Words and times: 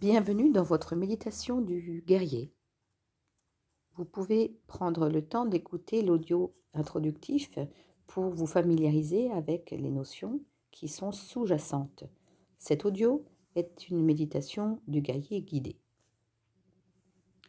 Bienvenue 0.00 0.52
dans 0.52 0.62
votre 0.62 0.94
méditation 0.94 1.60
du 1.60 2.04
guerrier. 2.06 2.54
Vous 3.96 4.04
pouvez 4.04 4.56
prendre 4.68 5.08
le 5.08 5.26
temps 5.26 5.44
d'écouter 5.44 6.02
l'audio 6.02 6.54
introductif 6.72 7.58
pour 8.06 8.30
vous 8.30 8.46
familiariser 8.46 9.28
avec 9.32 9.72
les 9.72 9.90
notions 9.90 10.40
qui 10.70 10.86
sont 10.86 11.10
sous-jacentes. 11.10 12.04
Cet 12.58 12.84
audio 12.84 13.24
est 13.56 13.88
une 13.88 14.04
méditation 14.04 14.80
du 14.86 15.00
guerrier 15.00 15.42
guidé. 15.42 15.80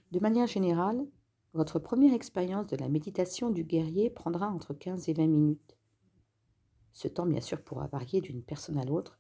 De 0.10 0.20
manière 0.20 0.48
générale, 0.48 1.06
votre 1.54 1.78
première 1.78 2.16
expérience 2.16 2.66
de 2.66 2.78
la 2.78 2.90
méditation 2.90 3.52
du 3.52 3.64
guerrier 3.64 4.10
prendra 4.10 4.48
entre 4.48 4.74
15 4.74 5.08
et 5.08 5.14
20 5.14 5.28
minutes. 5.28 5.78
Ce 6.94 7.08
temps, 7.08 7.28
bien 7.28 7.42
sûr, 7.42 7.62
pourra 7.62 7.86
varier 7.86 8.22
d'une 8.22 8.42
personne 8.42 8.80
à 8.80 8.86
l'autre 8.86 9.19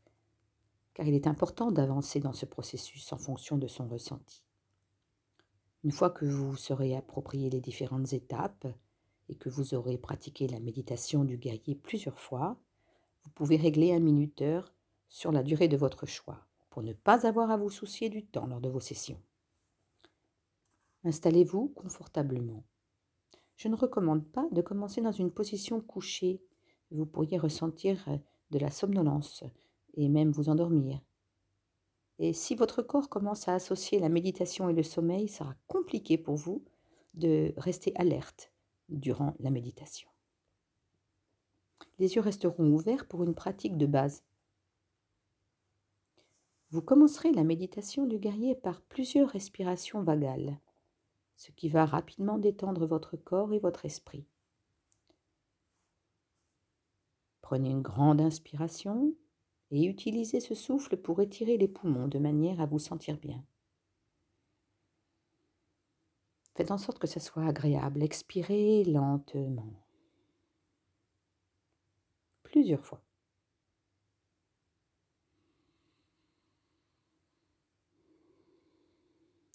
car 0.93 1.07
il 1.07 1.13
est 1.13 1.27
important 1.27 1.71
d'avancer 1.71 2.19
dans 2.19 2.33
ce 2.33 2.45
processus 2.45 3.11
en 3.13 3.17
fonction 3.17 3.57
de 3.57 3.67
son 3.67 3.87
ressenti. 3.87 4.43
Une 5.83 5.91
fois 5.91 6.09
que 6.09 6.25
vous 6.25 6.55
serez 6.55 6.95
approprié 6.95 7.49
les 7.49 7.61
différentes 7.61 8.11
étapes 8.11 8.67
et 9.29 9.35
que 9.35 9.49
vous 9.49 9.73
aurez 9.73 9.97
pratiqué 9.97 10.47
la 10.47 10.59
méditation 10.59 11.23
du 11.23 11.37
guerrier 11.37 11.75
plusieurs 11.75 12.19
fois, 12.19 12.57
vous 13.23 13.29
pouvez 13.31 13.55
régler 13.55 13.93
un 13.93 13.99
minuteur 13.99 14.73
sur 15.07 15.31
la 15.31 15.43
durée 15.43 15.67
de 15.67 15.77
votre 15.77 16.05
choix 16.05 16.45
pour 16.69 16.83
ne 16.83 16.93
pas 16.93 17.25
avoir 17.25 17.49
à 17.51 17.57
vous 17.57 17.69
soucier 17.69 18.09
du 18.09 18.25
temps 18.25 18.47
lors 18.47 18.61
de 18.61 18.69
vos 18.69 18.79
sessions. 18.79 19.21
Installez-vous 21.03 21.69
confortablement. 21.69 22.63
Je 23.55 23.67
ne 23.67 23.75
recommande 23.75 24.25
pas 24.25 24.47
de 24.51 24.61
commencer 24.61 25.01
dans 25.01 25.11
une 25.11 25.31
position 25.31 25.81
couchée. 25.81 26.41
Vous 26.91 27.05
pourriez 27.05 27.37
ressentir 27.37 28.05
de 28.51 28.59
la 28.59 28.71
somnolence 28.71 29.43
et 29.95 30.09
même 30.09 30.31
vous 30.31 30.49
endormir. 30.49 31.01
Et 32.19 32.33
si 32.33 32.55
votre 32.55 32.81
corps 32.81 33.09
commence 33.09 33.47
à 33.47 33.55
associer 33.55 33.99
la 33.99 34.09
méditation 34.09 34.69
et 34.69 34.73
le 34.73 34.83
sommeil, 34.83 35.23
il 35.23 35.29
sera 35.29 35.55
compliqué 35.67 36.17
pour 36.17 36.35
vous 36.35 36.65
de 37.13 37.53
rester 37.57 37.93
alerte 37.95 38.51
durant 38.89 39.35
la 39.39 39.51
méditation. 39.51 40.09
Les 41.97 42.15
yeux 42.15 42.21
resteront 42.21 42.71
ouverts 42.71 43.07
pour 43.07 43.23
une 43.23 43.35
pratique 43.35 43.77
de 43.77 43.85
base. 43.85 44.23
Vous 46.71 46.81
commencerez 46.81 47.31
la 47.31 47.43
méditation 47.43 48.05
du 48.05 48.19
guerrier 48.19 48.53
par 48.53 48.81
plusieurs 48.81 49.29
respirations 49.29 50.03
vagales, 50.03 50.59
ce 51.35 51.51
qui 51.51 51.69
va 51.69 51.85
rapidement 51.85 52.37
détendre 52.37 52.85
votre 52.85 53.17
corps 53.17 53.53
et 53.53 53.59
votre 53.59 53.85
esprit. 53.85 54.27
Prenez 57.41 57.69
une 57.69 57.81
grande 57.81 58.21
inspiration 58.21 59.15
et 59.71 59.85
utilisez 59.85 60.39
ce 60.39 60.55
souffle 60.55 60.97
pour 60.97 61.21
étirer 61.21 61.57
les 61.57 61.67
poumons 61.67 62.07
de 62.07 62.19
manière 62.19 62.59
à 62.61 62.65
vous 62.65 62.79
sentir 62.79 63.17
bien. 63.17 63.43
Faites 66.55 66.71
en 66.71 66.77
sorte 66.77 66.99
que 66.99 67.07
ce 67.07 67.19
soit 67.19 67.45
agréable. 67.45 68.03
Expirez 68.03 68.83
lentement. 68.83 69.73
Plusieurs 72.43 72.83
fois. 72.83 73.01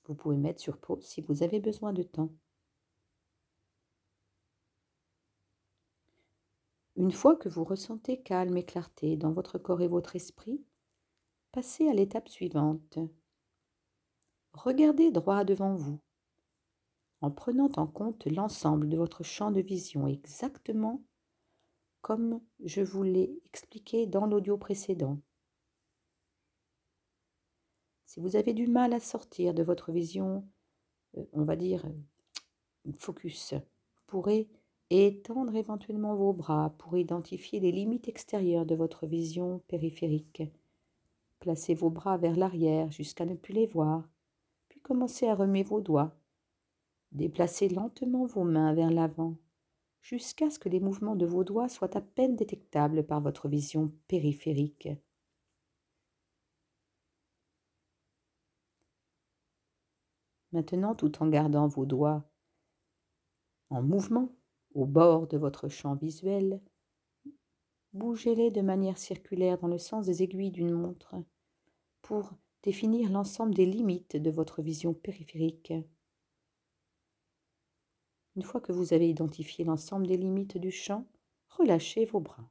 Vous 0.07 0.15
pouvez 0.15 0.37
mettre 0.37 0.61
sur 0.61 0.79
pause 0.79 1.05
si 1.05 1.21
vous 1.23 1.43
avez 1.43 1.61
besoin 1.61 1.93
de 1.93 2.03
temps. 2.03 2.31
Une 7.05 7.13
fois 7.13 7.37
que 7.37 7.51
vous 7.51 7.65
ressentez 7.65 8.23
calme 8.23 8.57
et 8.57 8.65
clarté 8.65 9.19
dans 9.19 9.31
votre 9.31 9.59
corps 9.59 9.83
et 9.83 9.89
votre 9.89 10.17
esprit, 10.17 10.65
passez 11.53 11.87
à 11.87 11.93
l'étape 11.93 12.31
suivante. 12.31 12.99
Regardez 14.55 15.11
droit 15.11 15.45
devant 15.45 15.75
vous, 15.75 16.01
en 17.21 17.31
prenant 17.31 17.71
en 17.77 17.87
compte 17.87 18.25
l'ensemble 18.25 18.89
de 18.89 18.97
votre 18.97 19.23
champ 19.23 19.51
de 19.51 19.61
vision 19.61 20.09
exactement 20.09 21.05
comme 22.01 22.41
je 22.65 22.81
vous 22.81 23.03
l'ai 23.03 23.39
expliqué 23.53 24.07
dans 24.07 24.25
l'audio 24.25 24.57
précédent. 24.57 25.21
Si 28.07 28.19
vous 28.19 28.35
avez 28.35 28.55
du 28.55 28.67
mal 28.67 28.95
à 28.95 29.01
sortir 29.01 29.53
de 29.53 29.63
votre 29.63 29.93
vision, 29.93 30.49
euh, 31.19 31.27
on 31.35 31.45
va 31.45 31.57
dire 31.57 31.85
focus, 32.99 33.53
vous 33.53 34.03
pourrez 34.07 34.49
étendre 34.91 35.55
éventuellement 35.57 36.15
vos 36.15 36.33
bras 36.33 36.75
pour 36.79 36.97
identifier 36.97 37.61
les 37.61 37.73
limites 37.73 38.09
extérieures 38.09 38.67
de 38.67 38.75
votre 38.75 39.07
vision 39.07 39.61
périphérique. 39.69 40.43
Placez 41.41 41.75
vos 41.75 41.91
bras 41.91 42.17
vers 42.17 42.37
l'arrière 42.37 42.91
jusqu'à 42.91 43.27
ne 43.27 43.35
plus 43.35 43.55
les 43.55 43.67
voir, 43.67 44.09
puis 44.69 44.81
commencez 44.81 45.27
à 45.29 45.35
remuer 45.35 45.63
vos 45.63 45.81
doigts. 45.81 46.15
Déplacez 47.13 47.69
lentement 47.69 48.27
vos 48.27 48.45
mains 48.45 48.75
vers 48.75 48.91
l'avant 48.91 49.37
jusqu'à 50.05 50.51
ce 50.51 50.59
que 50.59 50.69
les 50.69 50.81
mouvements 50.81 51.17
de 51.17 51.25
vos 51.25 51.45
doigts 51.45 51.69
soient 51.69 51.97
à 51.97 52.01
peine 52.03 52.37
détectables 52.37 53.05
par 53.05 53.21
votre 53.21 53.49
vision 53.49 53.91
périphérique. 54.07 54.89
Maintenant, 60.53 60.95
tout 60.95 61.23
en 61.23 61.29
gardant 61.29 61.67
vos 61.67 61.87
doigts 61.87 62.23
en 63.71 63.83
mouvement, 63.83 64.31
au 64.75 64.87
bord 64.87 65.27
de 65.27 65.39
votre 65.39 65.69
champ 65.69 65.95
visuel, 65.95 66.61
bougez-les 67.93 68.51
de 68.51 68.61
manière 68.61 68.99
circulaire 68.99 69.59
dans 69.59 69.69
le 69.69 69.79
sens 69.79 70.07
des 70.07 70.23
aiguilles 70.23 70.51
d'une 70.51 70.73
montre 70.73 71.15
pour 72.03 72.33
définir 72.63 73.11
l'ensemble 73.11 73.55
des 73.55 73.67
limites 73.67 74.17
de 74.17 74.31
votre 74.31 74.63
vision 74.63 74.93
périphérique. 74.93 75.73
Une 78.37 78.43
fois 78.43 78.61
que 78.61 78.73
vous 78.73 78.93
avez 78.93 79.09
identifié 79.09 79.65
l'ensemble 79.65 80.09
des 80.09 80.17
limites 80.17 80.59
du 80.59 80.73
champ, 80.73 81.07
relâchez 81.49 82.05
vos 82.05 82.21
bras. 82.21 82.51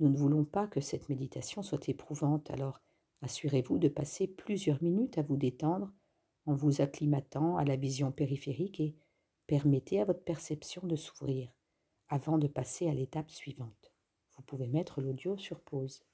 Nous 0.00 0.08
ne 0.08 0.16
voulons 0.16 0.44
pas 0.44 0.66
que 0.66 0.80
cette 0.80 1.08
méditation 1.08 1.62
soit 1.62 1.88
éprouvante, 1.88 2.50
alors 2.50 2.80
Assurez-vous 3.22 3.78
de 3.78 3.88
passer 3.88 4.26
plusieurs 4.26 4.82
minutes 4.82 5.16
à 5.16 5.22
vous 5.22 5.36
détendre 5.36 5.92
en 6.44 6.54
vous 6.54 6.80
acclimatant 6.80 7.56
à 7.56 7.64
la 7.64 7.76
vision 7.76 8.10
périphérique 8.10 8.80
et 8.80 8.96
permettez 9.46 10.00
à 10.00 10.04
votre 10.04 10.24
perception 10.24 10.84
de 10.86 10.96
s'ouvrir 10.96 11.52
avant 12.08 12.36
de 12.36 12.48
passer 12.48 12.88
à 12.88 12.94
l'étape 12.94 13.30
suivante. 13.30 13.92
Vous 14.36 14.42
pouvez 14.42 14.66
mettre 14.66 15.00
l'audio 15.00 15.36
sur 15.38 15.60
pause. 15.60 16.04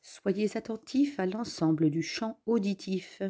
Soyez 0.00 0.56
attentif 0.56 1.20
à 1.20 1.26
l'ensemble 1.26 1.88
du 1.88 2.02
champ 2.02 2.40
auditif 2.44 3.22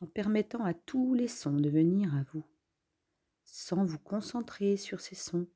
en 0.00 0.06
permettant 0.06 0.62
à 0.62 0.74
tous 0.74 1.14
les 1.14 1.26
sons 1.26 1.56
de 1.56 1.70
venir 1.70 2.14
à 2.14 2.22
vous, 2.32 2.44
sans 3.44 3.84
vous 3.84 3.98
concentrer 3.98 4.76
sur 4.76 5.00
ces 5.00 5.14
sons, 5.14 5.46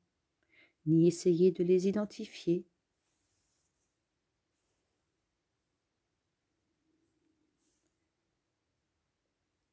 ni 0.86 1.06
essayer 1.06 1.52
de 1.52 1.62
les 1.62 1.88
identifier 1.88 2.66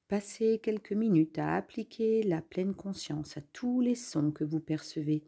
Passez 0.09 0.59
quelques 0.63 0.93
minutes 0.93 1.37
à 1.37 1.53
appliquer 1.53 2.23
la 2.23 2.41
pleine 2.41 2.73
conscience 2.73 3.37
à 3.37 3.41
tous 3.41 3.79
les 3.79 3.93
sons 3.93 4.31
que 4.31 4.43
vous 4.43 4.59
percevez, 4.59 5.23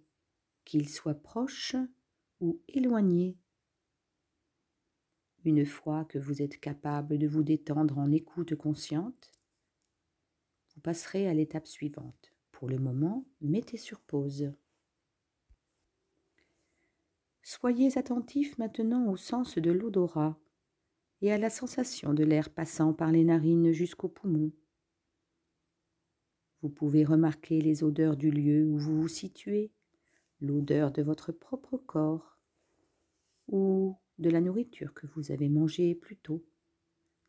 qu'ils 0.65 0.89
soient 0.89 1.13
proches 1.13 1.75
ou 2.39 2.59
éloignés. 2.67 3.37
Une 5.45 5.67
fois 5.67 6.05
que 6.05 6.17
vous 6.17 6.41
êtes 6.41 6.59
capable 6.59 7.19
de 7.19 7.27
vous 7.27 7.43
détendre 7.43 7.99
en 7.99 8.11
écoute 8.11 8.55
consciente, 8.55 9.31
vous 10.73 10.81
passerez 10.81 11.27
à 11.27 11.35
l'étape 11.35 11.67
suivante. 11.67 12.33
Pour 12.51 12.67
le 12.67 12.79
moment, 12.79 13.23
mettez 13.39 13.77
sur 13.77 13.99
pause. 13.99 14.51
Soyez 17.43 17.99
attentif 17.99 18.57
maintenant 18.57 19.11
au 19.11 19.15
sens 19.15 19.59
de 19.59 19.71
l'odorat 19.71 20.39
et 21.21 21.31
à 21.31 21.37
la 21.37 21.51
sensation 21.51 22.15
de 22.15 22.23
l'air 22.23 22.49
passant 22.49 22.93
par 22.93 23.11
les 23.11 23.23
narines 23.23 23.73
jusqu'aux 23.73 24.09
poumons. 24.09 24.51
Vous 26.61 26.69
pouvez 26.69 27.03
remarquer 27.03 27.59
les 27.59 27.83
odeurs 27.83 28.15
du 28.15 28.29
lieu 28.29 28.65
où 28.65 28.77
vous 28.77 29.01
vous 29.01 29.07
situez, 29.07 29.71
l'odeur 30.41 30.91
de 30.91 31.01
votre 31.01 31.31
propre 31.31 31.77
corps 31.77 32.37
ou 33.47 33.97
de 34.19 34.29
la 34.29 34.41
nourriture 34.41 34.93
que 34.93 35.07
vous 35.07 35.31
avez 35.31 35.49
mangée 35.49 35.95
plus 35.95 36.17
tôt. 36.17 36.45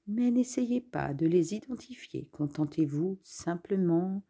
Mais 0.07 0.31
n'essayez 0.31 0.81
pas 0.81 1.15
de 1.15 1.27
les 1.27 1.55
identifier, 1.55 2.29
contentez-vous 2.33 3.19
simplement 3.23 4.23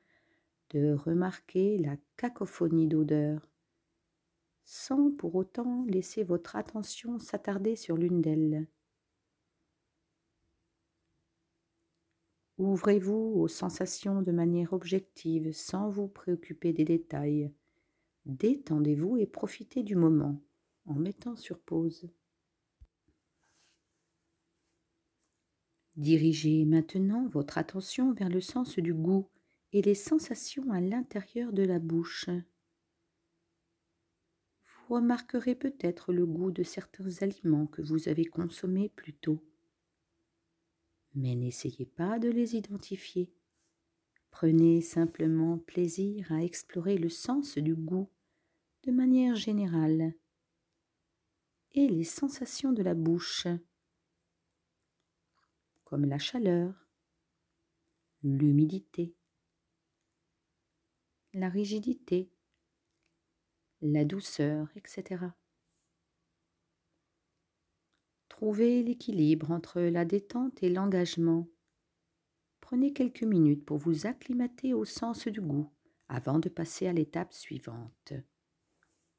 de 0.71 0.93
remarquer 0.93 1.79
la 1.79 1.97
cacophonie 2.17 2.87
d'odeurs, 2.87 3.49
sans 4.65 5.11
pour 5.11 5.35
autant 5.35 5.85
laisser 5.87 6.23
votre 6.23 6.57
attention 6.57 7.19
s'attarder 7.19 7.75
sur 7.77 7.97
l'une 7.97 8.21
d'elles. 8.21 8.69
Ouvrez-vous 12.63 13.33
aux 13.41 13.49
sensations 13.49 14.23
de 14.23 14.31
manière 14.31 14.73
objective 14.73 15.51
sans 15.51 15.91
vous 15.91 16.07
préoccuper 16.07 16.73
des 16.73 16.85
détails. 16.85 17.53
Détendez-vous 18.25 19.17
et 19.17 19.27
profitez 19.27 19.83
du 19.83 19.97
moment 19.97 20.41
en 20.87 20.95
mettant 20.95 21.35
sur 21.35 21.59
pause. 21.59 22.09
Dirigez 25.97 26.65
maintenant 26.65 27.27
votre 27.27 27.59
attention 27.59 28.13
vers 28.13 28.29
le 28.29 28.41
sens 28.41 28.79
du 28.79 28.95
goût 28.95 29.29
et 29.73 29.83
les 29.83 29.97
sensations 29.97 30.71
à 30.71 30.81
l'intérieur 30.81 31.53
de 31.53 31.65
la 31.65 31.81
bouche. 31.81 32.31
Vous 34.63 34.95
remarquerez 34.95 35.57
peut-être 35.57 36.13
le 36.13 36.27
goût 36.27 36.53
de 36.53 36.63
certains 36.63 37.23
aliments 37.23 37.67
que 37.67 37.83
vous 37.83 38.09
avez 38.09 38.25
consommés 38.25 38.89
plus 38.89 39.15
tôt. 39.15 39.43
Mais 41.15 41.35
n'essayez 41.35 41.87
pas 41.87 42.19
de 42.19 42.29
les 42.29 42.57
identifier. 42.57 43.33
Prenez 44.31 44.81
simplement 44.81 45.59
plaisir 45.59 46.33
à 46.33 46.43
explorer 46.43 46.97
le 46.97 47.11
sens 47.11 47.59
du 47.59 47.75
goût 47.75 48.11
de 48.85 48.91
manière 48.91 49.37
générale 49.37 50.15
et 51.73 51.87
les 51.87 52.05
sensations 52.05 52.73
de 52.73 52.83
la 52.83 52.95
bouche 52.95 53.47
comme 55.85 56.07
la 56.07 56.19
chaleur, 56.19 56.89
l'humidité, 58.23 59.15
la 61.35 61.51
rigidité, 61.51 62.33
la 63.83 64.07
douceur, 64.07 64.69
etc. 64.75 65.27
Trouvez 68.43 68.83
l'équilibre 68.83 69.53
entre 69.53 69.81
la 69.81 70.05
détente 70.05 70.65
et 70.65 70.69
l'engagement. 70.69 71.47
Prenez 72.61 72.93
quelques 72.93 73.23
minutes 73.23 73.65
pour 73.65 73.77
vous 73.77 74.09
acclimater 74.09 74.75
au 74.75 74.85
sens 74.85 75.29
du 75.29 75.41
goût 75.41 75.71
avant 76.09 76.41
de 76.41 76.49
passer 76.49 76.89
à 76.89 76.93
l'étape 76.93 77.33
suivante. 77.33 78.15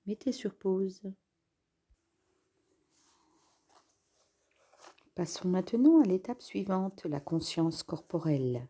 Mettez 0.05 0.33
sur 0.33 0.53
pause. 0.53 1.01
Passons 5.15 5.47
maintenant 5.47 6.01
à 6.01 6.05
l'étape 6.05 6.41
suivante, 6.41 7.05
la 7.05 7.21
conscience 7.21 7.81
corporelle. 7.81 8.67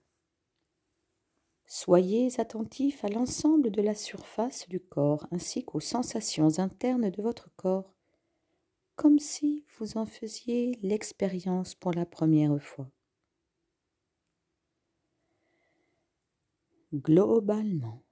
Soyez 1.66 2.40
attentif 2.40 3.04
à 3.04 3.08
l'ensemble 3.08 3.72
de 3.72 3.82
la 3.82 3.96
surface 3.96 4.70
du 4.70 4.80
corps 4.80 5.26
ainsi 5.32 5.66
qu'aux 5.66 5.80
sensations 5.80 6.60
internes 6.60 7.10
de 7.10 7.24
votre 7.24 7.50
corps, 7.56 7.96
comme 8.96 9.20
si 9.20 9.66
vous 9.78 9.98
en 9.98 10.06
faisiez 10.06 10.78
l'expérience 10.82 11.76
pour 11.76 11.94
la 11.94 12.06
première 12.06 12.62
fois. 12.62 12.90
Globalement, 16.94 18.04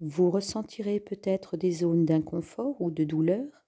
vous 0.00 0.30
ressentirez 0.30 1.00
peut-être 1.00 1.56
des 1.56 1.70
zones 1.70 2.04
d'inconfort 2.04 2.80
ou 2.80 2.90
de 2.90 3.04
douleur 3.04 3.64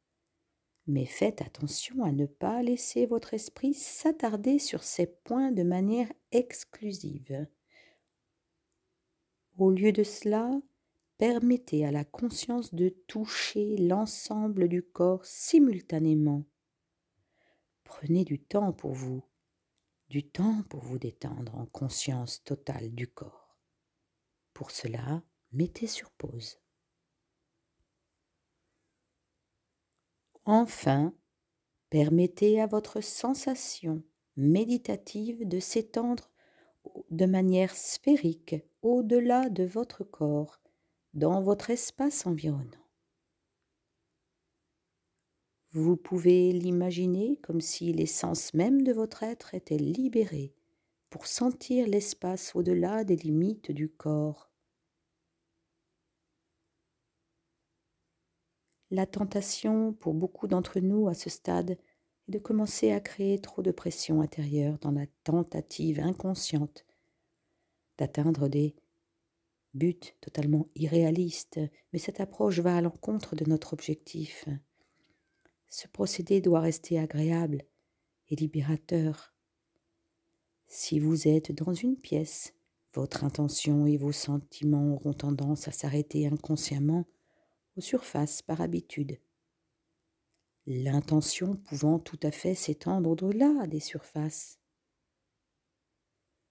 mais 0.87 1.05
faites 1.05 1.43
attention 1.43 2.05
à 2.05 2.12
ne 2.12 2.26
pas 2.26 2.62
laisser 2.62 3.06
votre 3.06 3.35
esprit 3.35 3.75
s'attarder 3.75 4.58
sur 4.58 4.82
ces 4.82 5.06
points 5.06 5.50
de 5.50 5.62
manière 5.62 6.12
exclusive. 6.31 7.47
Au 9.58 9.70
lieu 9.70 9.91
de 9.93 10.05
cela, 10.05 10.50
permettez 11.19 11.85
à 11.85 11.91
la 11.91 12.05
conscience 12.05 12.75
de 12.75 12.89
toucher 12.89 13.77
l'ensemble 13.77 14.69
du 14.69 14.83
corps 14.83 15.25
simultanément. 15.25 16.45
Prenez 17.85 18.25
du 18.25 18.41
temps 18.41 18.73
pour 18.73 18.93
vous, 18.93 19.23
du 20.09 20.29
temps 20.29 20.63
pour 20.69 20.83
vous 20.83 20.99
détendre 20.99 21.55
en 21.57 21.67
conscience 21.67 22.43
totale 22.45 22.95
du 22.95 23.09
corps. 23.09 23.57
Pour 24.53 24.71
cela, 24.71 25.23
mettez 25.53 25.87
sur 25.87 26.11
pause. 26.11 26.61
Enfin, 30.45 31.15
permettez 31.91 32.61
à 32.61 32.67
votre 32.67 33.01
sensation 33.01 34.03
méditative 34.37 35.47
de 35.49 35.59
s'étendre 35.59 36.31
de 37.11 37.27
manière 37.27 37.75
sphérique 37.75 38.55
au-delà 38.83 39.49
de 39.49 39.65
votre 39.65 40.05
corps, 40.05 40.61
dans 41.17 41.41
votre 41.41 41.71
espace 41.71 42.27
environnant. 42.27 42.71
Vous 45.73 45.97
pouvez 45.97 46.53
l'imaginer 46.53 47.39
comme 47.43 47.63
si 47.63 47.93
l'essence 47.93 48.53
même 48.53 48.83
de 48.83 48.93
votre 48.93 49.23
être 49.23 49.55
était 49.55 49.79
libérée 49.79 50.55
pour 51.09 51.27
sentir 51.27 51.87
l'espace 51.87 52.55
au-delà 52.55 53.03
des 53.05 53.17
limites 53.17 53.73
du 53.73 53.89
corps 53.89 54.51
La 58.91 59.07
tentation 59.07 59.95
pour 59.95 60.13
beaucoup 60.13 60.47
d'entre 60.47 60.81
nous 60.81 61.09
à 61.09 61.15
ce 61.15 61.31
stade 61.31 61.71
est 61.71 61.81
de 62.29 62.39
commencer 62.39 62.93
à 62.93 63.01
créer 63.01 63.41
trop 63.41 63.63
de 63.63 63.71
pression 63.71 64.21
intérieure 64.21 64.79
dans 64.81 64.93
la 64.93 65.07
tentative 65.25 65.99
inconsciente 65.99 66.85
d'atteindre 67.97 68.49
des 68.49 68.77
buts 69.76 70.14
totalement 70.20 70.69
irréalistes, 70.75 71.61
mais 71.93 71.99
cette 71.99 72.20
approche 72.20 72.58
va 72.58 72.76
à 72.76 72.81
l'encontre 72.81 73.37
de 73.37 73.44
notre 73.44 73.73
objectif. 73.73 74.49
Ce 75.69 75.88
procédé 75.88 76.40
doit 76.40 76.61
rester 76.61 76.99
agréable 76.99 77.62
et 78.28 78.37
libérateur. 78.37 79.34
Si 80.67 80.99
vous 80.99 81.28
êtes 81.28 81.52
dans 81.52 81.75
une 81.75 81.96
pièce, 81.96 82.55
votre 82.94 83.25
intention 83.25 83.87
et 83.87 83.96
vos 83.96 84.12
sentiments 84.12 84.94
auront 84.94 85.12
tendance 85.12 85.69
à 85.69 85.73
s'arrêter 85.73 86.26
inconsciemment 86.26 87.05
aux 87.76 87.82
surfaces 87.82 88.40
par 88.43 88.62
habitude, 88.62 89.20
l'intention 90.67 91.56
pouvant 91.56 91.99
tout 91.99 92.19
à 92.22 92.31
fait 92.31 92.55
s'étendre 92.55 93.11
au-delà 93.11 93.67
des 93.67 93.81
surfaces. 93.81 94.58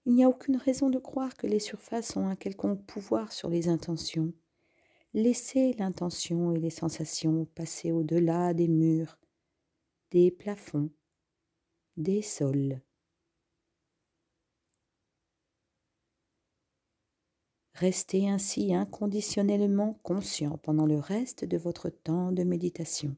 Il 0.06 0.14
n'y 0.14 0.22
a 0.22 0.28
aucune 0.28 0.56
raison 0.56 0.88
de 0.88 1.00
croire 1.00 1.36
que 1.36 1.48
les 1.48 1.58
surfaces 1.58 2.16
ont 2.16 2.28
un 2.28 2.36
quelconque 2.36 2.86
pouvoir 2.86 3.32
sur 3.32 3.50
les 3.50 3.66
intentions. 3.66 4.32
Laissez 5.14 5.72
l'intention 5.80 6.52
et 6.52 6.60
les 6.60 6.70
sensations 6.70 7.44
passer 7.56 7.90
au-delà 7.90 8.54
des 8.54 8.68
murs, 8.68 9.18
des 10.12 10.30
plafonds, 10.30 10.90
des 11.96 12.22
sols. 12.22 12.80
Restez 17.74 18.28
ainsi 18.28 18.72
inconditionnellement 18.74 19.98
conscient 20.04 20.56
pendant 20.58 20.86
le 20.86 21.00
reste 21.00 21.44
de 21.44 21.58
votre 21.58 21.90
temps 21.90 22.30
de 22.30 22.44
méditation, 22.44 23.16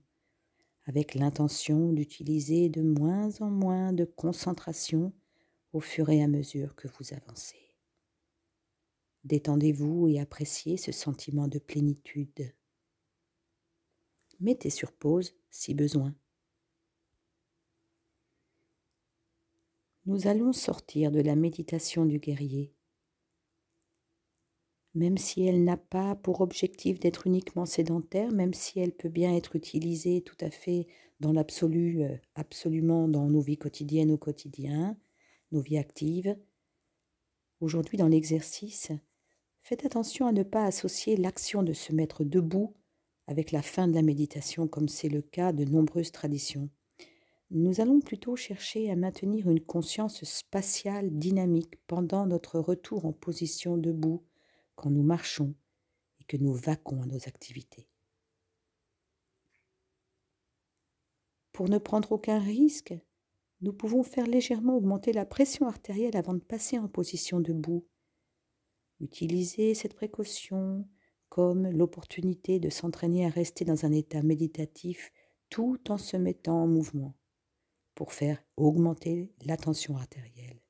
avec 0.87 1.15
l'intention 1.15 1.93
d'utiliser 1.93 2.71
de 2.71 2.81
moins 2.81 3.29
en 3.43 3.51
moins 3.51 3.93
de 3.93 4.07
concentration 4.07 5.13
au 5.73 5.81
fur 5.81 6.09
et 6.11 6.23
à 6.23 6.29
mesure 6.29 6.75
que 6.75 6.89
vous 6.89 7.15
avancez. 7.15 7.77
Détendez-vous 9.25 10.09
et 10.09 10.21
appréciez 10.21 10.77
ce 10.77 10.93
sentiment 10.93 11.49
de 11.49 11.59
plénitude. 11.59 12.55
Mettez 14.41 14.71
sur 14.71 14.93
pause 14.93 15.35
si 15.51 15.75
besoin. 15.75 16.15
Nous 20.07 20.27
allons 20.27 20.53
sortir 20.53 21.11
de 21.11 21.21
la 21.21 21.37
méditation 21.37 22.07
du 22.07 22.19
guerrier 22.19 22.73
même 24.99 25.17
si 25.17 25.47
elle 25.47 25.65
n'a 25.65 25.77
pas 25.77 26.17
pour 26.17 26.41
objectif 26.41 26.99
d'être 26.99 27.27
uniquement 27.27 27.67
sédentaire, 27.67 28.33
même 28.33 28.55
si 28.55 28.81
elle 28.81 28.93
peut 28.93 29.09
bien 29.09 29.35
être 29.35 29.57
utilisée 29.57 30.23
tout 30.23 30.37
à 30.41 30.51
fait 30.51 30.87
dans 31.21 31.33
l'absolu, 31.33 32.03
euh, 32.03 32.17
absolument 32.35 33.09
dans 33.09 33.29
nos 33.29 33.41
vies 33.41 33.59
quotidiennes 33.59 34.11
au 34.11 34.19
quotidien, 34.19 34.97
nos 35.53 35.61
vies 35.61 35.79
actives. 35.79 36.37
Aujourd'hui, 37.61 37.99
dans 37.99 38.09
l'exercice, 38.09 38.93
faites 39.63 39.85
attention 39.85 40.27
à 40.27 40.33
ne 40.33 40.43
pas 40.43 40.65
associer 40.65 41.17
l'action 41.17 41.63
de 41.63 41.73
se 41.73 41.93
mettre 41.93 42.25
debout 42.25 42.75
avec 43.27 43.53
la 43.53 43.63
fin 43.63 43.89
de 43.89 43.95
la 43.95 44.03
méditation, 44.03 44.69
comme 44.69 44.89
c'est 44.89 45.09
le 45.09 45.23
cas 45.23 45.53
de 45.53 45.65
nombreuses 45.65 46.13
traditions. 46.13 46.71
Nous 47.51 47.81
allons 47.81 48.01
plutôt 48.01 48.37
chercher 48.37 48.91
à 48.91 48.97
maintenir 48.97 49.49
une 49.49 49.61
conscience 49.61 50.25
spatiale 50.25 51.11
dynamique 51.11 51.77
pendant 51.87 52.27
notre 52.27 52.59
retour 52.59 53.07
en 53.07 53.13
position 53.13 53.77
debout, 53.77 54.23
quand 54.77 54.91
nous 54.91 55.03
marchons 55.03 55.55
et 56.21 56.25
que 56.25 56.37
nous 56.37 56.53
vaquons 56.53 57.03
à 57.03 57.07
nos 57.07 57.27
activités. 57.27 57.89
Pour 61.53 61.69
ne 61.69 61.79
prendre 61.79 62.13
aucun 62.13 62.39
risque, 62.39 62.95
nous 63.61 63.73
pouvons 63.73 64.03
faire 64.03 64.27
légèrement 64.27 64.77
augmenter 64.77 65.13
la 65.13 65.27
pression 65.27 65.67
artérielle 65.67 66.17
avant 66.17 66.35
de 66.35 66.45
passer 66.45 66.79
en 66.79 66.89
position 66.89 67.41
debout. 67.41 67.87
Utilisez 69.01 69.75
cette 69.75 69.95
précaution 69.95 70.89
comme 71.29 71.69
l'opportunité 71.69 72.61
de 72.61 72.71
s'entraîner 72.71 73.27
à 73.27 73.31
rester 73.31 73.65
dans 73.65 73.85
un 73.85 73.93
état 73.93 74.23
méditatif 74.23 75.13
tout 75.51 75.91
en 75.91 75.99
se 75.99 76.17
mettant 76.17 76.63
en 76.63 76.67
mouvement 76.67 77.15
pour 77.95 78.13
faire 78.13 78.43
augmenter 78.57 79.33
la 79.45 79.57
tension 79.57 79.97
artérielle. 79.97 80.63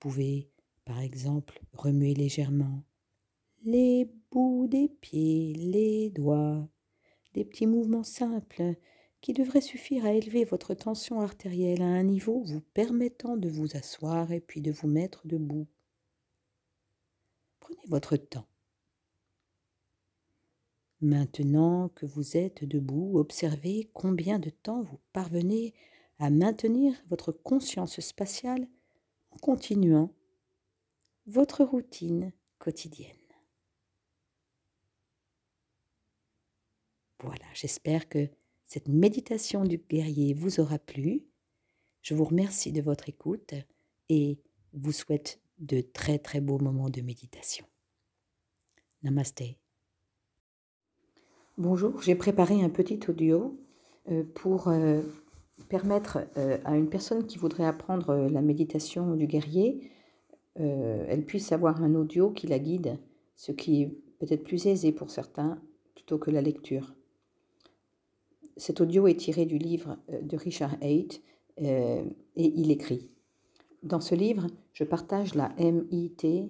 Vous 0.00 0.10
pouvez, 0.10 0.50
par 0.84 0.98
exemple, 0.98 1.60
remuer 1.72 2.14
légèrement 2.14 2.82
les 3.64 4.10
bouts 4.30 4.66
des 4.66 4.88
pieds, 4.88 5.54
les 5.54 6.10
doigts, 6.10 6.68
des 7.34 7.44
petits 7.44 7.66
mouvements 7.66 8.04
simples 8.04 8.74
qui 9.20 9.32
devraient 9.32 9.60
suffire 9.60 10.04
à 10.04 10.12
élever 10.12 10.44
votre 10.44 10.74
tension 10.74 11.20
artérielle 11.20 11.82
à 11.82 11.86
un 11.86 12.02
niveau 12.02 12.42
vous 12.42 12.60
permettant 12.60 13.36
de 13.36 13.48
vous 13.48 13.76
asseoir 13.76 14.32
et 14.32 14.40
puis 14.40 14.60
de 14.60 14.72
vous 14.72 14.88
mettre 14.88 15.26
debout. 15.26 15.68
Prenez 17.60 17.84
votre 17.86 18.16
temps. 18.16 18.46
Maintenant 21.00 21.88
que 21.90 22.06
vous 22.06 22.36
êtes 22.36 22.64
debout, 22.64 23.18
observez 23.18 23.90
combien 23.92 24.38
de 24.38 24.50
temps 24.50 24.82
vous 24.82 24.98
parvenez 25.12 25.74
à 26.18 26.30
maintenir 26.30 26.94
votre 27.08 27.32
conscience 27.32 28.00
spatiale 28.00 28.68
en 29.30 29.36
continuant 29.38 30.12
votre 31.26 31.64
routine 31.64 32.32
quotidienne. 32.58 33.21
Voilà, 37.22 37.44
j'espère 37.54 38.08
que 38.08 38.28
cette 38.66 38.88
méditation 38.88 39.64
du 39.64 39.78
guerrier 39.78 40.34
vous 40.34 40.58
aura 40.58 40.78
plu. 40.78 41.24
Je 42.02 42.14
vous 42.14 42.24
remercie 42.24 42.72
de 42.72 42.82
votre 42.82 43.08
écoute 43.08 43.54
et 44.08 44.40
vous 44.72 44.90
souhaite 44.90 45.40
de 45.58 45.80
très 45.82 46.18
très 46.18 46.40
beaux 46.40 46.58
moments 46.58 46.90
de 46.90 47.00
méditation. 47.00 47.64
Namasté. 49.04 49.56
Bonjour, 51.58 52.02
j'ai 52.02 52.16
préparé 52.16 52.60
un 52.60 52.70
petit 52.70 52.98
audio 53.08 53.56
euh, 54.10 54.24
pour 54.34 54.66
euh, 54.66 55.02
permettre 55.68 56.26
euh, 56.36 56.58
à 56.64 56.76
une 56.76 56.88
personne 56.88 57.26
qui 57.26 57.38
voudrait 57.38 57.66
apprendre 57.66 58.16
la 58.16 58.42
méditation 58.42 59.14
du 59.14 59.26
guerrier, 59.26 59.90
elle 60.56 61.24
puisse 61.24 61.50
avoir 61.50 61.82
un 61.82 61.94
audio 61.94 62.30
qui 62.30 62.46
la 62.46 62.58
guide, 62.58 62.98
ce 63.36 63.52
qui 63.52 63.82
est 63.82 63.86
peut-être 64.18 64.44
plus 64.44 64.66
aisé 64.66 64.92
pour 64.92 65.10
certains 65.10 65.58
plutôt 65.94 66.18
que 66.18 66.30
la 66.30 66.42
lecture 66.42 66.92
cet 68.62 68.80
audio 68.80 69.08
est 69.08 69.16
tiré 69.16 69.44
du 69.44 69.58
livre 69.58 69.98
euh, 70.12 70.22
de 70.22 70.36
Richard 70.36 70.76
Haidt 70.82 71.20
euh, 71.60 72.04
et 72.36 72.60
il 72.60 72.70
écrit 72.70 73.10
Dans 73.82 74.00
ce 74.00 74.14
livre, 74.14 74.46
je 74.72 74.84
partage 74.84 75.34
la 75.34 75.52
MIT 75.58 76.48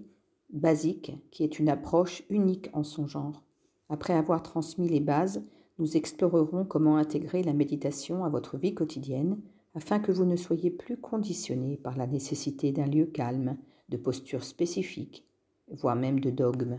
basique 0.50 1.12
qui 1.30 1.42
est 1.42 1.58
une 1.58 1.70
approche 1.70 2.22
unique 2.28 2.68
en 2.74 2.84
son 2.84 3.06
genre. 3.06 3.42
Après 3.88 4.12
avoir 4.12 4.42
transmis 4.42 4.90
les 4.90 5.00
bases, 5.00 5.42
nous 5.78 5.96
explorerons 5.96 6.66
comment 6.66 6.98
intégrer 6.98 7.42
la 7.42 7.54
méditation 7.54 8.26
à 8.26 8.28
votre 8.28 8.58
vie 8.58 8.74
quotidienne 8.74 9.40
afin 9.74 9.98
que 9.98 10.12
vous 10.12 10.26
ne 10.26 10.36
soyez 10.36 10.70
plus 10.70 10.98
conditionné 10.98 11.78
par 11.78 11.96
la 11.96 12.06
nécessité 12.06 12.72
d'un 12.72 12.88
lieu 12.88 13.06
calme, 13.06 13.56
de 13.88 13.96
postures 13.96 14.44
spécifiques, 14.44 15.24
voire 15.70 15.96
même 15.96 16.20
de 16.20 16.28
dogmes. 16.28 16.78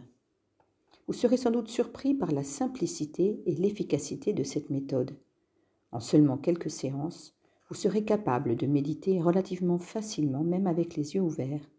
Vous 1.08 1.14
serez 1.14 1.38
sans 1.38 1.52
doute 1.52 1.68
surpris 1.68 2.14
par 2.14 2.32
la 2.32 2.44
simplicité 2.44 3.42
et 3.46 3.56
l'efficacité 3.56 4.34
de 4.34 4.44
cette 4.44 4.70
méthode. 4.70 5.18
En 5.92 6.00
seulement 6.00 6.38
quelques 6.38 6.72
séances, 6.72 7.36
vous 7.70 7.76
serez 7.76 8.06
capable 8.06 8.56
de 8.56 8.68
méditer 8.68 9.22
relativement 9.22 9.80
facilement, 9.80 10.44
même 10.44 10.68
avec 10.68 10.96
les 10.96 11.16
yeux 11.16 11.22
ouverts. 11.22 11.70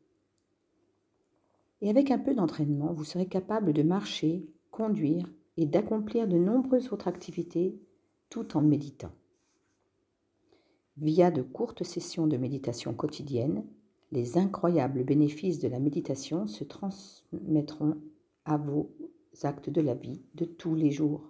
Et 1.80 1.90
avec 1.90 2.10
un 2.10 2.18
peu 2.18 2.34
d'entraînement, 2.34 2.92
vous 2.92 3.04
serez 3.04 3.26
capable 3.26 3.72
de 3.72 3.82
marcher, 3.82 4.46
conduire 4.70 5.30
et 5.56 5.66
d'accomplir 5.66 6.28
de 6.28 6.36
nombreuses 6.36 6.92
autres 6.92 7.08
activités 7.08 7.78
tout 8.28 8.56
en 8.56 8.62
méditant. 8.62 9.12
Via 10.96 11.30
de 11.30 11.42
courtes 11.42 11.84
sessions 11.84 12.26
de 12.26 12.36
méditation 12.36 12.94
quotidienne, 12.94 13.64
les 14.12 14.38
incroyables 14.38 15.04
bénéfices 15.04 15.58
de 15.58 15.68
la 15.68 15.80
méditation 15.80 16.46
se 16.46 16.64
transmettront 16.64 17.96
à 18.44 18.56
vos 18.56 18.90
actes 19.42 19.70
de 19.70 19.80
la 19.80 19.94
vie 19.94 20.22
de 20.34 20.44
tous 20.44 20.74
les 20.74 20.90
jours. 20.90 21.22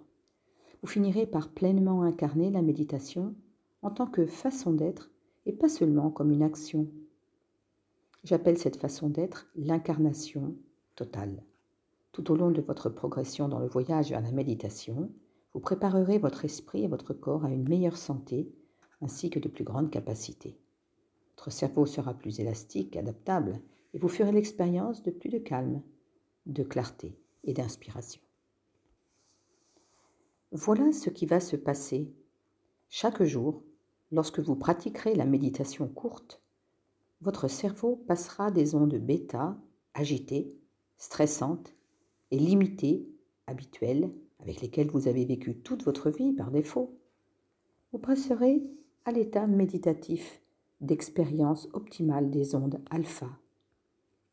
Vous 0.81 0.87
finirez 0.87 1.25
par 1.25 1.49
pleinement 1.49 2.03
incarner 2.03 2.51
la 2.51 2.61
méditation 2.61 3.33
en 3.81 3.89
tant 3.89 4.05
que 4.05 4.25
façon 4.27 4.71
d'être 4.73 5.09
et 5.45 5.53
pas 5.53 5.69
seulement 5.69 6.11
comme 6.11 6.31
une 6.31 6.43
action. 6.43 6.87
J'appelle 8.23 8.57
cette 8.57 8.75
façon 8.75 9.09
d'être 9.09 9.47
l'incarnation 9.55 10.55
totale. 10.95 11.43
Tout 12.11 12.31
au 12.31 12.35
long 12.35 12.51
de 12.51 12.61
votre 12.61 12.89
progression 12.89 13.47
dans 13.47 13.59
le 13.59 13.67
voyage 13.67 14.09
vers 14.11 14.21
la 14.21 14.31
méditation, 14.31 15.11
vous 15.53 15.59
préparerez 15.59 16.17
votre 16.17 16.45
esprit 16.45 16.83
et 16.83 16.87
votre 16.87 17.13
corps 17.13 17.45
à 17.45 17.49
une 17.49 17.67
meilleure 17.67 17.97
santé 17.97 18.51
ainsi 19.01 19.29
que 19.29 19.39
de 19.39 19.49
plus 19.49 19.63
grandes 19.63 19.89
capacités. 19.89 20.57
Votre 21.31 21.51
cerveau 21.51 21.85
sera 21.85 22.13
plus 22.13 22.39
élastique, 22.39 22.95
adaptable, 22.95 23.59
et 23.93 23.97
vous 23.97 24.07
ferez 24.07 24.31
l'expérience 24.31 25.03
de 25.03 25.11
plus 25.11 25.29
de 25.29 25.37
calme, 25.37 25.81
de 26.45 26.63
clarté 26.63 27.17
d'inspiration. 27.53 28.21
Voilà 30.51 30.91
ce 30.91 31.09
qui 31.09 31.25
va 31.25 31.39
se 31.39 31.55
passer 31.55 32.13
chaque 32.89 33.23
jour 33.23 33.63
lorsque 34.11 34.39
vous 34.39 34.55
pratiquerez 34.55 35.15
la 35.15 35.25
méditation 35.25 35.87
courte. 35.87 36.41
Votre 37.21 37.47
cerveau 37.47 37.97
passera 38.07 38.51
des 38.51 38.75
ondes 38.75 38.95
bêta 38.95 39.57
agitées, 39.93 40.53
stressantes 40.97 41.75
et 42.31 42.39
limitées, 42.39 43.07
habituelles, 43.47 44.11
avec 44.39 44.61
lesquelles 44.61 44.91
vous 44.91 45.07
avez 45.07 45.25
vécu 45.25 45.57
toute 45.57 45.83
votre 45.83 46.09
vie 46.09 46.33
par 46.33 46.51
défaut. 46.51 46.97
Vous 47.91 47.99
passerez 47.99 48.63
à 49.05 49.11
l'état 49.11 49.47
méditatif 49.47 50.41
d'expérience 50.81 51.67
optimale 51.73 52.29
des 52.29 52.55
ondes 52.55 52.81
alpha. 52.89 53.29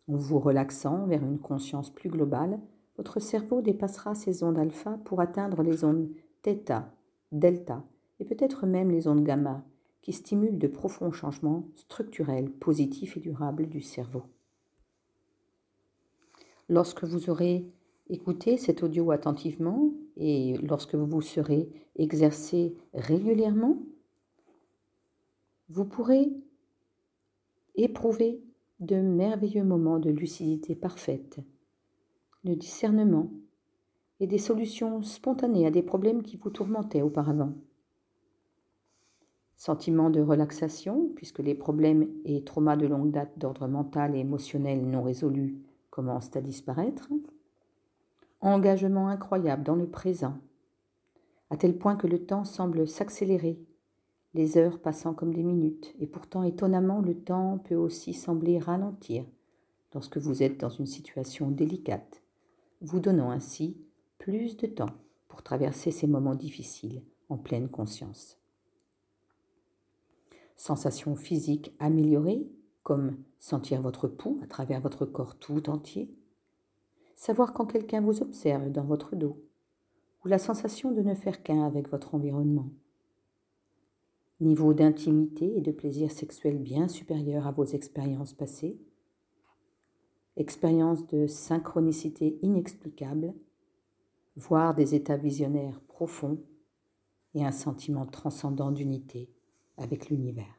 En 0.09 0.17
vous 0.17 0.39
relaxant 0.39 1.07
vers 1.07 1.25
une 1.25 1.39
conscience 1.39 1.91
plus 1.91 2.11
globale, 2.11 2.61
votre 3.03 3.19
cerveau 3.19 3.63
dépassera 3.63 4.15
ces 4.15 4.45
ondes 4.45 4.61
alpha 4.61 4.97
pour 5.05 5.21
atteindre 5.21 5.65
les 5.65 5.83
ondes 5.83 6.09
θ, 6.45 6.85
delta 7.33 7.83
et 8.21 8.25
peut-être 8.25 8.65
même 8.65 8.93
les 8.93 9.09
ondes 9.09 9.25
gamma 9.25 9.65
qui 10.03 10.13
stimulent 10.13 10.61
de 10.61 10.69
profonds 10.69 11.11
changements 11.11 11.65
structurels, 11.75 12.49
positifs 12.49 13.17
et 13.17 13.21
durables 13.21 13.69
du 13.69 13.81
cerveau. 13.81 14.23
Lorsque 16.69 17.03
vous 17.03 17.29
aurez 17.29 17.67
écouté 18.09 18.57
cet 18.57 18.85
audio 18.85 19.11
attentivement 19.11 19.91
et 20.17 20.57
lorsque 20.59 20.95
vous 20.95 21.09
vous 21.09 21.23
serez 21.23 21.73
exercé 21.97 22.77
régulièrement, 22.95 23.79
vous 25.71 25.87
pourrez 25.87 26.31
éprouver 27.75 28.41
de 28.79 28.95
merveilleux 28.95 29.65
moments 29.65 29.99
de 29.99 30.11
lucidité 30.11 30.77
parfaite 30.77 31.41
de 32.45 32.55
discernement 32.55 33.31
et 34.21 34.27
des 34.27 34.39
solutions 34.39 35.03
spontanées 35.03 35.67
à 35.67 35.71
des 35.71 35.83
problèmes 35.83 36.23
qui 36.23 36.37
vous 36.37 36.51
tourmentaient 36.51 37.03
auparavant. 37.03 37.55
Sentiment 39.57 40.11
de 40.11 40.21
relaxation, 40.21 41.11
puisque 41.15 41.39
les 41.39 41.55
problèmes 41.55 42.09
et 42.25 42.43
traumas 42.43 42.77
de 42.77 42.87
longue 42.87 43.11
date 43.11 43.39
d'ordre 43.39 43.69
mental 43.69 44.17
et 44.17 44.21
émotionnel 44.21 44.85
non 44.85 45.03
résolus 45.03 45.57
commencent 45.91 46.35
à 46.37 46.41
disparaître. 46.41 47.09
Engagement 48.41 49.09
incroyable 49.09 49.63
dans 49.63 49.77
le 49.77 49.87
présent, 49.87 50.39
à 51.51 51.57
tel 51.57 51.77
point 51.79 51.97
que 51.97 52.07
le 52.09 52.25
temps 52.25 52.45
semble 52.45 52.89
s'accélérer, 52.89 53.61
les 54.35 54.57
heures 54.57 54.81
passant 54.81 55.15
comme 55.15 55.35
des 55.35 55.43
minutes, 55.43 55.95
et 56.01 56.07
pourtant 56.07 56.43
étonnamment 56.43 57.01
le 57.01 57.15
temps 57.15 57.59
peut 57.59 57.77
aussi 57.77 58.15
sembler 58.15 58.59
ralentir 58.59 59.25
lorsque 59.95 60.17
vous 60.17 60.43
êtes 60.43 60.59
dans 60.59 60.71
une 60.71 60.87
situation 60.87 61.51
délicate 61.51 62.22
vous 62.83 63.01
donnant 63.01 63.31
ainsi 63.31 63.77
plus 64.19 64.57
de 64.57 64.67
temps 64.67 64.95
pour 65.29 65.43
traverser 65.43 65.91
ces 65.91 66.07
moments 66.07 66.35
difficiles 66.35 67.03
en 67.29 67.39
pleine 67.39 67.69
conscience. 67.69 68.39
Sensations 70.57 71.17
physiques 71.17 71.75
améliorées, 71.79 72.47
comme 72.83 73.17
sentir 73.39 73.81
votre 73.81 74.09
pouls 74.09 74.41
à 74.43 74.47
travers 74.47 74.81
votre 74.81 75.07
corps 75.07 75.37
tout 75.37 75.71
entier, 75.71 76.13
savoir 77.15 77.53
quand 77.53 77.67
quelqu'un 77.67 78.01
vous 78.01 78.23
observe 78.23 78.71
dans 78.71 78.85
votre 78.85 79.17
dos, 79.17 79.41
ou 80.25 80.29
la 80.29 80.39
sensation 80.39 80.93
de 80.93 81.03
ne 81.03 81.15
faire 81.15 81.43
qu'un 81.43 81.65
avec 81.65 81.89
votre 81.89 82.15
environnement. 82.15 82.69
Niveau 84.41 84.75
d'intimité 84.75 85.57
et 85.57 85.61
de 85.61 85.73
plaisir 85.73 86.11
sexuel 86.11 86.59
bien 86.59 86.89
supérieur 86.89 87.47
à 87.47 87.53
vos 87.53 87.65
expériences 87.65 88.35
passées, 88.35 88.81
expérience 90.37 91.07
de 91.09 91.27
synchronicité 91.27 92.39
inexplicable, 92.43 93.35
voire 94.37 94.75
des 94.75 94.95
états 94.95 95.17
visionnaires 95.17 95.81
profonds 95.81 96.43
et 97.35 97.45
un 97.45 97.53
sentiment 97.53 98.07
transcendant 98.07 98.71
d'unité 98.71 99.31
avec 99.77 100.09
l'univers. 100.09 100.59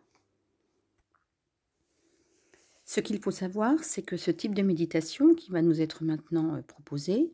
Ce 2.85 2.99
qu'il 2.99 3.19
faut 3.19 3.31
savoir, 3.31 3.83
c'est 3.83 4.01
que 4.01 4.17
ce 4.17 4.29
type 4.29 4.53
de 4.53 4.61
méditation 4.61 5.33
qui 5.33 5.51
va 5.51 5.61
nous 5.61 5.81
être 5.81 6.03
maintenant 6.03 6.55
euh, 6.55 6.61
proposé 6.61 7.33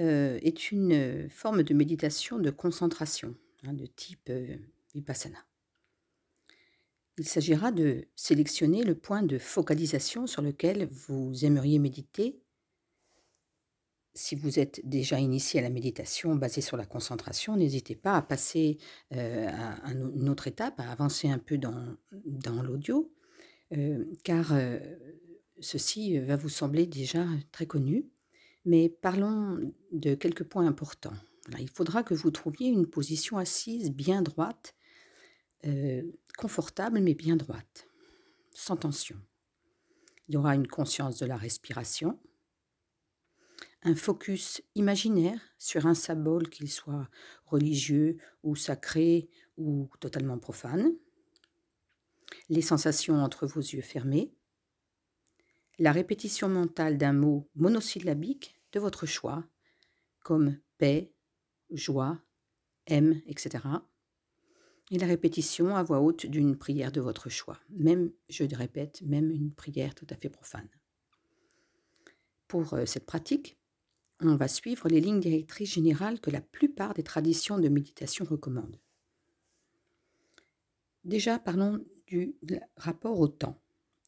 euh, 0.00 0.38
est 0.42 0.72
une 0.72 1.28
forme 1.30 1.62
de 1.62 1.74
méditation 1.74 2.38
de 2.38 2.50
concentration, 2.50 3.34
hein, 3.62 3.72
de 3.72 3.86
type 3.86 4.28
euh, 4.30 4.56
vipassana. 4.94 5.38
Il 7.20 7.28
s'agira 7.28 7.70
de 7.70 8.06
sélectionner 8.16 8.82
le 8.82 8.94
point 8.94 9.22
de 9.22 9.36
focalisation 9.36 10.26
sur 10.26 10.40
lequel 10.40 10.88
vous 10.90 11.44
aimeriez 11.44 11.78
méditer. 11.78 12.40
Si 14.14 14.34
vous 14.34 14.58
êtes 14.58 14.80
déjà 14.88 15.18
initié 15.18 15.60
à 15.60 15.62
la 15.62 15.68
méditation 15.68 16.34
basée 16.34 16.62
sur 16.62 16.78
la 16.78 16.86
concentration, 16.86 17.58
n'hésitez 17.58 17.94
pas 17.94 18.14
à 18.14 18.22
passer 18.22 18.78
euh, 19.12 19.46
à 19.50 19.92
une 19.92 20.30
autre 20.30 20.46
étape, 20.46 20.80
à 20.80 20.90
avancer 20.90 21.28
un 21.28 21.38
peu 21.38 21.58
dans, 21.58 22.62
l'audio, 22.62 23.12
euh, 23.76 24.06
car 24.24 24.54
euh, 24.54 24.78
ceci 25.60 26.18
va 26.20 26.36
vous 26.36 26.48
sembler 26.48 26.86
déjà 26.86 27.26
très 27.52 27.66
connu. 27.66 28.06
Mais 28.64 28.88
parlons 28.88 29.58
de 29.92 30.14
quelques 30.14 30.44
points 30.44 30.66
importants. 30.66 31.18
il 31.58 31.68
faudra 31.68 32.02
que 32.02 32.14
vous 32.14 32.30
trouviez 32.30 32.68
une 32.68 32.86
position 32.86 33.36
assise 33.36 33.90
bien 33.90 34.22
droite, 34.22 34.74
confortable 36.36 37.00
mais 37.00 37.14
bien 37.14 37.36
droite, 37.36 37.88
sans 38.54 38.76
tension. 38.76 39.16
Il 40.28 40.34
y 40.34 40.36
aura 40.36 40.54
une 40.54 40.68
conscience 40.68 41.18
de 41.18 41.26
la 41.26 41.36
respiration, 41.36 42.18
un 43.82 43.94
focus 43.94 44.62
imaginaire 44.74 45.40
sur 45.58 45.86
un 45.86 45.94
symbole, 45.94 46.48
qu'il 46.50 46.70
soit 46.70 47.08
religieux 47.46 48.18
ou 48.42 48.54
sacré 48.54 49.28
ou 49.56 49.88
totalement 50.00 50.38
profane, 50.38 50.92
les 52.48 52.62
sensations 52.62 53.22
entre 53.22 53.46
vos 53.46 53.60
yeux 53.60 53.80
fermés, 53.80 54.32
la 55.78 55.92
répétition 55.92 56.48
mentale 56.48 56.98
d'un 56.98 57.14
mot 57.14 57.48
monosyllabique 57.54 58.60
de 58.72 58.80
votre 58.80 59.06
choix, 59.06 59.44
comme 60.22 60.58
paix, 60.78 61.12
joie, 61.70 62.20
aime, 62.86 63.20
etc. 63.26 63.64
Et 64.90 64.98
la 64.98 65.06
répétition 65.06 65.76
à 65.76 65.82
voix 65.82 66.00
haute 66.00 66.26
d'une 66.26 66.56
prière 66.56 66.90
de 66.90 67.00
votre 67.00 67.28
choix, 67.28 67.58
même, 67.70 68.10
je 68.28 68.44
le 68.44 68.56
répète, 68.56 69.02
même 69.02 69.30
une 69.30 69.52
prière 69.52 69.94
tout 69.94 70.06
à 70.10 70.16
fait 70.16 70.28
profane. 70.28 70.68
Pour 72.48 72.74
euh, 72.74 72.86
cette 72.86 73.06
pratique, 73.06 73.56
on 74.20 74.34
va 74.36 74.48
suivre 74.48 74.88
les 74.88 75.00
lignes 75.00 75.20
directrices 75.20 75.74
générales 75.74 76.20
que 76.20 76.30
la 76.30 76.40
plupart 76.40 76.94
des 76.94 77.04
traditions 77.04 77.58
de 77.58 77.68
méditation 77.68 78.24
recommandent. 78.24 78.80
Déjà, 81.04 81.38
parlons 81.38 81.84
du 82.08 82.34
rapport 82.76 83.18
au 83.18 83.28
temps 83.28 83.60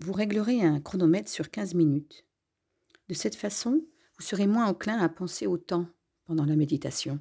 vous 0.02 0.12
réglerez 0.12 0.62
un 0.62 0.80
chronomètre 0.80 1.30
sur 1.30 1.50
15 1.50 1.74
minutes. 1.74 2.26
De 3.08 3.14
cette 3.14 3.36
façon, 3.36 3.84
vous 4.18 4.24
serez 4.24 4.48
moins 4.48 4.66
enclin 4.66 4.98
à 4.98 5.08
penser 5.08 5.46
au 5.46 5.58
temps 5.58 5.86
pendant 6.24 6.44
la 6.44 6.56
méditation. 6.56 7.20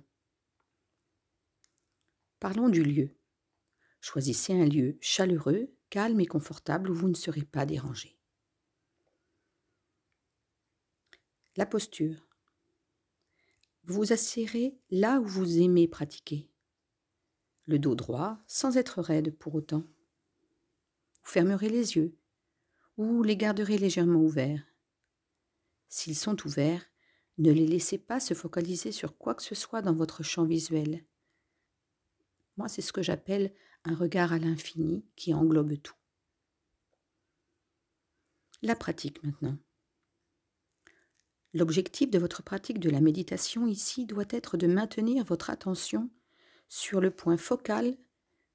Parlons 2.39 2.69
du 2.69 2.83
lieu. 2.83 3.11
Choisissez 4.01 4.53
un 4.53 4.65
lieu 4.65 4.98
chaleureux, 5.00 5.72
calme 5.89 6.20
et 6.20 6.25
confortable 6.25 6.89
où 6.89 6.96
vous 6.96 7.08
ne 7.08 7.15
serez 7.15 7.43
pas 7.43 7.65
dérangé. 7.65 8.17
La 11.55 11.65
posture. 11.65 12.27
Vous 13.84 13.96
vous 13.96 14.13
asseyerez 14.13 14.77
là 14.89 15.20
où 15.20 15.25
vous 15.25 15.60
aimez 15.60 15.88
pratiquer. 15.88 16.50
Le 17.65 17.77
dos 17.77 17.96
droit 17.96 18.39
sans 18.48 18.77
être 18.77 19.01
raide 19.01 19.38
pour 19.38 19.53
autant. 19.53 19.84
Vous 21.24 21.29
fermerez 21.31 21.70
les 21.70 21.96
yeux 21.96 22.17
ou 22.98 23.22
les 23.22 23.38
garderez 23.38 23.77
légèrement 23.77 24.22
ouverts. 24.22 24.63
S'ils 25.89 26.17
sont 26.17 26.38
ouverts, 26.46 26.86
ne 27.38 27.51
les 27.51 27.67
laissez 27.67 27.98
pas 27.98 28.20
se 28.20 28.34
focaliser 28.34 28.91
sur 28.91 29.17
quoi 29.17 29.36
que 29.36 29.43
ce 29.43 29.55
soit 29.55 29.81
dans 29.81 29.93
votre 29.93 30.24
champ 30.24 30.46
visuel. 30.46 31.03
Moi, 32.58 32.67
c'est 32.67 32.81
ce 32.81 32.93
que 32.93 33.01
j'appelle 33.01 33.53
un 33.84 33.96
regard 33.96 34.34
à 34.34 34.39
l'infini 34.39 35.05
qui 35.15 35.34
englobe 35.34 35.81
tout. 35.81 35.96
La 38.61 38.75
pratique 38.75 39.24
maintenant. 39.24 39.57
L'objectif 41.53 42.09
de 42.09 42.20
votre 42.20 42.44
pratique 42.44 42.79
de 42.79 42.90
la 42.90 43.01
méditation 43.01 43.68
ici 43.68 44.05
doit 44.05 44.25
être 44.29 44.55
de 44.55 44.68
maintenir 44.68 45.25
votre 45.25 45.50
attention 45.50 46.09
sur 46.70 47.01
le 47.01 47.11
point 47.11 47.37
focal 47.37 47.98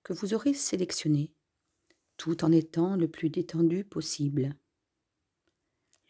que 0.03 0.13
vous 0.13 0.33
aurez 0.33 0.55
sélectionné 0.55 1.35
tout 2.17 2.45
en 2.45 2.53
étant 2.53 2.97
le 2.97 3.09
plus 3.09 3.31
détendu 3.31 3.85
possible. 3.85 4.57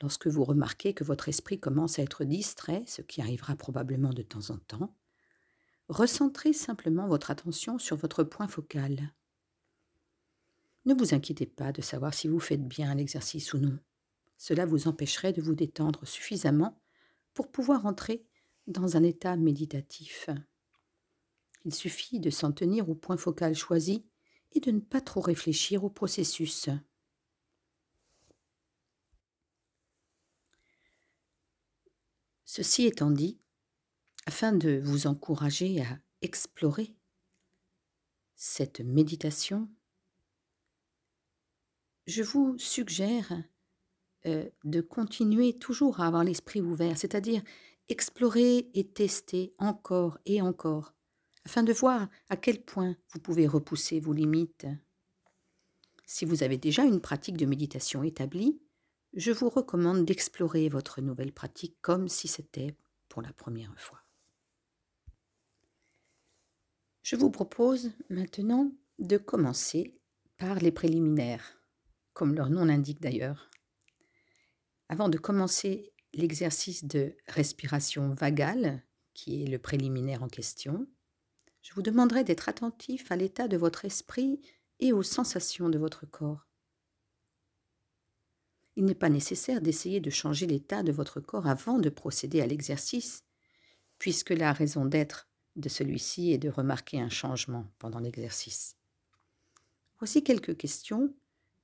Lorsque 0.03 0.27
vous 0.27 0.45
remarquez 0.45 0.95
que 0.95 1.05
votre 1.05 1.29
esprit 1.29 1.59
commence 1.59 1.99
à 1.99 2.03
être 2.03 2.25
distrait, 2.25 2.85
ce 2.87 3.03
qui 3.03 3.21
arrivera 3.21 3.57
probablement 3.57 4.13
de 4.13 4.23
temps 4.23 4.51
en 4.51 4.59
temps, 4.59 4.95
recentrez 5.89 6.53
simplement 6.53 7.07
votre 7.07 7.31
attention 7.31 7.79
sur 7.79 7.97
votre 7.97 8.25
point 8.25 8.49
focal. 8.49 9.13
Ne 10.85 10.95
vous 10.95 11.15
inquiétez 11.15 11.47
pas 11.47 11.73
de 11.73 11.83
savoir 11.83 12.15
si 12.15 12.29
vous 12.29 12.41
faites 12.41 12.67
bien 12.67 12.95
l'exercice 12.95 13.53
ou 13.55 13.59
non. 13.59 13.79
Cela 14.39 14.67
vous 14.67 14.89
empêcherait 14.89 15.33
de 15.33 15.43
vous 15.43 15.55
détendre 15.55 16.07
suffisamment 16.07 16.81
pour 17.35 17.51
pouvoir 17.51 17.87
entrer 17.87 18.25
dans 18.67 18.97
un 18.97 19.03
état 19.03 19.37
méditatif. 19.37 20.31
Il 21.65 21.75
suffit 21.75 22.21
de 22.21 22.31
s'en 22.31 22.53
tenir 22.53 22.89
au 22.89 22.95
point 22.95 23.17
focal 23.17 23.55
choisi 23.55 24.05
et 24.53 24.61
de 24.61 24.71
ne 24.71 24.81
pas 24.81 25.01
trop 25.01 25.21
réfléchir 25.21 25.85
au 25.85 25.91
processus. 25.91 26.69
Ceci 32.45 32.87
étant 32.87 33.11
dit, 33.11 33.39
afin 34.27 34.53
de 34.53 34.81
vous 34.85 35.07
encourager 35.07 35.81
à 35.81 35.99
explorer 36.21 36.95
cette 38.35 38.81
méditation, 38.81 39.69
je 42.07 42.23
vous 42.23 42.59
suggère 42.59 43.33
euh, 44.27 44.49
de 44.65 44.81
continuer 44.81 45.59
toujours 45.59 46.01
à 46.01 46.07
avoir 46.07 46.25
l'esprit 46.25 46.61
ouvert, 46.61 46.99
c'est-à-dire 46.99 47.43
explorer 47.89 48.69
et 48.75 48.87
tester 48.89 49.55
encore 49.59 50.19
et 50.27 50.43
encore 50.43 50.93
afin 51.45 51.63
de 51.63 51.73
voir 51.73 52.09
à 52.29 52.37
quel 52.37 52.61
point 52.61 52.97
vous 53.13 53.21
pouvez 53.21 53.47
repousser 53.47 54.01
vos 54.01 54.13
limites. 54.13 54.67
Si 56.05 56.25
vous 56.25 56.43
avez 56.43 56.59
déjà 56.59 56.83
une 56.83 57.01
pratique 57.01 57.37
de 57.37 57.47
méditation 57.47 58.03
établie, 58.03 58.61
je 59.15 59.31
vous 59.31 59.49
recommande 59.49 60.05
d'explorer 60.05 60.69
votre 60.69 61.01
nouvelle 61.01 61.33
pratique 61.33 61.77
comme 61.81 62.09
si 62.09 62.27
c'était 62.27 62.77
pour 63.09 63.23
la 63.23 63.33
première 63.33 63.79
fois. 63.79 64.06
Je 67.07 67.15
vous 67.15 67.31
propose 67.31 67.93
maintenant 68.11 68.73
de 68.99 69.17
commencer 69.17 69.97
par 70.39 70.57
les 70.57 70.73
préliminaires, 70.73 71.57
comme 72.15 72.35
leur 72.35 72.51
nom 72.51 72.65
l'indique 72.65 73.01
d'ailleurs. 73.01 73.49
Avant 74.89 75.09
de 75.09 75.17
commencer 75.17 75.95
l'exercice 76.15 76.85
de 76.85 77.17
respiration 77.29 78.13
vagale, 78.13 78.83
qui 79.15 79.41
est 79.41 79.47
le 79.47 79.61
préliminaire 79.61 80.25
en 80.25 80.27
question, 80.27 80.89
je 81.63 81.73
vous 81.75 81.83
demanderai 81.83 82.25
d'être 82.25 82.49
attentif 82.49 83.13
à 83.13 83.17
l'état 83.17 83.47
de 83.47 83.57
votre 83.57 83.85
esprit 83.85 84.41
et 84.81 84.93
aux 84.93 85.05
sensations 85.05 85.69
de 85.69 85.79
votre 85.79 86.07
corps. 86.07 86.49
Il 88.75 88.85
n'est 88.85 88.97
pas 88.97 89.11
nécessaire 89.11 89.61
d'essayer 89.61 90.01
de 90.01 90.11
changer 90.11 90.49
l'état 90.49 90.83
de 90.83 90.91
votre 90.91 91.21
corps 91.21 91.47
avant 91.47 91.79
de 91.79 91.89
procéder 91.89 92.41
à 92.41 92.49
l'exercice, 92.49 93.23
puisque 94.01 94.31
la 94.31 94.53
raison 94.53 94.87
d'être 94.87 95.29
de 95.57 95.69
celui-ci 95.69 96.33
est 96.33 96.39
de 96.39 96.49
remarquer 96.49 97.01
un 97.01 97.09
changement 97.09 97.67
pendant 97.79 97.99
l'exercice. 97.99 98.77
Voici 99.99 100.23
quelques 100.23 100.57
questions 100.57 101.15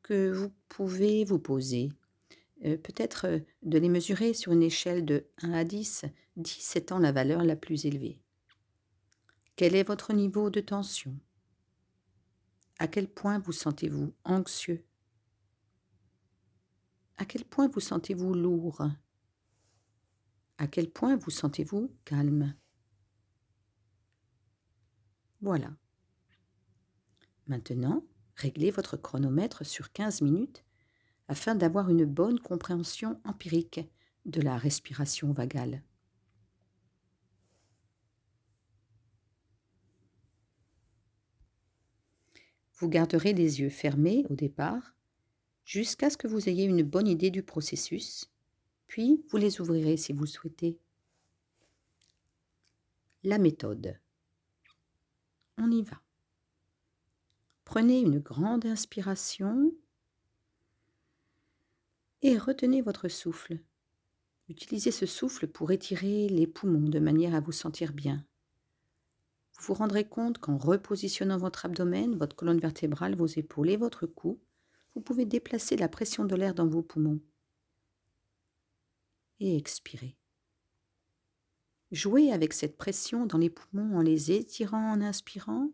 que 0.03 0.31
vous 0.31 0.51
pouvez 0.69 1.25
vous 1.25 1.39
poser. 1.39 1.91
Euh, 2.65 2.77
peut-être 2.77 3.27
euh, 3.27 3.39
de 3.63 3.79
les 3.79 3.89
mesurer 3.89 4.35
sur 4.35 4.53
une 4.53 4.63
échelle 4.63 5.05
de 5.05 5.27
1 5.43 5.53
à 5.53 5.65
10, 5.65 6.07
10 6.37 6.77
étant 6.77 6.99
la 6.99 7.13
valeur 7.13 7.45
la 7.45 7.57
plus 7.57 7.87
élevée. 7.87 8.19
Quel 9.57 9.75
est 9.75 9.83
votre 9.83 10.13
niveau 10.13 10.49
de 10.49 10.61
tension? 10.61 11.15
À 12.79 12.89
quel 12.89 13.09
point 13.09 13.39
vous 13.39 13.53
sentez-vous 13.53 14.13
anxieux? 14.25 14.85
À 17.19 17.25
quel 17.25 17.45
point 17.45 17.69
vous 17.69 17.81
sentez-vous 17.81 18.35
lourd? 18.35 18.83
À 20.59 20.67
quel 20.67 20.91
point 20.91 21.17
vous 21.17 21.31
sentez-vous 21.31 21.95
calme? 22.05 22.55
Voilà. 25.43 25.75
Maintenant, 27.49 28.05
réglez 28.37 28.71
votre 28.71 28.97
chronomètre 28.97 29.67
sur 29.67 29.93
15 29.93 30.23
minutes 30.23 30.65
afin 31.27 31.57
d'avoir 31.57 31.91
une 31.91 32.05
bonne 32.05 32.39
compréhension 32.39 33.21
empirique 33.25 33.81
de 34.25 34.41
la 34.41 34.57
respiration 34.57 35.33
vagale. 35.33 35.83
Vous 42.75 42.89
garderez 42.89 43.33
les 43.33 43.61
yeux 43.61 43.71
fermés 43.71 44.25
au 44.31 44.35
départ 44.35 44.95
jusqu'à 45.65 46.11
ce 46.11 46.17
que 46.17 46.29
vous 46.29 46.49
ayez 46.49 46.65
une 46.65 46.83
bonne 46.83 47.09
idée 47.09 47.31
du 47.31 47.43
processus, 47.43 48.31
puis 48.87 49.25
vous 49.31 49.39
les 49.39 49.61
ouvrirez 49.61 49.97
si 49.97 50.13
vous 50.13 50.27
souhaitez. 50.27 50.79
La 53.25 53.39
méthode. 53.39 53.99
On 55.59 55.71
y 55.71 55.83
va. 55.83 56.01
Prenez 57.65 58.01
une 58.01 58.19
grande 58.19 58.67
inspiration 58.67 59.73
et 62.23 62.39
retenez 62.39 62.83
votre 62.83 63.09
souffle. 63.09 63.59
Utilisez 64.49 64.91
ce 64.91 65.07
souffle 65.07 65.47
pour 65.47 65.71
étirer 65.73 66.29
les 66.29 66.47
poumons 66.47 66.89
de 66.89 66.99
manière 66.99 67.35
à 67.35 67.41
vous 67.41 67.53
sentir 67.53 67.93
bien. 67.93 68.25
Vous 69.55 69.69
vous 69.69 69.75
rendrez 69.75 70.09
compte 70.09 70.39
qu'en 70.39 70.59
repositionnant 70.59 71.39
votre 71.39 71.65
abdomen, 71.65 72.17
votre 72.17 72.37
colonne 72.37 72.59
vertébrale, 72.59 73.15
vos 73.15 73.27
épaules 73.27 73.71
et 73.71 73.77
votre 73.77 74.07
cou, 74.07 74.41
vous 74.95 75.01
pouvez 75.01 75.25
déplacer 75.25 75.77
la 75.77 75.89
pression 75.89 76.25
de 76.25 76.35
l'air 76.35 76.55
dans 76.55 76.67
vos 76.67 76.83
poumons. 76.83 77.21
Et 79.41 79.57
expirez. 79.57 80.17
Jouez 81.93 82.33
avec 82.33 82.55
cette 82.55 82.79
pression 82.79 83.27
dans 83.27 83.37
les 83.37 83.51
poumons 83.51 83.99
en 83.99 84.01
les 84.01 84.33
étirant 84.33 84.93
en 84.93 85.03
inspirant? 85.03 85.71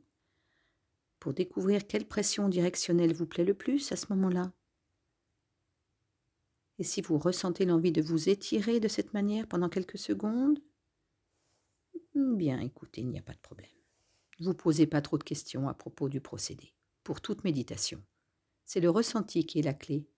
Pour 1.20 1.32
découvrir 1.32 1.86
quelle 1.86 2.08
pression 2.08 2.48
directionnelle 2.48 3.14
vous 3.14 3.26
plaît 3.26 3.44
le 3.44 3.54
plus 3.54 3.92
à 3.92 3.96
ce 3.96 4.06
moment-là? 4.10 4.52
Et 6.80 6.84
si 6.84 7.02
vous 7.02 7.18
ressentez 7.18 7.64
l'envie 7.64 7.92
de 7.92 8.02
vous 8.02 8.28
étirer 8.28 8.80
de 8.80 8.88
cette 8.88 9.14
manière 9.14 9.46
pendant 9.46 9.68
quelques 9.68 9.98
secondes, 9.98 10.58
bien 12.14 12.58
écoutez, 12.58 13.02
il 13.02 13.10
n'y 13.10 13.18
a 13.18 13.22
pas 13.22 13.34
de 13.34 13.38
problème. 13.38 13.70
Ne 14.40 14.46
vous 14.46 14.54
posez 14.54 14.88
pas 14.88 15.02
trop 15.02 15.18
de 15.18 15.24
questions 15.24 15.68
à 15.68 15.74
propos 15.74 16.08
du 16.08 16.20
procédé. 16.20 16.74
Pour 17.04 17.20
toute 17.20 17.44
méditation, 17.44 18.02
c'est 18.64 18.80
le 18.80 18.90
ressenti 18.90 19.46
qui 19.46 19.60
est 19.60 19.62
la 19.62 19.74
clé. 19.74 20.08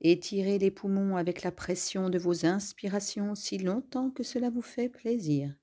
Étirez 0.00 0.58
les 0.58 0.70
poumons 0.70 1.16
avec 1.16 1.42
la 1.42 1.52
pression 1.52 2.10
de 2.10 2.18
vos 2.18 2.46
inspirations 2.46 3.34
si 3.34 3.58
longtemps 3.58 4.10
que 4.10 4.22
cela 4.22 4.50
vous 4.50 4.62
fait 4.62 4.88
plaisir 4.88 5.54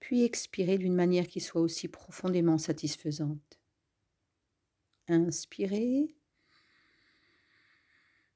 puis 0.00 0.24
expirez 0.24 0.78
d'une 0.78 0.94
manière 0.94 1.26
qui 1.26 1.40
soit 1.40 1.60
aussi 1.60 1.88
profondément 1.88 2.58
satisfaisante. 2.58 3.60
Inspirez, 5.08 6.14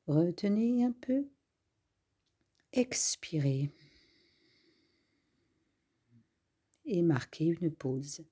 retenez 0.07 0.85
un 0.85 0.93
peu, 0.93 1.29
expirez 2.73 3.71
et 6.85 7.03
marquez 7.03 7.47
une 7.47 7.73
pause. 7.73 8.25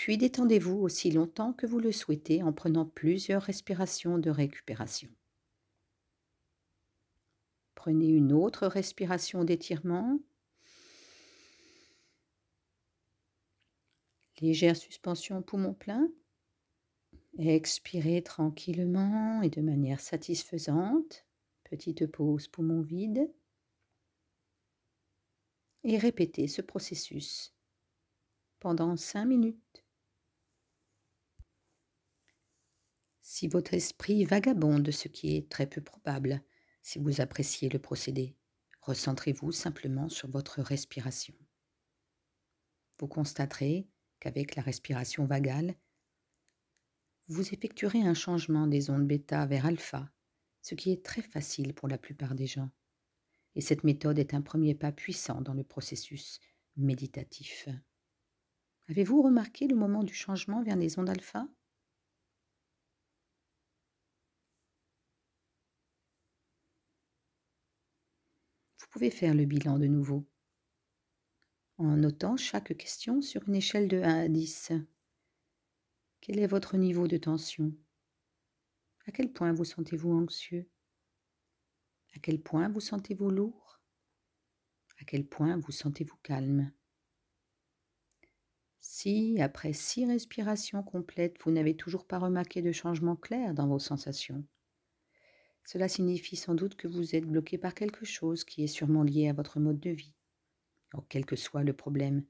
Puis 0.00 0.16
détendez-vous 0.16 0.78
aussi 0.78 1.10
longtemps 1.10 1.52
que 1.52 1.66
vous 1.66 1.78
le 1.78 1.92
souhaitez 1.92 2.42
en 2.42 2.54
prenant 2.54 2.86
plusieurs 2.86 3.42
respirations 3.42 4.16
de 4.16 4.30
récupération. 4.30 5.10
Prenez 7.74 8.08
une 8.08 8.32
autre 8.32 8.66
respiration 8.66 9.44
d'étirement 9.44 10.18
légère 14.40 14.74
suspension 14.74 15.42
poumon 15.42 15.74
plein. 15.74 16.10
Expirez 17.36 18.22
tranquillement 18.22 19.42
et 19.42 19.50
de 19.50 19.60
manière 19.60 20.00
satisfaisante. 20.00 21.26
Petite 21.64 22.06
pause 22.06 22.48
poumon 22.48 22.80
vide. 22.80 23.30
Et 25.84 25.98
répétez 25.98 26.48
ce 26.48 26.62
processus 26.62 27.54
pendant 28.60 28.96
cinq 28.96 29.26
minutes. 29.26 29.84
Si 33.32 33.46
votre 33.46 33.74
esprit 33.74 34.24
vagabonde, 34.24 34.90
ce 34.90 35.06
qui 35.06 35.36
est 35.36 35.48
très 35.48 35.68
peu 35.68 35.80
probable 35.80 36.42
si 36.82 36.98
vous 36.98 37.20
appréciez 37.20 37.68
le 37.68 37.78
procédé, 37.78 38.34
recentrez-vous 38.80 39.52
simplement 39.52 40.08
sur 40.08 40.28
votre 40.28 40.60
respiration. 40.60 41.36
Vous 42.98 43.06
constaterez 43.06 43.88
qu'avec 44.18 44.56
la 44.56 44.62
respiration 44.62 45.26
vagale, 45.26 45.76
vous 47.28 47.54
effectuerez 47.54 48.00
un 48.00 48.14
changement 48.14 48.66
des 48.66 48.90
ondes 48.90 49.06
bêta 49.06 49.46
vers 49.46 49.64
alpha, 49.64 50.10
ce 50.60 50.74
qui 50.74 50.90
est 50.90 51.04
très 51.04 51.22
facile 51.22 51.72
pour 51.72 51.86
la 51.86 51.98
plupart 51.98 52.34
des 52.34 52.48
gens. 52.48 52.72
Et 53.54 53.60
cette 53.60 53.84
méthode 53.84 54.18
est 54.18 54.34
un 54.34 54.42
premier 54.42 54.74
pas 54.74 54.90
puissant 54.90 55.40
dans 55.40 55.54
le 55.54 55.62
processus 55.62 56.40
méditatif. 56.76 57.68
Avez-vous 58.88 59.22
remarqué 59.22 59.68
le 59.68 59.76
moment 59.76 60.02
du 60.02 60.14
changement 60.14 60.64
vers 60.64 60.74
les 60.74 60.98
ondes 60.98 61.10
alpha? 61.10 61.46
Vous 68.80 68.86
pouvez 68.88 69.10
faire 69.10 69.34
le 69.34 69.44
bilan 69.44 69.78
de 69.78 69.86
nouveau. 69.86 70.26
En 71.76 71.96
notant 71.96 72.38
chaque 72.38 72.76
question 72.78 73.20
sur 73.20 73.46
une 73.46 73.54
échelle 73.54 73.88
de 73.88 74.00
1 74.00 74.24
à 74.24 74.28
10. 74.28 74.72
Quel 76.22 76.38
est 76.38 76.46
votre 76.46 76.78
niveau 76.78 77.06
de 77.06 77.18
tension? 77.18 77.74
À 79.06 79.12
quel 79.12 79.32
point 79.32 79.52
vous 79.52 79.66
sentez-vous 79.66 80.12
anxieux? 80.12 80.66
À 82.14 82.18
quel 82.20 82.40
point 82.40 82.70
vous 82.70 82.80
sentez-vous 82.80 83.30
lourd? 83.30 83.80
À 84.98 85.04
quel 85.04 85.26
point 85.26 85.58
vous 85.58 85.72
sentez-vous 85.72 86.18
calme? 86.22 86.72
Si, 88.80 89.40
après 89.42 89.74
six 89.74 90.06
respirations 90.06 90.82
complètes, 90.82 91.36
vous 91.44 91.50
n'avez 91.50 91.76
toujours 91.76 92.06
pas 92.06 92.18
remarqué 92.18 92.62
de 92.62 92.72
changement 92.72 93.16
clair 93.16 93.52
dans 93.52 93.68
vos 93.68 93.78
sensations, 93.78 94.42
cela 95.72 95.86
signifie 95.86 96.34
sans 96.34 96.56
doute 96.56 96.74
que 96.74 96.88
vous 96.88 97.14
êtes 97.14 97.26
bloqué 97.26 97.56
par 97.56 97.74
quelque 97.74 98.04
chose 98.04 98.42
qui 98.42 98.64
est 98.64 98.66
sûrement 98.66 99.04
lié 99.04 99.28
à 99.28 99.32
votre 99.32 99.60
mode 99.60 99.78
de 99.78 99.90
vie 99.90 100.14
quel 101.08 101.24
que 101.24 101.36
soit 101.36 101.62
le 101.62 101.72
problème, 101.72 102.24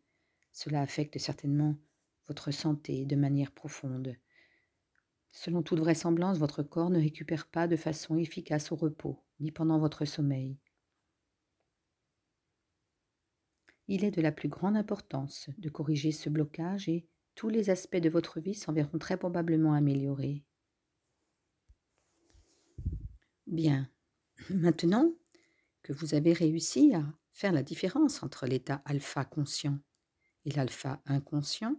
cela 0.53 0.83
affecte 0.83 1.17
certainement 1.17 1.75
votre 2.29 2.51
santé 2.51 3.07
de 3.07 3.17
manière 3.17 3.51
profonde. 3.51 4.15
Selon 5.33 5.63
toute 5.63 5.79
vraisemblance, 5.79 6.37
votre 6.37 6.63
corps 6.63 6.91
ne 6.91 7.01
récupère 7.01 7.49
pas 7.49 7.67
de 7.67 7.77
façon 7.77 8.19
efficace 8.19 8.73
au 8.73 8.77
repos, 8.77 9.25
ni 9.39 9.51
pendant 9.51 9.79
votre 9.79 10.05
sommeil. 10.05 10.59
Il 13.89 14.05
est 14.05 14.11
de 14.11 14.21
la 14.21 14.33
plus 14.33 14.51
grande 14.51 14.77
importance 14.77 15.49
de 15.57 15.71
corriger 15.71 16.13
ce 16.13 16.29
blocage 16.29 16.91
et 16.91 17.09
tous 17.37 17.49
les 17.49 17.71
aspects 17.71 17.97
de 17.97 18.11
votre 18.11 18.39
vie 18.39 18.55
s'en 18.55 18.75
verront 18.75 18.99
très 18.99 19.17
probablement 19.17 19.73
améliorés. 19.73 20.45
Bien, 23.51 23.91
maintenant 24.49 25.13
que 25.83 25.93
vous 25.93 26.15
avez 26.15 26.33
réussi 26.33 26.95
à 26.95 27.05
faire 27.33 27.53
la 27.53 27.63
différence 27.63 28.23
entre 28.23 28.47
l'état 28.47 28.81
alpha 28.85 29.25
conscient 29.25 29.79
et 30.47 30.51
l'alpha 30.53 31.03
inconscient, 31.05 31.77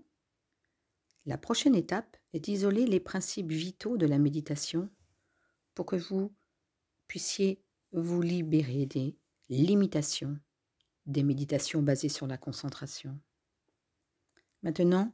la 1.25 1.37
prochaine 1.37 1.75
étape 1.75 2.17
est 2.33 2.41
d'isoler 2.41 2.85
les 2.85 2.99
principes 2.99 3.51
vitaux 3.51 3.97
de 3.97 4.05
la 4.05 4.19
méditation 4.19 4.89
pour 5.73 5.85
que 5.85 5.95
vous 5.95 6.35
puissiez 7.07 7.63
vous 7.91 8.21
libérer 8.21 8.85
des 8.85 9.17
limitations 9.49 10.37
des 11.05 11.23
méditations 11.23 11.81
basées 11.81 12.09
sur 12.09 12.27
la 12.27 12.37
concentration. 12.37 13.19
Maintenant, 14.63 15.13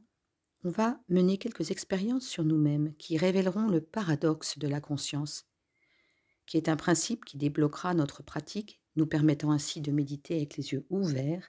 on 0.64 0.70
va 0.70 1.00
mener 1.08 1.38
quelques 1.38 1.70
expériences 1.70 2.26
sur 2.26 2.44
nous-mêmes 2.44 2.94
qui 2.96 3.16
révéleront 3.16 3.68
le 3.68 3.80
paradoxe 3.80 4.58
de 4.58 4.68
la 4.68 4.80
conscience, 4.80 5.46
qui 6.48 6.56
est 6.56 6.70
un 6.70 6.76
principe 6.76 7.26
qui 7.26 7.36
débloquera 7.36 7.92
notre 7.92 8.22
pratique 8.22 8.80
nous 8.96 9.06
permettant 9.06 9.52
ainsi 9.52 9.82
de 9.82 9.92
méditer 9.92 10.36
avec 10.36 10.56
les 10.56 10.72
yeux 10.72 10.86
ouverts, 10.88 11.46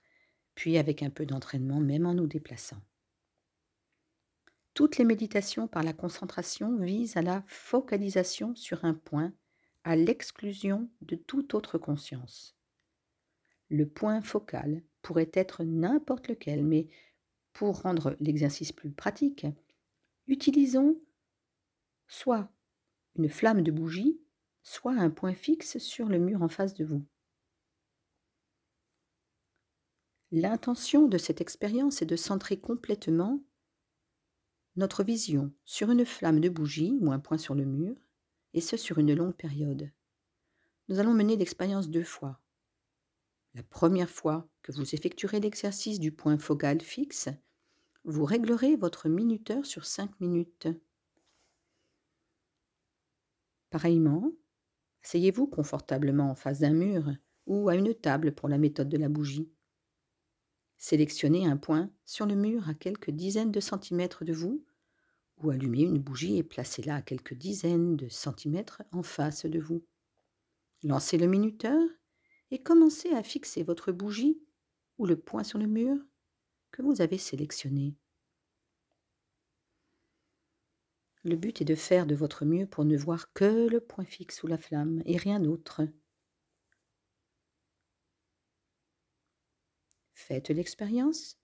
puis 0.55 0.77
avec 0.77 1.01
un 1.01 1.09
peu 1.09 1.25
d'entraînement 1.25 1.79
même 1.79 2.05
en 2.05 2.13
nous 2.13 2.27
déplaçant. 2.27 2.81
Toutes 4.73 4.97
les 4.97 5.05
méditations 5.05 5.69
par 5.69 5.83
la 5.83 5.93
concentration 5.93 6.77
visent 6.77 7.15
à 7.15 7.21
la 7.21 7.41
focalisation 7.47 8.53
sur 8.55 8.83
un 8.83 8.93
point, 8.93 9.33
à 9.85 9.95
l'exclusion 9.95 10.91
de 11.01 11.15
toute 11.15 11.53
autre 11.53 11.77
conscience. 11.77 12.57
Le 13.69 13.88
point 13.88 14.21
focal 14.21 14.83
pourrait 15.01 15.31
être 15.33 15.63
n'importe 15.63 16.27
lequel, 16.27 16.65
mais 16.65 16.89
pour 17.53 17.81
rendre 17.81 18.17
l'exercice 18.19 18.73
plus 18.73 18.91
pratique, 18.91 19.47
utilisons 20.27 21.01
soit 22.07 22.51
une 23.15 23.29
flamme 23.29 23.63
de 23.63 23.71
bougie, 23.71 24.19
soit 24.69 24.93
un 24.93 25.10
point 25.10 25.34
fixe 25.34 25.79
sur 25.79 26.08
le 26.10 26.19
mur 26.19 26.43
en 26.43 26.47
face 26.47 26.75
de 26.75 26.86
vous. 26.86 27.03
L'intention 30.29 31.08
de 31.08 31.17
cette 31.17 31.41
expérience 31.41 32.03
est 32.03 32.05
de 32.05 32.15
centrer 32.15 32.60
complètement 32.60 33.43
notre 34.75 35.03
vision 35.03 35.51
sur 35.65 35.89
une 35.89 36.05
flamme 36.05 36.39
de 36.39 36.49
bougie 36.49 36.95
ou 37.01 37.12
un 37.12 37.17
point 37.17 37.39
sur 37.39 37.55
le 37.55 37.65
mur, 37.65 37.95
et 38.53 38.62
ce 38.62 38.77
sur 38.77 38.99
une 38.99 39.15
longue 39.15 39.36
période. 39.36 39.91
Nous 40.88 40.99
allons 40.99 41.15
mener 41.15 41.36
l'expérience 41.36 41.89
deux 41.89 42.03
fois. 42.03 42.39
La 43.55 43.63
première 43.63 44.10
fois 44.10 44.47
que 44.62 44.71
vous 44.71 44.93
effectuerez 44.93 45.39
l'exercice 45.39 45.99
du 45.99 46.12
point 46.12 46.38
focal 46.38 46.79
fixe, 46.79 47.27
vous 48.03 48.23
réglerez 48.23 48.75
votre 48.75 49.10
minuteur 49.10 49.65
sur 49.65 49.86
cinq 49.86 50.19
minutes. 50.19 50.67
Pareillement, 53.71 54.32
asseyez-vous 55.03 55.47
confortablement 55.47 56.29
en 56.31 56.35
face 56.35 56.59
d'un 56.59 56.73
mur 56.73 57.12
ou 57.45 57.69
à 57.69 57.75
une 57.75 57.93
table 57.93 58.33
pour 58.33 58.49
la 58.49 58.57
méthode 58.57 58.89
de 58.89 58.97
la 58.97 59.09
bougie. 59.09 59.51
sélectionnez 60.77 61.45
un 61.45 61.57
point 61.57 61.91
sur 62.05 62.25
le 62.25 62.35
mur 62.35 62.69
à 62.69 62.73
quelques 62.73 63.12
dizaines 63.12 63.51
de 63.51 63.59
centimètres 63.59 64.23
de 64.23 64.33
vous, 64.33 64.63
ou 65.38 65.49
allumez 65.49 65.81
une 65.81 65.99
bougie 65.99 66.38
et 66.38 66.43
placez-la 66.43 66.95
à 66.95 67.01
quelques 67.01 67.33
dizaines 67.33 67.95
de 67.95 68.07
centimètres 68.09 68.83
en 68.91 69.03
face 69.03 69.45
de 69.45 69.59
vous. 69.59 69.83
Lancez 70.83 71.17
le 71.17 71.27
minuteur 71.27 71.81
et 72.51 72.62
commencez 72.62 73.09
à 73.09 73.23
fixer 73.23 73.63
votre 73.63 73.91
bougie 73.91 74.41
ou 74.97 75.05
le 75.05 75.17
point 75.17 75.43
sur 75.43 75.59
le 75.59 75.67
mur 75.67 75.97
que 76.71 76.81
vous 76.81 77.01
avez 77.01 77.17
sélectionné. 77.17 77.95
Le 81.23 81.38
but 81.38 81.62
est 81.62 81.65
de 81.65 81.75
faire 81.75 82.05
de 82.05 82.13
votre 82.15 82.43
mieux 82.43 82.65
pour 82.65 82.84
ne 82.84 82.97
voir 82.97 83.32
que 83.34 83.69
le 83.69 83.79
point 83.79 84.03
fixe 84.03 84.38
sous 84.39 84.47
la 84.47 84.58
flamme 84.58 85.01
et 85.05 85.15
rien 85.15 85.39
d'autre. 85.39 85.82
Faites 90.13 90.49
l'expérience. 90.49 91.39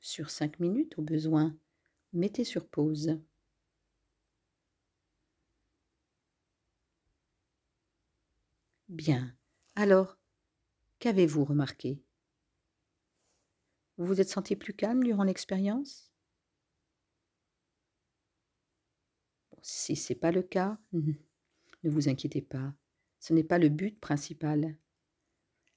Sur 0.00 0.30
cinq 0.30 0.58
minutes 0.60 0.98
au 0.98 1.02
besoin, 1.02 1.56
mettez 2.12 2.44
sur 2.44 2.66
pause. 2.68 3.18
Bien. 8.88 9.34
Alors, 9.76 10.18
qu'avez-vous 11.00 11.44
remarqué? 11.44 12.02
Vous 13.98 14.06
vous 14.06 14.20
êtes 14.20 14.30
senti 14.30 14.56
plus 14.56 14.72
calme 14.74 15.04
durant 15.04 15.24
l'expérience? 15.24 16.07
Si 19.70 19.96
ce 19.96 20.14
n'est 20.14 20.18
pas 20.18 20.32
le 20.32 20.40
cas, 20.40 20.78
ne 20.94 21.90
vous 21.90 22.08
inquiétez 22.08 22.40
pas. 22.40 22.72
Ce 23.20 23.34
n'est 23.34 23.44
pas 23.44 23.58
le 23.58 23.68
but 23.68 24.00
principal. 24.00 24.78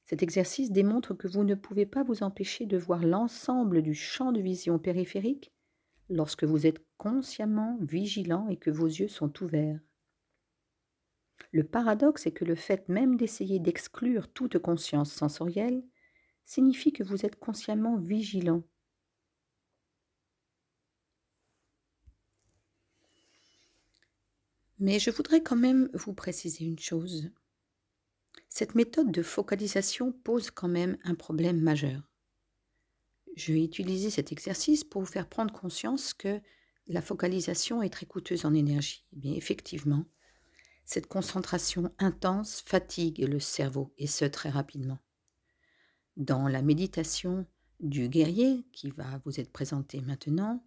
Cet 0.06 0.23
exercice 0.23 0.71
démontre 0.71 1.13
que 1.13 1.27
vous 1.27 1.43
ne 1.43 1.56
pouvez 1.56 1.86
pas 1.86 2.01
vous 2.01 2.23
empêcher 2.23 2.65
de 2.65 2.77
voir 2.77 3.04
l'ensemble 3.04 3.82
du 3.82 3.93
champ 3.93 4.32
de 4.32 4.39
vision 4.39 4.80
périphérique 4.80 5.51
lorsque 6.08 6.45
vous 6.45 6.65
êtes 6.65 6.82
consciemment 6.95 7.77
vigilant 7.82 8.47
et 8.47 8.56
que 8.56 8.69
vos 8.69 8.88
yeux 8.88 9.10
sont 9.10 9.43
ouverts. 9.43 9.82
Le 11.51 11.65
paradoxe 11.65 12.25
est 12.25 12.32
que 12.32 12.45
le 12.45 12.56
fait 12.56 12.88
même 12.88 13.17
d'essayer 13.17 13.60
d'exclure 13.60 14.32
toute 14.32 14.58
conscience 14.58 15.12
sensorielle 15.12 15.84
signifie 16.45 16.93
que 16.93 17.04
vous 17.04 17.25
êtes 17.25 17.36
consciemment 17.36 17.97
vigilant. 17.97 18.63
Mais 24.82 24.98
je 24.98 25.12
voudrais 25.12 25.44
quand 25.44 25.56
même 25.56 25.89
vous 25.94 26.13
préciser 26.13 26.65
une 26.65 26.80
chose. 26.80 27.30
Cette 28.50 28.74
méthode 28.74 29.12
de 29.12 29.22
focalisation 29.22 30.12
pose 30.12 30.50
quand 30.50 30.67
même 30.67 30.98
un 31.04 31.13
problème 31.13 31.62
majeur. 31.62 32.02
Je 33.36 33.54
vais 33.54 33.63
utiliser 33.63 34.10
cet 34.10 34.32
exercice 34.32 34.84
pour 34.84 35.04
vous 35.04 35.12
faire 35.12 35.30
prendre 35.30 35.54
conscience 35.54 36.15
que 36.15 36.41
la 36.88 37.04
focalisation 37.04 37.84
est 37.84 37.91
très 37.91 38.08
coûteuse 38.08 38.44
en 38.44 38.56
énergie. 38.56 39.06
Mais 39.13 39.38
effectivement, 39.38 40.06
cette 40.84 41.08
concentration 41.08 41.94
intense 42.00 42.62
fatigue 42.65 43.20
le 43.20 43.39
cerveau, 43.39 43.94
et 44.00 44.08
ce 44.08 44.26
très 44.26 44.50
rapidement. 44.50 44.98
Dans 46.17 46.48
la 46.48 46.63
méditation 46.63 47.46
du 47.82 48.10
guerrier, 48.10 48.65
qui 48.74 48.89
va 48.89 49.22
vous 49.26 49.39
être 49.39 49.52
présentée 49.52 50.02
maintenant, 50.02 50.65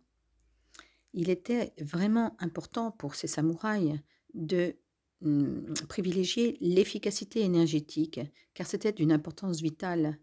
il 1.15 1.31
était 1.31 1.73
vraiment 1.81 2.37
important 2.39 2.91
pour 2.91 3.15
ces 3.15 3.29
samouraïs 3.29 3.99
de 4.35 4.77
Hum, 5.25 5.73
privilégier 5.89 6.59
l'efficacité 6.61 7.41
énergétique, 7.41 8.21
car 8.53 8.67
c'était 8.67 8.93
d'une 8.93 9.11
importance 9.11 9.63
vitale. 9.63 10.19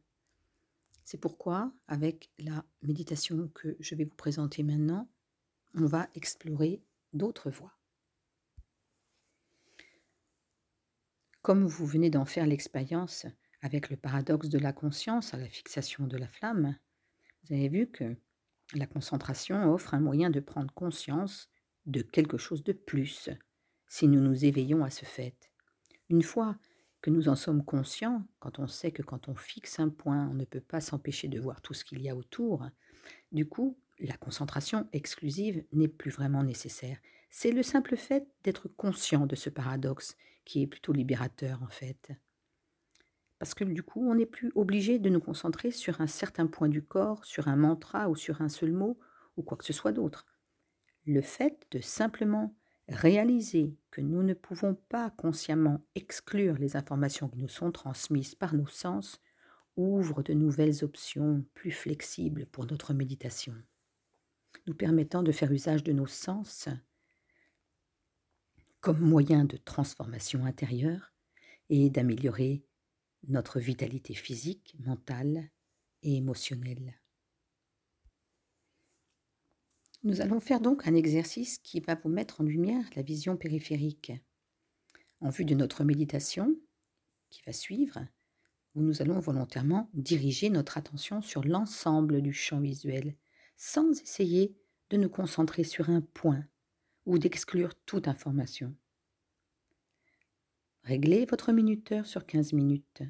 C'est 1.04 1.20
pourquoi, 1.20 1.74
avec 1.88 2.30
la 2.38 2.64
méditation 2.84 3.50
que 3.56 3.76
je 3.80 3.96
vais 3.96 4.04
vous 4.04 4.16
présenter 4.16 4.62
maintenant, 4.62 5.10
on 5.74 5.86
va 5.86 6.08
explorer 6.14 6.84
d'autres 7.14 7.50
voies. 7.50 7.74
Comme 11.42 11.66
vous 11.66 11.88
venez 11.88 12.12
d'en 12.12 12.26
faire 12.26 12.46
l'expérience 12.46 13.26
avec 13.62 13.90
le 13.90 13.98
paradoxe 13.98 14.50
de 14.50 14.60
la 14.60 14.72
conscience 14.72 15.34
à 15.34 15.38
la 15.38 15.50
fixation 15.50 16.06
de 16.06 16.18
la 16.18 16.28
flamme, 16.28 16.78
vous 17.44 17.56
avez 17.56 17.70
vu 17.70 17.88
que 17.90 18.16
la 18.74 18.88
concentration 18.88 19.74
offre 19.74 19.94
un 19.94 20.00
moyen 20.00 20.30
de 20.30 20.40
prendre 20.40 20.72
conscience 20.74 21.50
de 21.86 22.02
quelque 22.02 22.38
chose 22.38 22.64
de 22.64 22.74
plus, 22.74 23.30
si 23.88 24.08
nous 24.08 24.22
nous 24.22 24.46
éveillons 24.46 24.84
à 24.84 24.90
ce 24.90 25.06
fait. 25.06 25.52
Une 26.10 26.24
fois 26.24 26.58
que 27.02 27.10
nous 27.10 27.30
en 27.30 27.36
sommes 27.36 27.66
conscients, 27.66 28.24
quand 28.40 28.60
on 28.60 28.68
sait 28.68 28.92
que 28.92 29.02
quand 29.02 29.28
on 29.28 29.36
fixe 29.36 29.80
un 29.80 29.90
point, 29.90 30.28
on 30.30 30.36
ne 30.36 30.46
peut 30.46 30.62
pas 30.62 30.82
s'empêcher 30.82 31.28
de 31.28 31.40
voir 31.40 31.62
tout 31.62 31.74
ce 31.74 31.84
qu'il 31.84 32.02
y 32.02 32.10
a 32.10 32.16
autour, 32.16 32.68
du 33.32 33.48
coup, 33.48 33.78
la 34.00 34.18
concentration 34.18 34.88
exclusive 34.94 35.64
n'est 35.72 35.88
plus 35.88 36.12
vraiment 36.12 36.44
nécessaire. 36.44 36.98
C'est 37.30 37.52
le 37.52 37.64
simple 37.64 37.96
fait 37.96 38.28
d'être 38.44 38.68
conscient 38.68 39.26
de 39.26 39.36
ce 39.36 39.50
paradoxe 39.50 40.16
qui 40.46 40.62
est 40.62 40.68
plutôt 40.68 40.92
libérateur 40.92 41.62
en 41.64 41.70
fait. 41.70 42.12
Parce 43.42 43.56
que 43.56 43.64
du 43.64 43.82
coup, 43.82 44.08
on 44.08 44.14
n'est 44.14 44.28
plus 44.28 44.52
obligé 44.54 45.00
de 45.00 45.10
nous 45.10 45.20
concentrer 45.20 45.72
sur 45.72 46.00
un 46.00 46.06
certain 46.06 46.46
point 46.46 46.70
du 46.70 46.84
corps, 46.84 47.26
sur 47.26 47.48
un 47.48 47.56
mantra 47.56 48.08
ou 48.08 48.16
sur 48.16 48.40
un 48.44 48.50
seul 48.50 48.72
mot 48.72 49.00
ou 49.36 49.42
quoi 49.42 49.58
que 49.58 49.66
ce 49.66 49.74
soit 49.74 49.94
d'autre. 49.94 50.28
Le 51.08 51.24
fait 51.24 51.66
de 51.72 51.80
simplement 51.80 52.54
Réaliser 52.88 53.76
que 53.90 54.00
nous 54.00 54.22
ne 54.22 54.36
pouvons 54.36 54.76
pas 54.76 55.10
consciemment 55.10 55.84
exclure 55.96 56.54
les 56.60 56.76
informations 56.76 57.30
qui 57.30 57.40
nous 57.40 57.50
sont 57.50 57.72
transmises 57.72 58.36
par 58.36 58.54
nos 58.54 58.68
sens 58.68 59.20
ouvre 59.76 60.22
de 60.22 60.34
nouvelles 60.34 60.84
options 60.84 61.44
plus 61.56 61.72
flexibles 61.72 62.46
pour 62.46 62.68
notre 62.68 62.94
méditation, 62.94 63.56
nous 64.68 64.76
permettant 64.76 65.24
de 65.24 65.32
faire 65.32 65.52
usage 65.52 65.84
de 65.84 65.94
nos 65.94 66.06
sens 66.06 66.70
comme 68.82 69.00
moyen 69.00 69.46
de 69.46 69.58
transformation 69.58 70.46
intérieure 70.46 71.12
et 71.70 71.90
d'améliorer 71.90 72.64
notre 73.28 73.60
vitalité 73.60 74.14
physique, 74.14 74.76
mentale 74.80 75.50
et 76.04 76.16
émotionnelle. 76.16 77.00
Nous 80.04 80.22
allons 80.22 80.40
faire 80.40 80.62
donc 80.62 80.88
un 80.88 80.96
exercice 80.96 81.60
qui 81.60 81.80
va 81.80 81.96
vous 81.96 82.10
mettre 82.10 82.42
en 82.42 82.44
lumière 82.44 82.90
la 82.96 83.04
vision 83.04 83.38
périphérique. 83.38 84.12
En 85.20 85.30
vue 85.30 85.46
de 85.46 85.54
notre 85.54 85.84
méditation 85.84 86.56
qui 87.30 87.44
va 87.46 87.54
suivre, 87.54 88.00
où 88.74 88.82
nous 88.82 89.02
allons 89.02 89.20
volontairement 89.20 89.90
diriger 89.94 90.50
notre 90.50 90.78
attention 90.78 91.22
sur 91.22 91.44
l'ensemble 91.44 92.22
du 92.22 92.34
champ 92.34 92.60
visuel, 92.60 93.16
sans 93.58 94.02
essayer 94.02 94.58
de 94.90 94.98
nous 94.98 95.10
concentrer 95.10 95.64
sur 95.64 95.90
un 95.90 96.02
point 96.02 96.46
ou 97.06 97.20
d'exclure 97.20 97.76
toute 97.86 98.08
information. 98.08 98.76
Réglez 100.84 101.26
votre 101.26 101.52
minuteur 101.52 102.06
sur 102.06 102.26
15 102.26 102.54
minutes. 102.54 103.04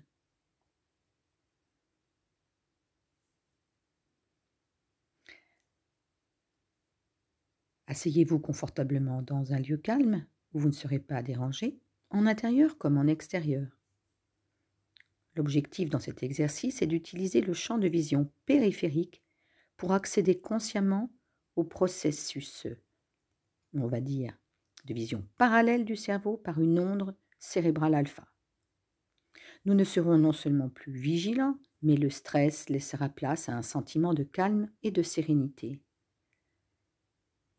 Asseyez-vous 7.87 8.39
confortablement 8.39 9.21
dans 9.21 9.53
un 9.53 9.59
lieu 9.59 9.77
calme 9.77 10.25
où 10.53 10.59
vous 10.59 10.67
ne 10.67 10.73
serez 10.73 10.99
pas 10.99 11.23
dérangé, 11.23 11.79
en 12.09 12.25
intérieur 12.25 12.77
comme 12.77 12.97
en 12.97 13.07
extérieur. 13.07 13.67
L'objectif 15.35 15.89
dans 15.89 15.99
cet 15.99 16.23
exercice 16.23 16.81
est 16.81 16.87
d'utiliser 16.87 17.41
le 17.41 17.53
champ 17.53 17.77
de 17.77 17.87
vision 17.87 18.31
périphérique 18.45 19.23
pour 19.77 19.93
accéder 19.93 20.39
consciemment 20.39 21.09
au 21.55 21.63
processus, 21.63 22.67
on 23.73 23.87
va 23.87 24.01
dire, 24.01 24.37
de 24.85 24.93
vision 24.93 25.27
parallèle 25.37 25.85
du 25.85 25.95
cerveau 25.95 26.37
par 26.37 26.59
une 26.59 26.79
onde 26.79 27.15
cérébrale 27.41 27.95
alpha. 27.95 28.25
Nous 29.65 29.73
ne 29.73 29.83
serons 29.83 30.17
non 30.17 30.31
seulement 30.31 30.69
plus 30.69 30.93
vigilants, 30.93 31.57
mais 31.81 31.97
le 31.97 32.09
stress 32.09 32.69
laissera 32.69 33.09
place 33.09 33.49
à 33.49 33.57
un 33.57 33.61
sentiment 33.61 34.13
de 34.13 34.23
calme 34.23 34.71
et 34.83 34.91
de 34.91 35.03
sérénité. 35.03 35.81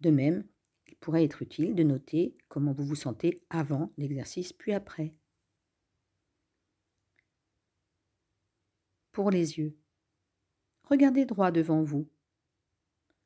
De 0.00 0.10
même, 0.10 0.44
il 0.88 0.96
pourrait 0.96 1.24
être 1.24 1.42
utile 1.42 1.74
de 1.74 1.82
noter 1.82 2.34
comment 2.48 2.72
vous 2.72 2.84
vous 2.84 2.96
sentez 2.96 3.44
avant 3.50 3.90
l'exercice 3.98 4.52
puis 4.52 4.72
après. 4.72 5.14
Pour 9.12 9.30
les 9.30 9.58
yeux, 9.58 9.76
regardez 10.84 11.24
droit 11.24 11.50
devant 11.50 11.82
vous, 11.82 12.08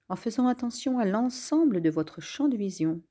en 0.08 0.16
faisant 0.16 0.48
attention 0.48 0.98
à 0.98 1.04
l'ensemble 1.04 1.80
de 1.80 1.90
votre 1.90 2.20
champ 2.20 2.48
de 2.48 2.56
vision. 2.56 3.02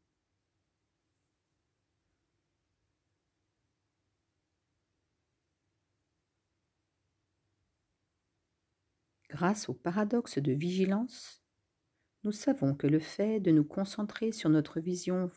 Grâce 9.36 9.68
au 9.68 9.74
paradoxe 9.74 10.40
de 10.40 10.54
vigilance, 10.54 11.44
nous 12.24 12.32
savons 12.32 12.74
que 12.74 12.88
le 12.88 13.00
fait 13.00 13.42
de 13.42 13.52
nous 13.52 13.66
concentrer 13.66 14.32
sur 14.32 14.50
notre 14.50 14.80
vision, 14.80 15.30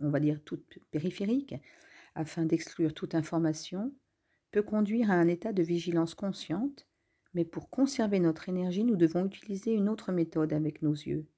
on 0.00 0.10
va 0.10 0.18
dire 0.18 0.42
toute 0.44 0.80
périphérique, 0.90 1.54
afin 2.16 2.44
d'exclure 2.46 2.92
toute 2.92 3.14
information, 3.14 3.94
peut 4.50 4.64
conduire 4.64 5.12
à 5.12 5.14
un 5.14 5.28
état 5.28 5.52
de 5.52 5.62
vigilance 5.62 6.16
consciente 6.16 6.88
Mais 7.32 7.44
pour 7.44 7.70
conserver 7.70 8.18
notre 8.18 8.48
énergie, 8.48 8.82
nous 8.82 8.96
devons 8.96 9.26
utiliser 9.26 9.72
une 9.72 9.88
autre 9.88 10.10
méthode 10.10 10.52
avec 10.52 10.82
nos 10.82 10.94
yeux. 10.94 11.28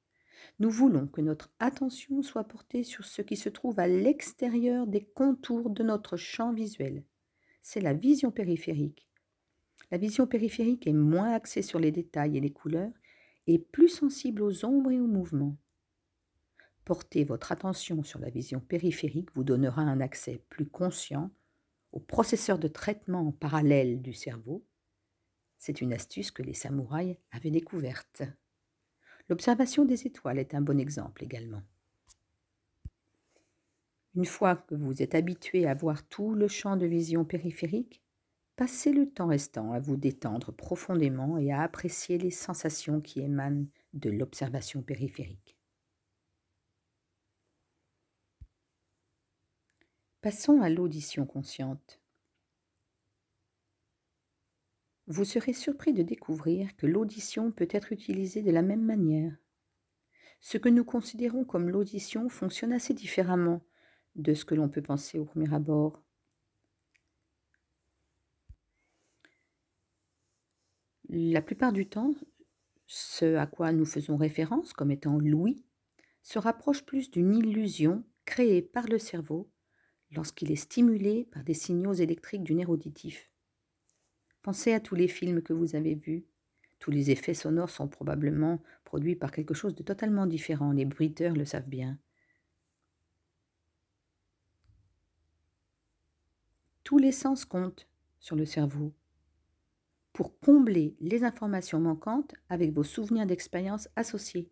Nous 0.61 0.71
voulons 0.71 1.07
que 1.07 1.21
notre 1.21 1.53
attention 1.59 2.23
soit 2.23 2.45
portée 2.45 2.83
sur 2.83 3.05
ce 3.05 3.21
qui 3.21 3.37
se 3.37 3.51
trouve 3.51 3.79
à 3.79 3.89
l'extérieur 3.89 4.87
des 4.87 5.05
contours 5.05 5.69
de 5.69 5.83
notre 5.83 6.17
champ 6.17 6.55
visuel. 6.55 7.05
C'est 7.61 7.83
la 7.83 7.93
vision 7.93 8.31
périphérique. 8.31 9.07
La 9.91 9.99
vision 9.99 10.27
périphérique 10.27 10.87
est 10.87 10.93
moins 10.93 11.33
axée 11.33 11.63
sur 11.63 11.79
les 11.79 11.91
détails 11.91 12.37
et 12.37 12.41
les 12.41 12.53
couleurs 12.53 12.93
et 13.47 13.59
plus 13.59 13.89
sensible 13.89 14.43
aux 14.43 14.65
ombres 14.65 14.91
et 14.91 15.01
aux 15.01 15.07
mouvements. 15.07 15.57
Porter 16.85 17.25
votre 17.25 17.53
attention 17.53 18.03
sur 18.03 18.19
la 18.19 18.31
vision 18.31 18.61
périphérique 18.61 19.31
vous 19.35 19.45
donnera 19.45 19.83
un 19.83 20.01
accès 20.01 20.43
plus 20.51 20.67
conscient 20.67 21.31
au 21.93 22.01
processeur 22.01 22.59
de 22.59 22.69
traitement 22.69 23.29
en 23.29 23.33
parallèle 23.33 24.03
du 24.03 24.13
cerveau. 24.13 24.65
C'est 25.59 25.81
une 25.81 25.93
astuce 25.93 26.31
que 26.31 26.43
les 26.43 26.53
samouraïs 26.53 27.17
avaient 27.31 27.51
découverte. 27.51 28.23
L'observation 29.29 29.85
des 29.85 30.07
étoiles 30.07 30.39
est 30.39 30.55
un 30.55 30.61
bon 30.61 30.79
exemple 30.79 31.25
également. 31.25 31.63
Une 34.15 34.27
fois 34.27 34.57
que 34.57 34.75
vous 34.75 35.03
êtes 35.03 35.15
habitué 35.15 35.67
à 35.67 35.75
voir 35.75 36.07
tout 36.07 36.35
le 36.35 36.49
champ 36.49 36.77
de 36.77 36.87
vision 36.87 37.25
périphérique, 37.25 38.04
passez 38.57 38.93
le 38.93 39.11
temps 39.11 39.29
restant 39.29 39.73
à 39.73 39.81
vous 39.81 39.97
détendre 39.97 40.53
profondément 40.53 41.39
et 41.39 41.53
à 41.53 41.63
apprécier 41.63 42.19
les 42.19 42.31
sensations 42.31 43.01
qui 43.01 43.21
émanent 43.21 43.67
de 43.93 44.11
l'observation 44.11 44.83
périphérique. 44.83 45.57
Passons 50.21 50.63
à 50.63 50.71
l'audition 50.71 51.27
consciente. 51.27 52.01
Vous 55.07 55.27
serez 55.27 55.53
surpris 55.53 55.93
de 55.93 56.03
découvrir 56.03 56.75
que 56.77 56.87
l'audition 56.87 57.53
peut 57.53 57.69
être 57.71 57.93
utilisée 57.93 58.43
de 58.43 58.51
la 58.51 58.63
même 58.63 58.85
manière. 58.85 59.37
Ce 60.41 60.57
que 60.57 60.71
nous 60.71 60.85
considérons 60.85 61.45
comme 61.45 61.69
l'audition 61.69 62.31
fonctionne 62.31 62.73
assez 62.73 62.95
différemment 62.95 63.61
de 64.15 64.33
ce 64.33 64.45
que 64.45 64.55
l'on 64.55 64.69
peut 64.69 64.83
penser 64.83 65.19
au 65.19 65.25
premier 65.25 65.53
abord. 65.53 66.04
La 71.09 71.43
plupart 71.43 71.73
du 71.73 71.87
temps, 71.87 72.15
ce 72.87 73.37
à 73.37 73.47
quoi 73.47 73.73
nous 73.73 73.85
faisons 73.85 74.17
référence 74.17 74.73
comme 74.73 74.91
étant 74.91 75.19
l'ouïe 75.19 75.65
se 76.23 76.39
rapproche 76.39 76.85
plus 76.85 77.11
d'une 77.11 77.35
illusion 77.35 78.05
créée 78.25 78.63
par 78.63 78.87
le 78.87 78.99
cerveau 78.99 79.51
lorsqu'il 80.13 80.51
est 80.51 80.57
stimulé 80.57 81.27
par 81.31 81.45
des 81.45 81.55
signaux 81.55 81.93
électriques 81.93 82.45
du 82.45 82.55
nerf 82.55 82.71
auditif. 82.71 83.31
Pensez 84.43 84.73
à 84.73 84.81
tous 84.81 84.95
les 84.95 85.09
films 85.09 85.43
que 85.43 85.53
vous 85.53 85.77
avez 85.77 85.95
vus. 85.95 86.25
Tous 86.79 86.91
les 86.91 87.11
effets 87.11 87.35
sonores 87.35 87.71
sont 87.71 87.89
probablement 87.89 88.63
produits 88.85 89.17
par 89.17 89.31
quelque 89.31 89.55
chose 89.55 89.75
de 89.75 89.83
totalement 89.83 90.27
différent. 90.27 90.73
Les 90.73 90.85
bruiteurs 90.85 91.35
le 91.35 91.45
savent 91.45 91.69
bien. 91.69 91.99
Tous 96.83 96.99
les 96.99 97.13
sens 97.13 97.45
comptent 97.45 97.89
sur 98.21 98.37
le 98.37 98.45
cerveau 98.45 98.93
pour 100.15 100.39
combler 100.39 100.97
les 101.01 101.25
informations 101.25 101.81
manquantes 101.81 102.35
avec 102.49 102.73
vos 102.73 102.85
souvenirs 102.85 103.27
d'expérience 103.27 103.89
associés. 103.97 104.49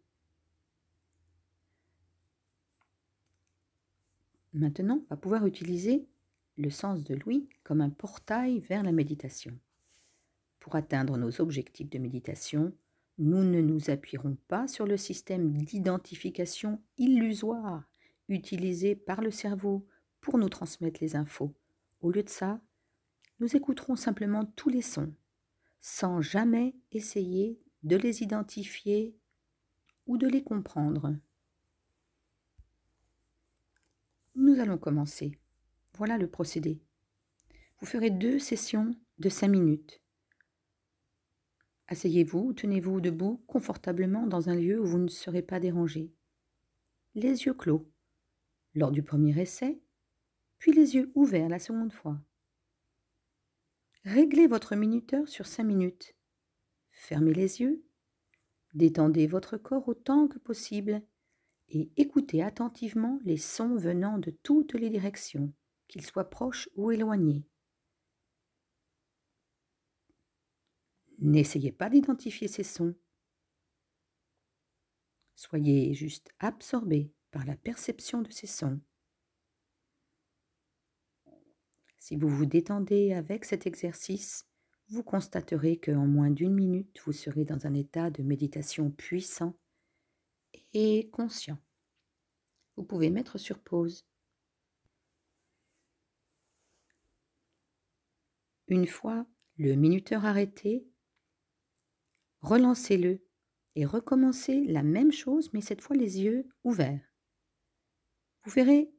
Maintenant, 4.53 5.03
on 5.05 5.15
va 5.15 5.17
pouvoir 5.17 5.47
utiliser 5.47 6.07
le 6.59 6.69
sens 6.69 7.05
de 7.05 7.15
l'ouïe 7.15 7.49
comme 7.63 7.81
un 7.81 7.91
portail 7.91 8.59
vers 8.59 8.83
la 8.83 8.93
méditation. 8.93 9.57
Pour 10.59 10.75
atteindre 10.75 11.17
nos 11.17 11.41
objectifs 11.41 11.89
de 11.89 11.99
méditation, 11.99 12.73
nous 13.19 13.45
ne 13.45 13.61
nous 13.61 13.89
appuierons 13.89 14.37
pas 14.49 14.67
sur 14.67 14.85
le 14.85 14.97
système 14.97 15.53
d'identification 15.63 16.83
illusoire 16.99 17.85
utilisé 18.29 18.97
par 18.97 19.21
le 19.21 19.31
cerveau 19.31 19.87
pour 20.21 20.39
nous 20.39 20.49
transmettre 20.49 21.01
les 21.01 21.15
infos. 21.15 21.55
Au 22.01 22.11
lieu 22.11 22.25
de 22.25 22.29
ça, 22.29 22.61
nous 23.39 23.57
écouterons 23.57 23.97
simplement 23.97 24.45
tous 24.45 24.69
les 24.69 24.83
sons, 24.83 25.13
sans 25.83 26.21
jamais 26.21 26.75
essayer 26.93 27.61
de 27.83 27.97
les 27.97 28.23
identifier 28.23 29.15
ou 30.07 30.17
de 30.17 30.29
les 30.29 30.43
comprendre. 30.43 31.17
Nous 34.37 34.61
allons 34.61 34.79
commencer. 34.79 35.39
Voilà 35.95 36.17
le 36.17 36.29
procédé. 36.31 36.81
Vous 37.81 37.87
ferez 37.87 38.11
deux 38.11 38.39
sessions 38.39 38.95
de 39.19 39.29
cinq 39.29 39.49
minutes. 39.49 40.01
Asseyez-vous, 41.89 42.53
tenez-vous 42.53 43.01
debout 43.01 43.43
confortablement 43.49 44.27
dans 44.27 44.49
un 44.49 44.55
lieu 44.55 44.81
où 44.81 44.87
vous 44.87 44.99
ne 44.99 45.09
serez 45.09 45.43
pas 45.43 45.59
dérangé. 45.59 46.13
Les 47.15 47.45
yeux 47.45 47.55
clos 47.55 47.91
lors 48.75 48.93
du 48.93 49.03
premier 49.03 49.39
essai, 49.39 49.83
puis 50.59 50.73
les 50.73 50.95
yeux 50.95 51.11
ouverts 51.15 51.49
la 51.49 51.59
seconde 51.59 51.93
fois. 51.93 52.19
Réglez 54.05 54.49
votre 54.49 54.75
minuteur 54.75 55.29
sur 55.29 55.47
cinq 55.47 55.65
minutes. 55.65 56.17
Fermez 56.91 57.33
les 57.33 57.61
yeux, 57.61 57.85
détendez 58.75 59.29
votre 59.29 59.57
corps 59.57 59.89
autant 59.89 60.27
que 60.27 60.39
possible 60.39 61.03
et 61.69 61.91
écoutez 61.97 62.43
attentivement 62.43 63.21
les 63.25 63.37
sons 63.37 63.77
venant 63.77 64.19
de 64.19 64.31
toutes 64.31 64.75
les 64.75 64.91
directions, 64.91 65.53
qu'ils 65.87 66.05
soient 66.05 66.29
proches 66.29 66.69
ou 66.75 66.91
éloignés. 66.91 67.47
N'essayez 71.19 71.71
pas 71.71 71.89
d'identifier 71.89 72.49
ces 72.49 72.65
sons. 72.65 72.97
Soyez 75.37 75.95
juste 75.95 76.31
absorbé 76.41 77.13
par 77.31 77.47
la 77.47 77.57
perception 77.57 78.23
de 78.23 78.33
ces 78.33 78.49
sons. 78.49 78.81
Si 82.03 82.17
vous 82.17 82.29
vous 82.29 82.47
détendez 82.47 83.13
avec 83.13 83.45
cet 83.45 83.65
exercice, 83.65 84.45
vous 84.89 85.05
constaterez 85.05 85.79
qu'en 85.79 86.05
moins 86.05 86.33
d'une 86.33 86.53
minute, 86.53 87.01
vous 87.05 87.13
serez 87.13 87.45
dans 87.45 87.65
un 87.65 87.75
état 87.75 88.11
de 88.11 88.25
méditation 88.25 88.91
puissant 88.91 89.57
et 90.73 91.09
conscient. 91.11 91.59
Vous 92.75 92.83
pouvez 92.83 93.09
mettre 93.09 93.39
sur 93.39 93.61
pause. 93.61 94.05
Une 98.67 98.89
fois 98.89 99.25
le 99.57 99.77
minuteur 99.77 100.25
arrêté, 100.25 100.85
relancez-le 102.41 103.25
et 103.77 103.85
recommencez 103.87 104.65
la 104.65 104.83
même 104.83 105.13
chose, 105.13 105.53
mais 105.53 105.61
cette 105.61 105.83
fois 105.83 105.95
les 105.95 106.21
yeux 106.21 106.49
ouverts. 106.65 107.15
Vous 108.43 108.51
verrez, 108.51 108.93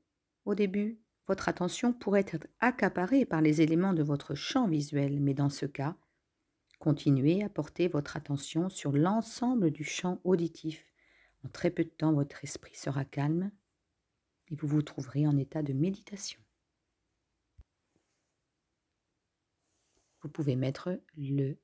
au 0.46 0.56
début, 0.56 1.03
votre 1.28 1.48
attention 1.48 1.94
pourrait 1.94 2.26
être 2.32 2.48
accaparée 2.60 3.26
par 3.26 3.42
les 3.42 3.62
éléments 3.62 3.94
de 3.94 4.04
votre 4.04 4.36
champ 4.36 4.68
visuel, 4.68 5.20
mais 5.20 5.34
dans 5.34 5.50
ce 5.50 5.66
cas, 5.66 5.96
continuez 6.80 7.44
à 7.44 7.50
porter 7.50 7.88
votre 7.88 8.18
attention 8.18 8.70
sur 8.70 8.92
l'ensemble 8.92 9.72
du 9.72 9.84
champ 9.84 10.20
auditif. 10.26 10.86
En 11.46 11.50
très 11.50 11.70
peu 11.70 11.84
de 11.84 11.90
temps, 11.90 12.14
votre 12.14 12.44
esprit 12.44 12.76
sera 12.76 13.06
calme 13.06 13.52
et 14.50 14.56
vous 14.56 14.68
vous 14.68 14.82
trouverez 14.82 15.26
en 15.26 15.38
état 15.38 15.64
de 15.64 15.74
méditation. 15.74 16.42
Vous 20.22 20.30
pouvez 20.30 20.56
mettre 20.56 21.00
le 21.18 21.58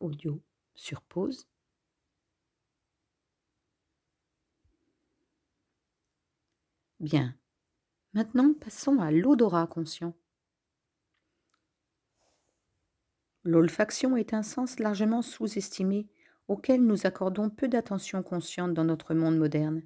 audio 0.00 0.42
sur 0.74 1.02
pause. 1.02 1.46
Bien. 7.00 7.39
Maintenant, 8.12 8.54
passons 8.54 8.98
à 8.98 9.10
l'odorat 9.10 9.66
conscient. 9.66 10.14
L'olfaction 13.44 14.16
est 14.16 14.34
un 14.34 14.42
sens 14.42 14.78
largement 14.78 15.22
sous-estimé 15.22 16.08
auquel 16.48 16.84
nous 16.84 17.06
accordons 17.06 17.48
peu 17.48 17.68
d'attention 17.68 18.22
consciente 18.22 18.74
dans 18.74 18.84
notre 18.84 19.14
monde 19.14 19.38
moderne. 19.38 19.82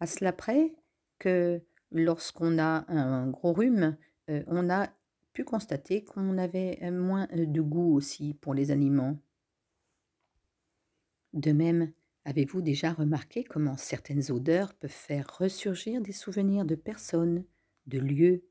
À 0.00 0.06
cela 0.06 0.32
près 0.32 0.74
que 1.18 1.62
lorsqu'on 1.92 2.58
a 2.58 2.84
un 2.88 3.28
gros 3.28 3.52
rhume, 3.52 3.96
euh, 4.30 4.42
on 4.48 4.68
a 4.68 4.88
pu 5.32 5.44
constater 5.44 6.04
qu'on 6.04 6.36
avait 6.36 6.78
moins 6.90 7.28
de 7.32 7.60
goût 7.60 7.94
aussi 7.94 8.34
pour 8.34 8.52
les 8.52 8.72
aliments. 8.72 9.16
De 11.32 11.52
même, 11.52 11.92
avez-vous 12.28 12.60
déjà 12.60 12.92
remarqué 12.92 13.42
comment 13.42 13.78
certaines 13.78 14.30
odeurs 14.30 14.74
peuvent 14.74 14.90
faire 14.90 15.38
ressurgir 15.38 16.02
des 16.02 16.12
souvenirs 16.12 16.66
de 16.66 16.74
personnes, 16.74 17.46
de 17.86 17.98
lieux 17.98 18.44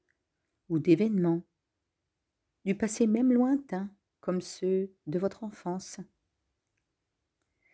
ou 0.67 0.79
d'événements, 0.79 1.43
du 2.65 2.73
passé 2.73 3.05
même 3.05 3.31
lointain, 3.31 3.91
comme 4.19 4.41
ceux 4.41 4.91
de 5.05 5.19
votre 5.19 5.43
enfance? 5.43 5.99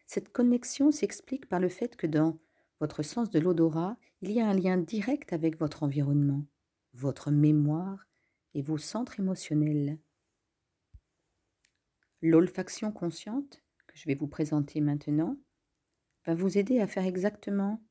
Cette 0.06 0.34
connexion 0.34 0.91
s'explique 0.91 1.47
par 1.47 1.62
le 1.62 1.70
fait 1.70 1.95
que 1.95 2.06
dans 2.06 2.38
votre 2.82 3.01
sens 3.01 3.30
de 3.30 3.39
l'odorat, 3.39 3.95
il 4.22 4.32
y 4.32 4.41
a 4.41 4.47
un 4.49 4.54
lien 4.54 4.76
direct 4.76 5.32
avec 5.32 5.58
votre 5.58 5.84
environnement, 5.84 6.45
votre 6.91 7.32
mémoire 7.32 8.10
et 8.56 8.62
vos 8.62 8.78
centres 8.78 9.22
émotionnels. 9.22 9.97
L'olfaction 12.22 12.91
consciente, 12.91 13.64
que 13.88 13.97
je 13.97 14.06
vais 14.06 14.16
vous 14.16 14.28
présenter 14.28 14.82
maintenant, 14.82 15.38
va 16.26 16.36
vous 16.36 16.57
aider 16.57 16.80
à 16.80 16.88
faire 16.88 17.05
exactement 17.05 17.82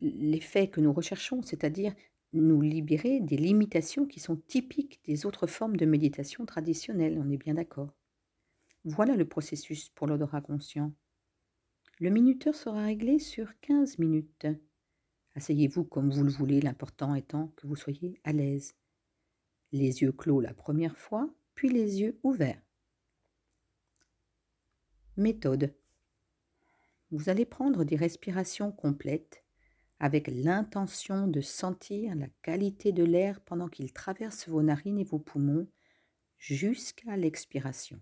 l'effet 0.00 0.68
que 0.68 0.80
nous 0.80 0.92
recherchons, 0.92 1.42
c'est-à-dire 1.42 1.94
nous 2.32 2.60
libérer 2.60 3.20
des 3.20 3.36
limitations 3.36 4.06
qui 4.06 4.20
sont 4.20 4.36
typiques 4.36 5.00
des 5.04 5.24
autres 5.24 5.46
formes 5.46 5.76
de 5.76 5.86
méditation 5.86 6.44
traditionnelles, 6.44 7.18
on 7.18 7.30
est 7.30 7.38
bien 7.38 7.54
d'accord. 7.54 7.94
Voilà 8.84 9.16
le 9.16 9.26
processus 9.26 9.88
pour 9.90 10.06
l'odorat 10.06 10.40
conscient. 10.40 10.92
Le 11.98 12.10
minuteur 12.10 12.54
sera 12.54 12.84
réglé 12.84 13.18
sur 13.18 13.58
15 13.60 13.98
minutes. 13.98 14.46
Asseyez-vous 15.34 15.84
comme 15.84 16.10
vous 16.10 16.22
le 16.22 16.30
voulez, 16.30 16.60
l'important 16.60 17.14
étant 17.14 17.48
que 17.56 17.66
vous 17.66 17.76
soyez 17.76 18.20
à 18.24 18.32
l'aise. 18.32 18.74
Les 19.72 20.02
yeux 20.02 20.12
clos 20.12 20.40
la 20.40 20.54
première 20.54 20.96
fois, 20.96 21.28
puis 21.54 21.68
les 21.70 22.00
yeux 22.00 22.18
ouverts. 22.22 22.62
Méthode. 25.18 25.74
Vous 27.10 27.28
allez 27.28 27.44
prendre 27.44 27.82
des 27.82 27.96
respirations 27.96 28.70
complètes 28.70 29.42
avec 29.98 30.28
l'intention 30.28 31.26
de 31.26 31.40
sentir 31.40 32.14
la 32.14 32.28
qualité 32.40 32.92
de 32.92 33.02
l'air 33.02 33.40
pendant 33.40 33.66
qu'il 33.66 33.92
traverse 33.92 34.48
vos 34.48 34.62
narines 34.62 35.00
et 35.00 35.04
vos 35.04 35.18
poumons 35.18 35.66
jusqu'à 36.38 37.16
l'expiration. 37.16 38.00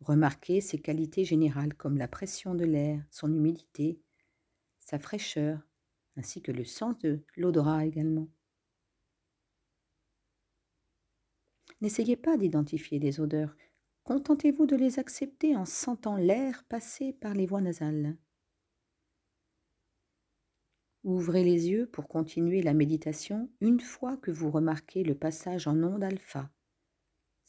Remarquez 0.00 0.62
ses 0.62 0.78
qualités 0.78 1.26
générales 1.26 1.74
comme 1.74 1.98
la 1.98 2.08
pression 2.08 2.54
de 2.54 2.64
l'air, 2.64 3.04
son 3.10 3.30
humidité, 3.34 4.00
sa 4.78 4.98
fraîcheur, 4.98 5.60
ainsi 6.16 6.40
que 6.40 6.52
le 6.52 6.64
sens 6.64 6.96
de 7.00 7.22
l'odorat 7.36 7.84
également. 7.84 8.30
N'essayez 11.80 12.16
pas 12.16 12.36
d'identifier 12.36 12.98
les 12.98 13.20
odeurs, 13.20 13.56
contentez-vous 14.04 14.66
de 14.66 14.76
les 14.76 14.98
accepter 14.98 15.56
en 15.56 15.64
sentant 15.64 16.16
l'air 16.16 16.64
passer 16.64 17.12
par 17.12 17.34
les 17.34 17.46
voies 17.46 17.60
nasales. 17.60 18.16
Ouvrez 21.02 21.44
les 21.44 21.70
yeux 21.70 21.86
pour 21.86 22.08
continuer 22.08 22.62
la 22.62 22.74
méditation 22.74 23.50
une 23.60 23.80
fois 23.80 24.16
que 24.18 24.30
vous 24.30 24.50
remarquez 24.50 25.02
le 25.02 25.14
passage 25.14 25.66
en 25.66 25.82
onde 25.82 26.04
alpha 26.04 26.50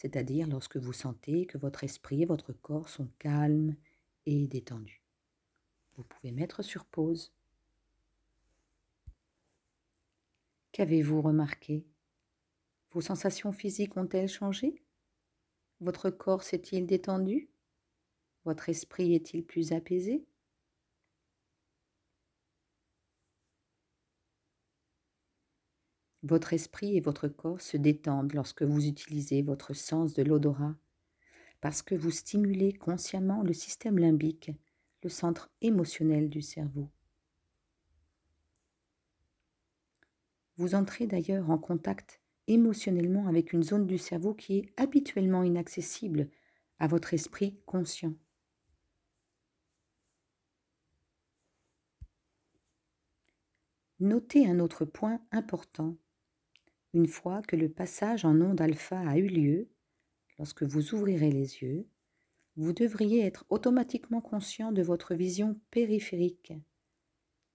c'est-à-dire 0.02 0.48
lorsque 0.48 0.78
vous 0.78 0.94
sentez 0.94 1.46
que 1.46 1.60
votre 1.60 1.84
esprit 1.84 2.24
et 2.24 2.26
votre 2.26 2.54
corps 2.54 2.90
sont 2.90 3.08
calmes 3.20 3.76
et 4.26 4.48
détendus. 4.48 5.04
Vous 5.96 6.04
pouvez 6.04 6.32
mettre 6.32 6.64
sur 6.64 6.86
pause. 6.86 7.32
Qu'avez-vous 10.72 11.22
remarqué? 11.22 11.86
Vos 12.92 13.02
sensations 13.02 13.54
physiques 13.54 13.96
ont-elles 13.96 14.28
changé? 14.28 14.84
Votre 15.80 16.10
corps 16.10 16.44
s'est-il 16.44 16.86
détendu? 16.86 17.50
Votre 18.44 18.70
esprit 18.70 19.14
est-il 19.14 19.46
plus 19.46 19.72
apaisé? 19.72 20.26
Votre 26.24 26.54
esprit 26.54 26.98
et 26.98 27.02
votre 27.02 27.28
corps 27.28 27.62
se 27.62 27.78
détendent 27.78 28.34
lorsque 28.34 28.62
vous 28.62 28.86
utilisez 28.86 29.42
votre 29.42 29.74
sens 29.74 30.14
de 30.14 30.22
l'odorat, 30.22 30.76
parce 31.62 31.82
que 31.82 31.96
vous 31.96 32.12
stimulez 32.12 32.74
consciemment 32.74 33.42
le 33.42 33.54
système 33.54 33.98
limbique, 33.98 34.52
le 35.02 35.10
centre 35.10 35.50
émotionnel 35.62 36.30
du 36.30 36.42
cerveau. 36.42 36.89
Vous 40.58 40.76
entrez 40.76 41.08
d'ailleurs 41.08 41.50
en 41.50 41.58
contact 41.58 42.21
émotionnellement 42.48 43.28
avec 43.28 43.54
une 43.54 43.64
zone 43.64 43.88
du 43.88 43.98
cerveau 43.98 44.34
qui 44.34 44.60
est 44.60 44.74
habituellement 44.78 45.44
inaccessible 45.44 46.30
à 46.80 46.88
votre 46.88 47.14
esprit 47.14 47.60
conscient. 47.66 48.14
Notez 54.00 54.48
un 54.48 54.60
autre 54.60 54.86
point 54.86 55.22
important 55.32 55.96
une 56.94 57.08
fois 57.08 57.42
que 57.42 57.56
le 57.56 57.70
passage 57.70 58.26
en 58.26 58.39
onde 58.42 58.60
alpha 58.60 59.00
a 59.00 59.18
eu 59.18 59.28
lieu, 59.28 59.70
lorsque 60.38 60.64
vous 60.64 60.94
ouvrirez 60.94 61.32
les 61.32 61.62
yeux, 61.62 61.88
vous 62.58 62.74
devriez 62.74 63.26
être 63.26 63.46
automatiquement 63.50 64.20
conscient 64.20 64.74
de 64.74 64.82
votre 64.82 65.16
vision 65.16 65.60
périphérique. 65.72 66.54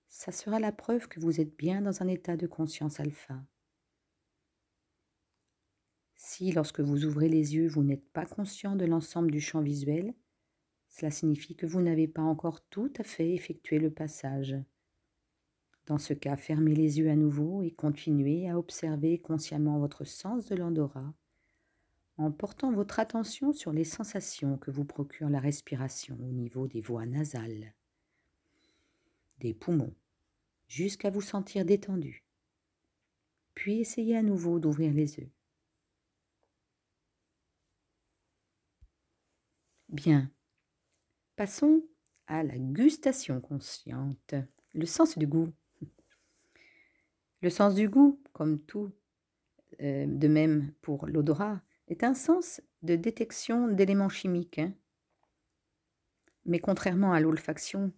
Ça 0.08 0.32
sera 0.32 0.58
la 0.58 0.72
preuve 0.72 1.08
que 1.08 1.20
vous 1.20 1.40
êtes 1.40 1.54
bien 1.56 1.82
dans 1.82 2.02
un 2.02 2.08
état 2.08 2.36
de 2.36 2.46
conscience 2.46 2.98
alpha. 2.98 3.34
Si 6.16 6.52
lorsque 6.52 6.80
vous 6.80 7.04
ouvrez 7.04 7.28
les 7.28 7.54
yeux, 7.54 7.68
vous 7.68 7.84
n'êtes 7.84 8.08
pas 8.10 8.26
conscient 8.26 8.74
de 8.74 8.84
l'ensemble 8.84 9.30
du 9.30 9.40
champ 9.40 9.60
visuel, 9.60 10.14
cela 10.88 11.10
signifie 11.10 11.54
que 11.54 11.66
vous 11.66 11.82
n'avez 11.82 12.08
pas 12.08 12.22
encore 12.22 12.62
tout 12.68 12.92
à 12.98 13.02
fait 13.02 13.34
effectué 13.34 13.78
le 13.78 13.90
passage. 13.90 14.56
Dans 15.86 15.98
ce 15.98 16.14
cas, 16.14 16.36
fermez 16.36 16.74
les 16.74 16.98
yeux 16.98 17.10
à 17.10 17.16
nouveau 17.16 17.62
et 17.62 17.70
continuez 17.70 18.48
à 18.48 18.58
observer 18.58 19.18
consciemment 19.18 19.78
votre 19.78 20.04
sens 20.04 20.46
de 20.46 20.56
l'Andorra 20.56 21.14
en 22.18 22.32
portant 22.32 22.72
votre 22.72 22.98
attention 22.98 23.52
sur 23.52 23.72
les 23.72 23.84
sensations 23.84 24.56
que 24.56 24.70
vous 24.70 24.84
procure 24.84 25.28
la 25.28 25.38
respiration 25.38 26.16
au 26.20 26.32
niveau 26.32 26.66
des 26.66 26.80
voies 26.80 27.04
nasales, 27.04 27.74
des 29.38 29.52
poumons, 29.52 29.94
jusqu'à 30.66 31.10
vous 31.10 31.20
sentir 31.20 31.64
détendu. 31.64 32.24
Puis 33.54 33.80
essayez 33.80 34.16
à 34.16 34.22
nouveau 34.22 34.58
d'ouvrir 34.58 34.92
les 34.94 35.18
yeux. 35.18 35.30
Bien. 39.96 40.30
Passons 41.36 41.82
à 42.26 42.42
la 42.42 42.58
gustation 42.58 43.40
consciente, 43.40 44.34
le 44.74 44.84
sens 44.84 45.16
du 45.16 45.26
goût. 45.26 45.50
Le 47.40 47.48
sens 47.48 47.74
du 47.74 47.88
goût, 47.88 48.20
comme 48.34 48.60
tout, 48.60 48.92
euh, 49.80 50.04
de 50.06 50.28
même 50.28 50.72
pour 50.82 51.06
l'odorat, 51.06 51.62
est 51.88 52.04
un 52.04 52.12
sens 52.12 52.60
de 52.82 52.94
détection 52.94 53.68
d'éléments 53.68 54.10
chimiques. 54.10 54.58
Hein. 54.58 54.74
Mais 56.44 56.58
contrairement 56.58 57.12
à 57.12 57.20
l'olfaction, 57.20 57.90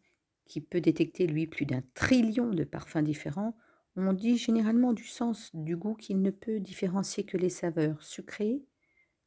qui 0.44 0.61
peut 0.61 0.80
détecter, 0.80 1.26
lui, 1.26 1.49
plus 1.49 1.66
d'un 1.66 1.82
trillion 1.94 2.51
de 2.51 2.62
parfums 2.62 3.03
différents, 3.03 3.57
on 3.96 4.12
dit 4.12 4.36
généralement 4.38 4.92
du 4.92 5.05
sens 5.05 5.51
du 5.53 5.76
goût 5.76 5.94
qu'il 5.94 6.22
ne 6.22 6.30
peut 6.30 6.61
différencier 6.61 7.24
que 7.24 7.36
les 7.36 7.51
saveurs 7.51 8.03
sucrées, 8.05 8.62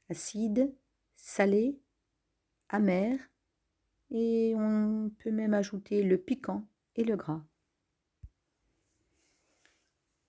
acides, 0.09 0.74
salées, 1.17 1.80
amères, 2.74 3.19
et 4.09 4.53
on 4.55 5.11
peut 5.19 5.32
même 5.32 5.53
ajouter 5.53 6.03
le 6.03 6.17
piquant 6.17 6.67
et 6.95 7.03
le 7.03 7.15
gras. 7.15 7.43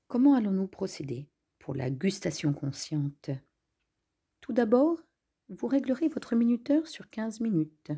Comment 0.06 0.34
allons-nous 0.34 0.68
procéder 0.68 1.28
pour 1.58 1.74
la 1.74 1.90
gustation 1.90 2.52
consciente? 2.52 3.30
Tout 4.40 4.52
d'abord, 4.52 5.00
vous 5.48 5.66
réglerez 5.66 6.08
votre 6.08 6.34
minuteur 6.34 6.86
sur 6.86 7.08
15 7.10 7.40
minutes. 7.40 7.92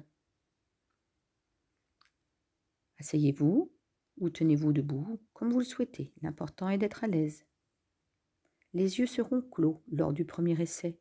Asseyez-vous 2.99 3.73
ou 4.19 4.31
tenez-vous 4.31 4.73
debout 4.73 5.21
comme 5.33 5.51
vous 5.51 5.59
le 5.59 5.65
souhaitez. 5.65 6.13
L'important 6.23 6.69
est 6.69 6.79
d'être 6.79 7.05
à 7.05 7.07
l'aise. 7.07 7.45
Les 8.73 8.99
yeux 8.99 9.07
seront 9.07 9.43
clos 9.43 9.83
lors 9.91 10.13
du 10.13 10.25
premier 10.25 10.61
essai. 10.61 10.99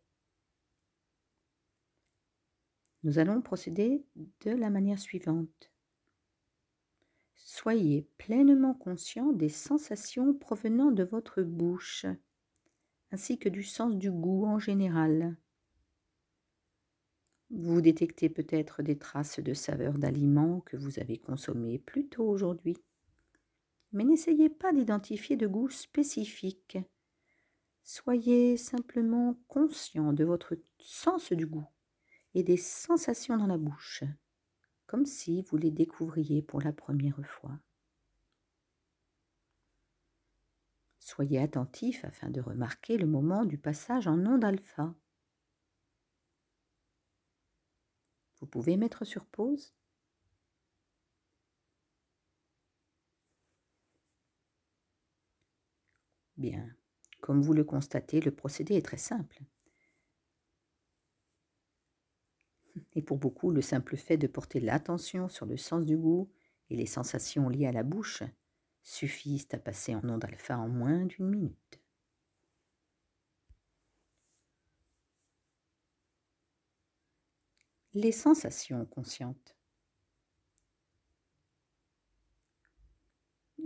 Nous 3.03 3.19
allons 3.19 3.41
procéder 3.41 4.05
de 4.45 4.51
la 4.51 4.69
manière 4.69 4.99
suivante. 4.99 5.71
Soyez 7.35 8.07
pleinement 8.17 8.73
conscient 8.73 9.33
des 9.33 9.49
sensations 9.49 10.33
provenant 10.33 10.89
de 10.91 11.03
votre 11.03 11.41
bouche, 11.41 12.05
ainsi 13.11 13.37
que 13.37 13.49
du 13.49 13.63
sens 13.63 13.97
du 13.97 14.09
goût 14.09 14.45
en 14.45 14.57
général. 14.57 15.35
Vous 17.49 17.81
détectez 17.81 18.29
peut-être 18.29 18.81
des 18.81 18.97
traces 18.97 19.41
de 19.41 19.53
saveur 19.53 19.97
d'aliments 19.97 20.61
que 20.61 20.77
vous 20.77 20.97
avez 20.99 21.17
consommés 21.17 21.79
plus 21.79 22.07
tôt 22.07 22.27
aujourd'hui. 22.27 22.77
Mais 23.91 24.05
n'essayez 24.05 24.49
pas 24.49 24.71
d'identifier 24.71 25.35
de 25.35 25.45
goût 25.45 25.69
spécifique. 25.69 26.77
Soyez 27.83 28.55
simplement 28.55 29.37
conscient 29.49 30.13
de 30.13 30.23
votre 30.23 30.57
sens 30.79 31.33
du 31.33 31.45
goût 31.45 31.67
et 32.34 32.43
des 32.43 32.57
sensations 32.57 33.38
dans 33.38 33.47
la 33.47 33.57
bouche, 33.57 34.03
comme 34.88 35.05
si 35.05 35.43
vous 35.43 35.57
les 35.57 35.71
découvriez 35.71 36.41
pour 36.41 36.61
la 36.61 36.73
première 36.73 37.23
fois. 37.25 37.59
Soyez 40.99 41.39
attentif 41.39 42.05
afin 42.05 42.29
de 42.29 42.41
remarquer 42.41 42.97
le 42.97 43.05
moment 43.05 43.45
du 43.45 43.57
passage 43.57 44.07
en 44.07 44.25
onde 44.25 44.43
alpha. 44.43 44.95
Vous 48.39 48.47
pouvez 48.47 48.77
mettre 48.77 49.05
sur 49.05 49.25
pause 49.25 49.73
Bien. 56.38 56.67
Comme 57.21 57.41
vous 57.41 57.53
le 57.53 57.63
constatez, 57.63 58.19
le 58.19 58.31
procédé 58.31 58.75
est 58.75 58.86
très 58.86 58.97
simple. 58.97 59.43
Et 62.95 63.01
pour 63.01 63.17
beaucoup, 63.17 63.51
le 63.51 63.61
simple 63.61 63.97
fait 63.97 64.17
de 64.17 64.27
porter 64.27 64.59
l'attention 64.59 65.29
sur 65.29 65.45
le 65.45 65.57
sens 65.57 65.85
du 65.85 65.97
goût 65.97 66.31
et 66.69 66.75
les 66.75 66.85
sensations 66.85 67.49
liées 67.49 67.67
à 67.67 67.71
la 67.71 67.83
bouche 67.83 68.23
suffisent 68.83 69.47
à 69.51 69.57
passer 69.57 69.95
en 69.95 70.07
onde 70.09 70.25
alpha 70.25 70.57
en 70.57 70.67
moins 70.67 71.05
d'une 71.05 71.29
minute. 71.29 71.79
Les 77.95 78.11
sensations 78.11 78.85
conscientes. 78.85 79.55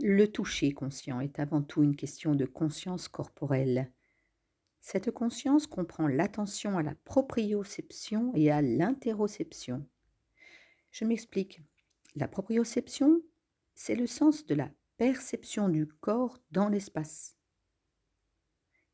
Le 0.01 0.27
toucher 0.27 0.73
conscient 0.73 1.19
est 1.21 1.39
avant 1.39 1.61
tout 1.61 1.81
une 1.81 1.95
question 1.95 2.35
de 2.35 2.45
conscience 2.45 3.07
corporelle. 3.07 3.91
Cette 4.89 5.11
conscience 5.11 5.67
comprend 5.67 6.07
l'attention 6.07 6.77
à 6.77 6.81
la 6.81 6.95
proprioception 6.95 8.31
et 8.35 8.51
à 8.51 8.61
l'interoception. 8.61 9.85
Je 10.91 11.03
m'explique. 11.03 11.61
La 12.15 12.29
proprioception, 12.29 13.21
c'est 13.75 13.95
le 13.95 14.07
sens 14.07 14.45
de 14.45 14.55
la 14.55 14.71
perception 14.95 15.67
du 15.67 15.87
corps 15.87 16.39
dans 16.51 16.69
l'espace. 16.69 17.35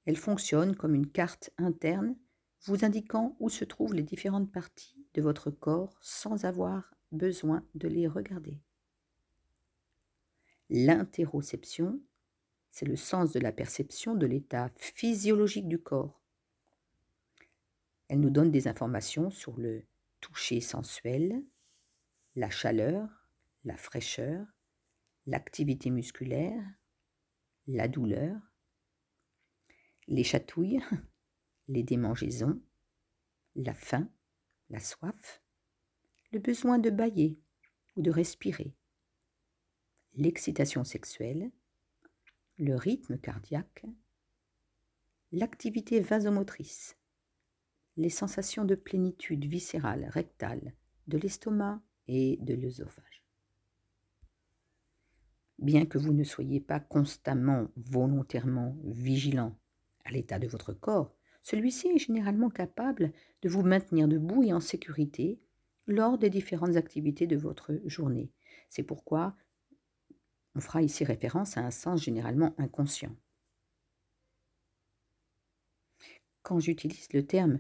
Elle 0.07 0.17
fonctionne 0.17 0.75
comme 0.75 0.95
une 0.95 1.11
carte 1.11 1.51
interne 1.59 2.17
vous 2.63 2.83
indiquant 2.83 3.37
où 3.39 3.49
se 3.49 3.63
trouvent 3.63 3.93
les 3.93 4.01
différentes 4.01 4.51
parties 4.51 5.05
de 5.13 5.21
votre 5.21 5.51
corps 5.51 5.99
sans 6.01 6.45
avoir 6.45 6.91
besoin 7.11 7.67
de 7.75 7.87
les 7.87 8.07
regarder. 8.07 8.59
L'interoception, 10.71 12.01
c'est 12.74 12.88
le 12.88 12.95
sens 12.95 13.32
de 13.32 13.39
la 13.39 13.51
perception 13.51 14.15
de 14.15 14.26
l'état 14.26 14.71
physiologique 14.78 15.67
du 15.67 15.80
corps. 15.80 16.19
Elle 18.07 18.19
nous 18.19 18.32
donne 18.32 18.49
des 18.49 18.67
informations 18.67 19.30
sur 19.30 19.55
le 19.59 19.86
toucher 20.21 20.59
sensuel, 20.59 21.43
la 22.36 22.49
chaleur, 22.49 23.07
la 23.63 23.78
fraîcheur, 23.78 24.47
l'activité 25.28 25.91
musculaire, 25.91 26.63
la 27.67 27.88
douleur, 27.88 28.41
les 30.07 30.24
chatouilles, 30.24 30.82
les 31.67 31.84
démangeaisons, 31.84 32.59
la 33.55 33.76
faim, 33.76 34.09
la 34.71 34.80
soif, 34.80 35.43
le 36.32 36.39
besoin 36.39 36.80
de 36.80 36.89
bailler 36.89 37.39
ou 37.97 38.01
de 38.01 38.09
respirer, 38.09 38.74
l'excitation 40.15 40.84
sexuelle, 40.84 41.51
le 42.58 42.76
rythme 42.76 43.18
cardiaque, 43.18 43.86
l'activité 45.32 45.99
vasomotrice, 45.99 46.97
les 47.97 48.10
sensations 48.10 48.66
de 48.66 48.76
plénitude 48.76 49.45
viscérale, 49.45 50.08
rectale, 50.12 50.74
de 51.08 51.18
l'estomac 51.18 51.82
et 52.08 52.38
de 52.41 52.54
l'œsophage. 52.54 53.24
Bien 55.60 55.86
que 55.86 55.97
vous 55.97 56.14
ne 56.14 56.24
soyez 56.24 56.60
pas 56.60 56.80
constamment, 56.80 57.68
volontairement 57.76 58.78
vigilant 58.84 59.58
à 60.06 60.12
l'état 60.12 60.39
de 60.39 60.47
votre 60.47 60.74
corps, 60.74 61.16
celui-ci 61.41 61.88
est 61.89 61.99
généralement 61.99 62.49
capable 62.49 63.12
de 63.41 63.49
vous 63.49 63.64
maintenir 63.64 64.08
debout 64.08 64.43
et 64.43 64.54
en 64.54 64.60
sécurité 64.60 65.39
lors 65.88 66.18
des 66.18 66.30
différentes 66.30 66.76
activités 66.76 67.28
de 67.28 67.36
votre 67.36 67.80
journée. 67.86 68.32
C'est 68.70 68.84
pourquoi 68.84 69.36
on 70.56 70.60
fera 70.60 70.82
ici 70.82 71.04
référence 71.04 71.58
à 71.58 71.62
un 71.62 71.72
sens 71.72 72.04
généralement 72.04 72.54
inconscient. 72.58 73.16
Quand 76.41 76.60
j'utilise 76.60 77.08
le 77.14 77.26
terme 77.26 77.60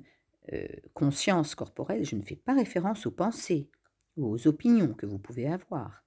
euh, 0.51 0.67
conscience 0.93 1.55
corporelle, 1.55 2.05
je 2.05 2.15
ne 2.15 2.21
fais 2.21 2.35
pas 2.35 2.53
référence 2.53 3.05
aux 3.05 3.11
pensées 3.11 3.69
ou 4.17 4.27
aux 4.27 4.47
opinions 4.47 4.93
que 4.93 5.05
vous 5.05 5.19
pouvez 5.19 5.47
avoir 5.47 6.03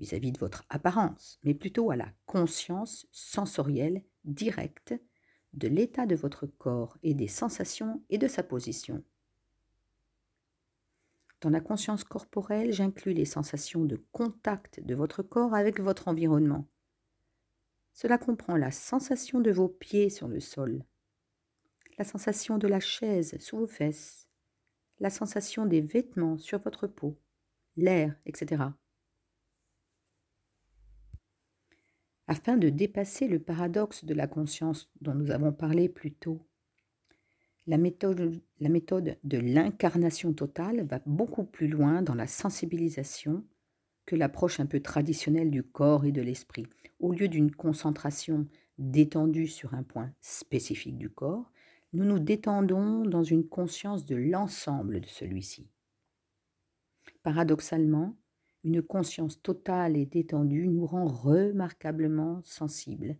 vis-à-vis 0.00 0.30
-vis 0.30 0.34
de 0.34 0.38
votre 0.38 0.64
apparence, 0.68 1.38
mais 1.42 1.54
plutôt 1.54 1.90
à 1.90 1.96
la 1.96 2.12
conscience 2.24 3.06
sensorielle 3.12 4.04
directe 4.24 4.94
de 5.52 5.68
l'état 5.68 6.06
de 6.06 6.14
votre 6.14 6.46
corps 6.46 6.96
et 7.02 7.14
des 7.14 7.28
sensations 7.28 8.02
et 8.08 8.18
de 8.18 8.28
sa 8.28 8.42
position. 8.42 9.04
Dans 11.40 11.50
la 11.50 11.60
conscience 11.60 12.02
corporelle, 12.02 12.72
j'inclus 12.72 13.12
les 13.12 13.24
sensations 13.24 13.84
de 13.84 14.02
contact 14.10 14.80
de 14.80 14.94
votre 14.96 15.22
corps 15.22 15.54
avec 15.54 15.78
votre 15.80 16.08
environnement. 16.08 16.66
Cela 17.92 18.18
comprend 18.18 18.56
la 18.56 18.72
sensation 18.72 19.40
de 19.40 19.52
vos 19.52 19.68
pieds 19.68 20.10
sur 20.10 20.26
le 20.26 20.40
sol, 20.40 20.84
la 21.96 22.04
sensation 22.04 22.58
de 22.58 22.66
la 22.66 22.80
chaise 22.80 23.36
sous 23.38 23.58
vos 23.58 23.66
fesses, 23.66 24.28
la 24.98 25.10
sensation 25.10 25.66
des 25.66 25.80
vêtements 25.80 26.38
sur 26.38 26.60
votre 26.60 26.88
peau, 26.88 27.16
l'air, 27.76 28.16
etc. 28.26 28.64
Afin 32.26 32.56
de 32.56 32.68
dépasser 32.68 33.28
le 33.28 33.38
paradoxe 33.38 34.04
de 34.04 34.14
la 34.14 34.26
conscience 34.26 34.90
dont 35.00 35.14
nous 35.14 35.30
avons 35.30 35.52
parlé 35.52 35.88
plus 35.88 36.12
tôt, 36.12 36.47
la 37.68 37.76
méthode, 37.76 38.40
de 38.60 39.38
l'incarnation 39.38 40.32
totale 40.32 40.86
va 40.86 41.00
beaucoup 41.06 41.44
plus 41.44 41.68
loin 41.68 42.02
dans 42.02 42.14
la 42.14 42.26
sensibilisation 42.26 43.44
que 44.06 44.16
l'approche 44.16 44.58
un 44.58 44.66
peu 44.66 44.80
traditionnelle 44.80 45.50
du 45.50 45.62
corps 45.62 46.06
et 46.06 46.12
de 46.12 46.22
l'esprit. 46.22 46.66
Au 46.98 47.12
lieu 47.12 47.28
d'une 47.28 47.50
concentration 47.50 48.46
détendue 48.78 49.46
sur 49.46 49.74
un 49.74 49.82
point 49.82 50.10
spécifique 50.20 50.96
du 50.96 51.10
corps, 51.10 51.52
nous 51.92 52.04
nous 52.04 52.18
détendons 52.18 53.04
dans 53.04 53.22
une 53.22 53.46
conscience 53.46 54.06
de 54.06 54.16
l'ensemble 54.16 55.00
de 55.00 55.06
celui-ci. 55.06 55.68
Paradoxalement, 57.22 58.16
une 58.64 58.82
conscience 58.82 59.42
totale 59.42 59.96
et 59.96 60.06
détendue 60.06 60.68
nous 60.68 60.86
rend 60.86 61.06
remarquablement 61.06 62.40
sensibles 62.44 63.16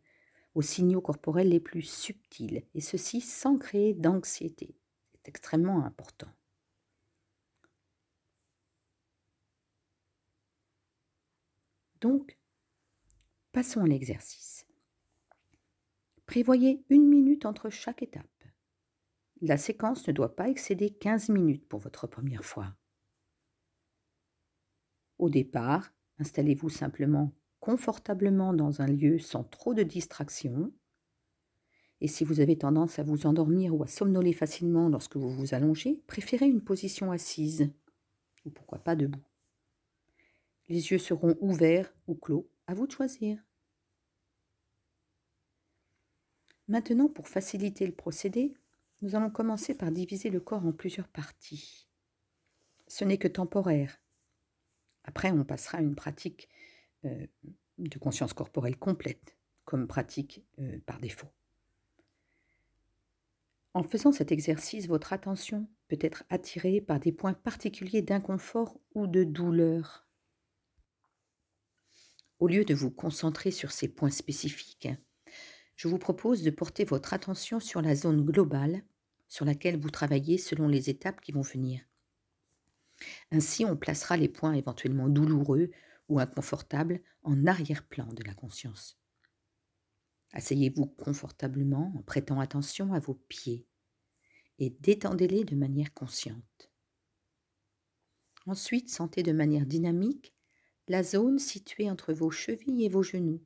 aux 0.58 0.62
signaux 0.62 1.00
corporels 1.00 1.50
les 1.50 1.60
plus 1.60 1.82
subtils, 1.82 2.64
et 2.74 2.80
ceci 2.80 3.20
sans 3.20 3.58
créer 3.58 3.94
d'anxiété. 3.94 4.74
C'est 5.12 5.28
extrêmement 5.28 5.84
important. 5.84 6.26
Donc, 12.00 12.36
passons 13.52 13.84
à 13.84 13.86
l'exercice. 13.86 14.66
Prévoyez 16.26 16.84
une 16.88 17.08
minute 17.08 17.46
entre 17.46 17.70
chaque 17.70 18.02
étape. 18.02 18.26
La 19.40 19.58
séquence 19.58 20.08
ne 20.08 20.12
doit 20.12 20.34
pas 20.34 20.48
excéder 20.48 20.90
15 20.90 21.28
minutes 21.28 21.68
pour 21.68 21.78
votre 21.78 22.08
première 22.08 22.44
fois. 22.44 22.74
Au 25.18 25.30
départ, 25.30 25.92
installez-vous 26.18 26.68
simplement 26.68 27.32
confortablement 27.68 28.54
dans 28.54 28.80
un 28.80 28.86
lieu 28.86 29.18
sans 29.18 29.44
trop 29.44 29.74
de 29.74 29.82
distractions. 29.82 30.72
Et 32.00 32.08
si 32.08 32.24
vous 32.24 32.40
avez 32.40 32.56
tendance 32.56 32.98
à 32.98 33.02
vous 33.02 33.26
endormir 33.26 33.74
ou 33.74 33.82
à 33.82 33.86
somnoler 33.86 34.32
facilement 34.32 34.88
lorsque 34.88 35.18
vous 35.18 35.28
vous 35.28 35.52
allongez, 35.52 36.02
préférez 36.06 36.46
une 36.46 36.64
position 36.64 37.12
assise 37.12 37.70
ou 38.46 38.50
pourquoi 38.50 38.78
pas 38.78 38.96
debout. 38.96 39.22
Les 40.70 40.92
yeux 40.92 40.96
seront 40.96 41.36
ouverts 41.42 41.94
ou 42.06 42.14
clos, 42.14 42.50
à 42.66 42.72
vous 42.72 42.86
de 42.86 42.92
choisir. 42.92 43.38
Maintenant, 46.68 47.10
pour 47.10 47.28
faciliter 47.28 47.86
le 47.86 47.94
procédé, 47.94 48.54
nous 49.02 49.14
allons 49.14 49.28
commencer 49.28 49.74
par 49.74 49.92
diviser 49.92 50.30
le 50.30 50.40
corps 50.40 50.64
en 50.64 50.72
plusieurs 50.72 51.08
parties. 51.08 51.86
Ce 52.86 53.04
n'est 53.04 53.18
que 53.18 53.28
temporaire. 53.28 54.00
Après, 55.04 55.30
on 55.32 55.44
passera 55.44 55.78
à 55.78 55.82
une 55.82 55.96
pratique 55.96 56.48
euh, 57.04 57.26
de 57.78 57.98
conscience 57.98 58.32
corporelle 58.32 58.76
complète 58.76 59.36
comme 59.64 59.86
pratique 59.86 60.44
euh, 60.58 60.78
par 60.86 60.98
défaut. 60.98 61.28
En 63.74 63.82
faisant 63.82 64.12
cet 64.12 64.32
exercice, 64.32 64.88
votre 64.88 65.12
attention 65.12 65.68
peut 65.88 65.98
être 66.00 66.24
attirée 66.30 66.80
par 66.80 66.98
des 66.98 67.12
points 67.12 67.34
particuliers 67.34 68.02
d'inconfort 68.02 68.80
ou 68.94 69.06
de 69.06 69.24
douleur. 69.24 70.06
Au 72.40 72.48
lieu 72.48 72.64
de 72.64 72.74
vous 72.74 72.90
concentrer 72.90 73.50
sur 73.50 73.70
ces 73.70 73.88
points 73.88 74.10
spécifiques, 74.10 74.88
je 75.76 75.86
vous 75.86 75.98
propose 75.98 76.42
de 76.42 76.50
porter 76.50 76.84
votre 76.84 77.14
attention 77.14 77.60
sur 77.60 77.82
la 77.82 77.94
zone 77.94 78.24
globale 78.24 78.82
sur 79.28 79.44
laquelle 79.44 79.78
vous 79.78 79.90
travaillez 79.90 80.38
selon 80.38 80.66
les 80.66 80.90
étapes 80.90 81.20
qui 81.20 81.32
vont 81.32 81.42
venir. 81.42 81.82
Ainsi, 83.30 83.64
on 83.64 83.76
placera 83.76 84.16
les 84.16 84.28
points 84.28 84.54
éventuellement 84.54 85.08
douloureux 85.08 85.70
ou 86.08 86.18
inconfortable 86.18 87.02
en 87.22 87.46
arrière-plan 87.46 88.06
de 88.12 88.22
la 88.24 88.34
conscience. 88.34 88.98
Asseyez-vous 90.32 90.86
confortablement 90.86 91.92
en 91.96 92.02
prêtant 92.02 92.40
attention 92.40 92.92
à 92.92 93.00
vos 93.00 93.14
pieds 93.14 93.66
et 94.58 94.70
détendez-les 94.80 95.44
de 95.44 95.56
manière 95.56 95.94
consciente. 95.94 96.70
Ensuite, 98.46 98.90
sentez 98.90 99.22
de 99.22 99.32
manière 99.32 99.66
dynamique 99.66 100.34
la 100.88 101.02
zone 101.02 101.38
située 101.38 101.90
entre 101.90 102.12
vos 102.12 102.30
chevilles 102.30 102.84
et 102.84 102.88
vos 102.88 103.02
genoux 103.02 103.42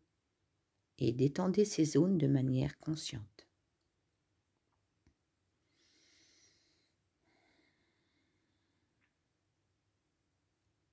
et 0.99 1.13
détendez 1.13 1.65
ces 1.65 1.85
zones 1.85 2.19
de 2.19 2.29
manière 2.29 2.79
consciente. 2.79 3.32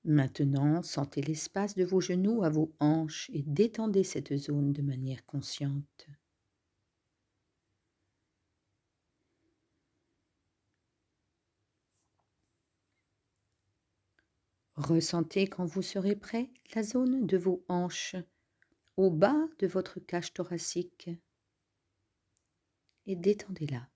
Maintenant, 0.06 0.82
sentez 0.82 1.22
l'espace 1.22 1.76
de 1.76 1.84
vos 1.84 2.00
genoux 2.00 2.44
à 2.44 2.50
vos 2.50 2.74
hanches 2.80 3.30
et 3.34 3.44
détendez 3.44 4.04
cette 4.04 4.36
zone 4.38 4.72
de 4.72 4.82
manière 4.82 5.26
consciente. 5.26 6.08
Ressentez 14.76 15.48
quand 15.48 15.66
vous 15.66 15.82
serez 15.82 16.16
prêt 16.16 16.50
la 16.74 16.84
zone 16.84 17.28
de 17.28 17.38
vos 17.38 17.66
hanches 17.68 18.16
au 18.96 19.12
bas 19.12 19.48
de 19.60 19.68
votre 19.68 20.00
cage 20.00 20.34
thoracique 20.34 21.10
et 23.06 23.18
détendez-la. 23.18 23.90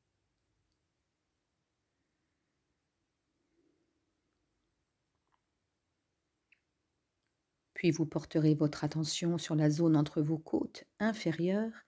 Puis 7.84 7.92
vous 7.92 8.06
porterez 8.06 8.54
votre 8.56 8.86
attention 8.86 9.38
sur 9.38 9.56
la 9.56 9.70
zone 9.70 9.98
entre 9.98 10.22
vos 10.22 10.38
côtes 10.38 10.86
inférieures 11.00 11.84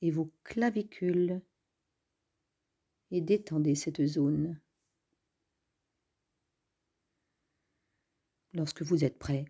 et 0.00 0.10
vos 0.10 0.32
clavicules 0.42 1.42
et 3.10 3.20
détendez 3.20 3.74
cette 3.74 4.06
zone. 4.06 4.58
Lorsque 8.54 8.80
vous 8.80 9.04
êtes 9.04 9.18
prêt, 9.18 9.44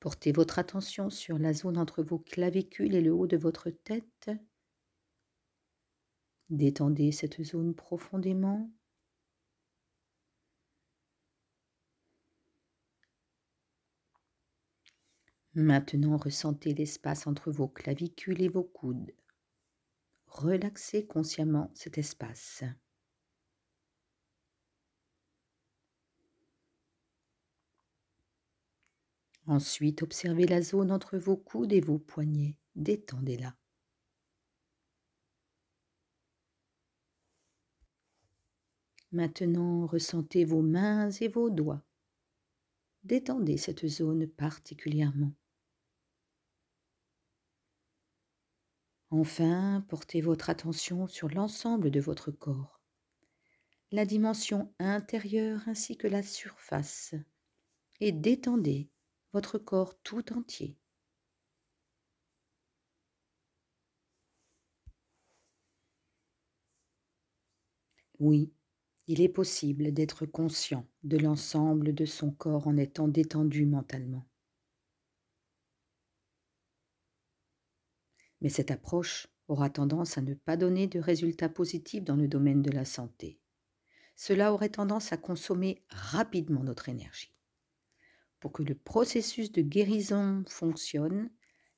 portez 0.00 0.32
votre 0.32 0.58
attention 0.58 1.08
sur 1.08 1.38
la 1.38 1.54
zone 1.54 1.78
entre 1.78 2.02
vos 2.02 2.18
clavicules 2.18 2.94
et 2.94 3.00
le 3.00 3.14
haut 3.14 3.26
de 3.26 3.38
votre 3.38 3.70
tête. 3.70 4.30
Détendez 6.50 7.10
cette 7.10 7.42
zone 7.42 7.74
profondément. 7.74 8.70
Maintenant, 15.54 16.16
ressentez 16.16 16.72
l'espace 16.72 17.26
entre 17.26 17.50
vos 17.50 17.68
clavicules 17.68 18.40
et 18.40 18.48
vos 18.48 18.64
coudes. 18.64 19.12
Relaxez 20.26 21.06
consciemment 21.06 21.70
cet 21.74 21.98
espace. 21.98 22.64
Ensuite, 29.46 30.02
observez 30.02 30.46
la 30.46 30.62
zone 30.62 30.90
entre 30.90 31.18
vos 31.18 31.36
coudes 31.36 31.74
et 31.74 31.80
vos 31.80 31.98
poignets. 31.98 32.56
Détendez-la. 32.74 33.54
Maintenant, 39.10 39.84
ressentez 39.84 40.46
vos 40.46 40.62
mains 40.62 41.10
et 41.10 41.28
vos 41.28 41.50
doigts. 41.50 41.84
Détendez 43.04 43.58
cette 43.58 43.86
zone 43.86 44.26
particulièrement. 44.26 45.34
Enfin, 49.12 49.84
portez 49.88 50.20
votre 50.20 50.50
attention 50.50 51.06
sur 51.06 51.28
l'ensemble 51.28 51.92
de 51.92 52.00
votre 52.00 52.32
corps, 52.32 52.80
la 53.92 54.04
dimension 54.04 54.74
intérieure 54.80 55.60
ainsi 55.68 55.96
que 55.96 56.08
la 56.08 56.24
surface, 56.24 57.14
et 58.00 58.12
détendez 58.12 58.90
votre 59.32 59.58
corps 59.58 60.00
tout 60.02 60.32
entier. 60.32 60.78
Oui, 68.20 68.54
il 69.06 69.20
est 69.20 69.28
possible 69.28 69.92
d'être 69.92 70.24
conscient 70.24 70.86
de 71.02 71.18
l'ensemble 71.18 71.94
de 71.94 72.06
son 72.06 72.30
corps 72.30 72.66
en 72.66 72.78
étant 72.78 73.06
détendu 73.06 73.66
mentalement. 73.66 74.24
Mais 78.42 78.48
cette 78.48 78.72
approche 78.72 79.28
aura 79.48 79.70
tendance 79.70 80.18
à 80.18 80.20
ne 80.20 80.34
pas 80.34 80.56
donner 80.56 80.88
de 80.88 80.98
résultats 80.98 81.48
positifs 81.48 82.04
dans 82.04 82.16
le 82.16 82.28
domaine 82.28 82.60
de 82.60 82.72
la 82.72 82.84
santé. 82.84 83.38
Cela 84.16 84.52
aurait 84.52 84.68
tendance 84.68 85.12
à 85.12 85.16
consommer 85.16 85.82
rapidement 85.88 86.62
notre 86.62 86.88
énergie. 86.88 87.34
Pour 88.40 88.52
que 88.52 88.64
le 88.64 88.74
processus 88.74 89.52
de 89.52 89.62
guérison 89.62 90.42
fonctionne, 90.48 91.30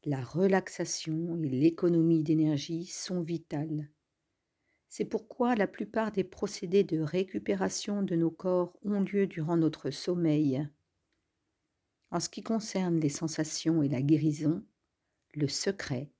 la 0.05 0.23
relaxation 0.23 1.37
et 1.43 1.49
l'économie 1.49 2.23
d'énergie 2.23 2.87
sont 2.87 3.23
vitales. 3.23 3.91
C'est 4.89 5.05
pourquoi 5.05 5.55
la 5.55 5.67
plupart 5.67 6.13
des 6.13 6.25
procédés 6.25 6.85
de 6.85 7.01
récupération 7.01 8.03
de 8.03 8.17
nos 8.17 8.31
corps 8.31 8.79
ont 8.83 9.01
lieu 9.01 9.27
durant 9.27 9.57
notre 9.57 9.91
sommeil. 9.91 10.67
En 12.11 12.21
ce 12.21 12.29
qui 12.29 12.43
concerne 12.43 13.01
les 13.01 13.09
sensations 13.09 13.83
et 13.83 13.89
la 13.89 14.03
guérison, 14.03 14.65
le 15.35 15.49
secret 15.49 16.14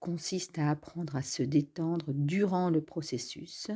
consiste 0.00 0.58
à 0.58 0.70
apprendre 0.70 1.16
à 1.16 1.22
se 1.22 1.42
détendre 1.42 2.12
durant 2.12 2.70
le 2.70 2.82
processus 2.82 3.70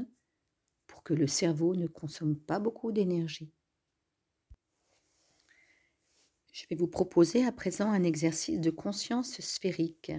pour 0.87 1.03
que 1.03 1.15
le 1.15 1.27
cerveau 1.27 1.75
ne 1.75 1.87
consomme 1.87 2.37
pas 2.37 2.59
beaucoup 2.59 2.93
d'énergie. 2.93 3.53
Je 6.53 6.67
vais 6.69 6.77
vous 6.77 6.87
proposer 6.87 7.45
à 7.47 7.53
présent 7.53 7.91
un 7.91 8.03
exercice 8.03 8.61
de 8.61 8.71
conscience 8.71 9.41
sphérique. 9.41 10.13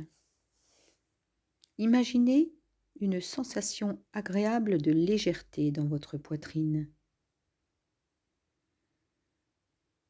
Imaginez 1.77 2.51
une 2.99 3.21
sensation 3.21 4.01
agréable 4.13 4.81
de 4.81 4.91
légèreté 4.91 5.71
dans 5.71 5.85
votre 5.85 6.17
poitrine. 6.17 6.89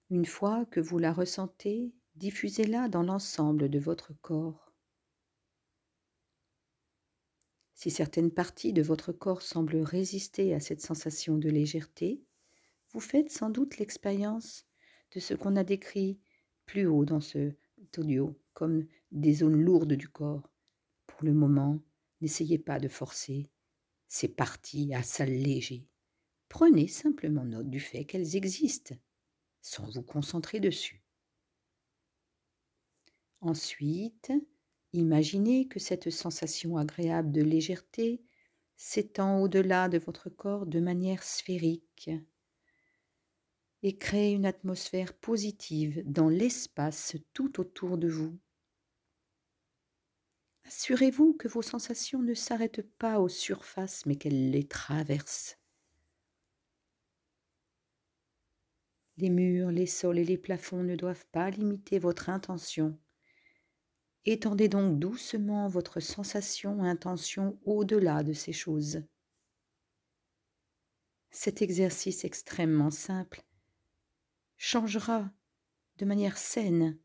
Une 0.09 0.25
fois 0.25 0.65
que 0.65 0.79
vous 0.79 0.99
la 0.99 1.11
ressentez, 1.11 1.93
diffusez-la 2.15 2.87
dans 2.87 3.03
l'ensemble 3.03 3.69
de 3.69 3.79
votre 3.79 4.13
corps. 4.21 4.62
Si 7.83 7.91
certaines 7.91 8.31
parties 8.31 8.71
de 8.71 8.81
votre 8.81 9.11
corps 9.11 9.41
semblent 9.41 9.81
résister 9.81 10.53
à 10.53 10.61
cette 10.61 10.79
sensation 10.79 11.37
de 11.37 11.49
légèreté, 11.49 12.23
vous 12.93 13.01
faites 13.01 13.29
sans 13.29 13.49
doute 13.49 13.77
l'expérience 13.77 14.65
de 15.11 15.19
ce 15.19 15.33
qu'on 15.33 15.57
a 15.57 15.65
décrit 15.65 16.17
plus 16.65 16.85
haut 16.85 17.03
dans 17.03 17.19
ce 17.19 17.51
audio 17.97 18.39
comme 18.53 18.87
des 19.11 19.33
zones 19.33 19.61
lourdes 19.61 19.95
du 19.95 20.07
corps. 20.07 20.49
Pour 21.07 21.25
le 21.25 21.33
moment, 21.33 21.77
n'essayez 22.21 22.57
pas 22.57 22.79
de 22.79 22.87
forcer 22.87 23.49
ces 24.07 24.29
parties 24.29 24.93
à 24.93 25.03
s'alléger. 25.03 25.85
Prenez 26.47 26.87
simplement 26.87 27.43
note 27.43 27.69
du 27.69 27.81
fait 27.81 28.05
qu'elles 28.05 28.37
existent, 28.37 28.95
sans 29.61 29.89
vous 29.89 30.03
concentrer 30.03 30.61
dessus. 30.61 31.03
Ensuite, 33.41 34.31
Imaginez 34.93 35.67
que 35.67 35.79
cette 35.79 36.11
sensation 36.11 36.77
agréable 36.77 37.31
de 37.31 37.41
légèreté 37.41 38.21
s'étend 38.75 39.41
au-delà 39.41 39.89
de 39.89 39.97
votre 39.97 40.29
corps 40.29 40.67
de 40.67 40.79
manière 40.79 41.23
sphérique 41.23 42.11
et 43.81 43.97
crée 43.97 44.31
une 44.31 44.45
atmosphère 44.45 45.13
positive 45.13 46.03
dans 46.05 46.29
l'espace 46.29 47.15
tout 47.33 47.59
autour 47.59 47.97
de 47.97 48.07
vous. 48.07 48.37
Assurez-vous 50.65 51.33
que 51.33 51.47
vos 51.47 51.63
sensations 51.63 52.21
ne 52.21 52.35
s'arrêtent 52.35 52.87
pas 52.97 53.19
aux 53.19 53.29
surfaces 53.29 54.05
mais 54.05 54.15
qu'elles 54.15 54.51
les 54.51 54.67
traversent. 54.67 55.57
Les 59.17 59.29
murs, 59.29 59.71
les 59.71 59.87
sols 59.87 60.19
et 60.19 60.23
les 60.23 60.37
plafonds 60.37 60.83
ne 60.83 60.95
doivent 60.95 61.25
pas 61.31 61.49
limiter 61.49 61.99
votre 61.99 62.29
intention 62.29 62.97
Étendez 64.25 64.69
donc 64.69 64.99
doucement 64.99 65.67
votre 65.67 65.99
sensation, 65.99 66.83
intention 66.83 67.59
au-delà 67.65 68.23
de 68.23 68.31
ces 68.31 68.53
choses. 68.53 69.03
Cet 71.29 71.61
exercice 71.61 72.23
extrêmement 72.23 72.91
simple 72.91 73.43
changera 74.55 75.29
de 75.97 76.05
manière 76.05 76.37
saine, 76.37 76.97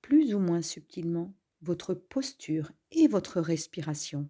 plus 0.00 0.34
ou 0.34 0.40
moins 0.40 0.62
subtilement, 0.62 1.32
votre 1.60 1.94
posture 1.94 2.72
et 2.90 3.06
votre 3.06 3.40
respiration, 3.40 4.28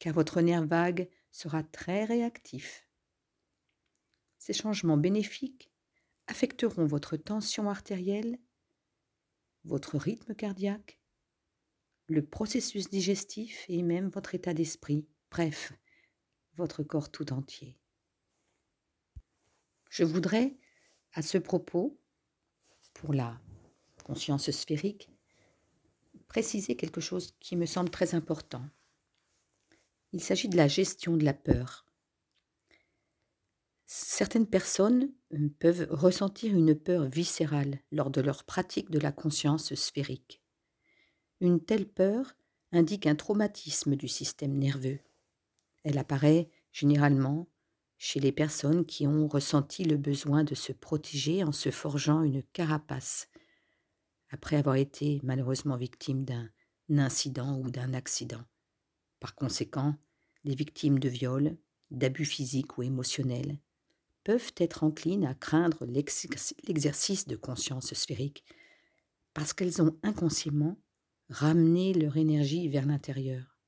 car 0.00 0.14
votre 0.14 0.40
nerf 0.40 0.66
vague 0.66 1.08
sera 1.30 1.62
très 1.62 2.04
réactif. 2.04 2.88
Ces 4.38 4.52
changements 4.52 4.96
bénéfiques 4.96 5.70
affecteront 6.26 6.86
votre 6.86 7.16
tension 7.16 7.70
artérielle, 7.70 8.40
votre 9.64 9.96
rythme 9.96 10.34
cardiaque, 10.34 10.98
le 12.08 12.24
processus 12.24 12.88
digestif 12.88 13.64
et 13.68 13.82
même 13.82 14.08
votre 14.08 14.34
état 14.34 14.54
d'esprit, 14.54 15.06
bref, 15.30 15.72
votre 16.56 16.82
corps 16.82 17.10
tout 17.10 17.32
entier. 17.32 17.76
Je 19.90 20.04
voudrais, 20.04 20.56
à 21.12 21.22
ce 21.22 21.38
propos, 21.38 22.00
pour 22.94 23.12
la 23.12 23.40
conscience 24.04 24.50
sphérique, 24.50 25.10
préciser 26.28 26.76
quelque 26.76 27.00
chose 27.00 27.34
qui 27.40 27.56
me 27.56 27.66
semble 27.66 27.90
très 27.90 28.14
important. 28.14 28.64
Il 30.12 30.22
s'agit 30.22 30.48
de 30.48 30.56
la 30.56 30.68
gestion 30.68 31.16
de 31.16 31.24
la 31.24 31.34
peur. 31.34 31.86
Certaines 33.86 34.46
personnes 34.46 35.12
euh, 35.32 35.48
peuvent 35.58 35.86
ressentir 35.90 36.54
une 36.54 36.74
peur 36.74 37.06
viscérale 37.08 37.80
lors 37.92 38.10
de 38.10 38.20
leur 38.20 38.44
pratique 38.44 38.90
de 38.90 38.98
la 38.98 39.12
conscience 39.12 39.74
sphérique. 39.74 40.42
Une 41.40 41.62
telle 41.62 41.86
peur 41.86 42.34
indique 42.72 43.06
un 43.06 43.14
traumatisme 43.14 43.94
du 43.94 44.08
système 44.08 44.56
nerveux. 44.56 45.00
Elle 45.84 45.98
apparaît 45.98 46.50
généralement 46.72 47.48
chez 47.98 48.20
les 48.20 48.32
personnes 48.32 48.86
qui 48.86 49.06
ont 49.06 49.28
ressenti 49.28 49.84
le 49.84 49.96
besoin 49.96 50.44
de 50.44 50.54
se 50.54 50.72
protéger 50.72 51.44
en 51.44 51.52
se 51.52 51.70
forgeant 51.70 52.22
une 52.22 52.42
carapace, 52.42 53.28
après 54.30 54.56
avoir 54.56 54.76
été 54.76 55.20
malheureusement 55.22 55.76
victime 55.76 56.24
d'un 56.24 56.50
incident 56.90 57.58
ou 57.58 57.70
d'un 57.70 57.94
accident. 57.94 58.44
Par 59.20 59.34
conséquent, 59.34 59.94
les 60.44 60.54
victimes 60.54 60.98
de 60.98 61.08
viols, 61.08 61.56
d'abus 61.90 62.24
physiques 62.24 62.78
ou 62.78 62.82
émotionnels 62.82 63.58
peuvent 64.24 64.52
être 64.56 64.84
enclines 64.84 65.26
à 65.26 65.34
craindre 65.34 65.86
l'exercice 65.86 67.26
de 67.28 67.36
conscience 67.36 67.94
sphérique 67.94 68.44
parce 69.34 69.52
qu'elles 69.52 69.80
ont 69.82 69.96
inconsciemment 70.02 70.76
ramené 71.28 71.92
leur 71.92 72.16
énergie 72.16 72.68
vers 72.68 72.86
l'intérieur. 72.86 73.58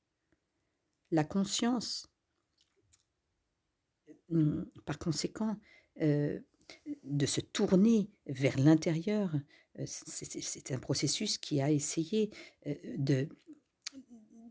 La 1.11 1.23
conscience 1.23 2.09
Mmh, 4.29 4.61
par 4.85 4.99
conséquent, 4.99 5.57
euh, 6.01 6.39
de 7.03 7.25
se 7.25 7.41
tourner 7.41 8.09
vers 8.27 8.59
l'intérieur, 8.59 9.33
euh, 9.79 9.83
c'est 9.87 10.71
un 10.71 10.77
processus 10.77 11.39
qui 11.39 11.61
a 11.61 11.71
essayé 11.71 12.29
euh, 12.67 12.75
de, 12.97 13.27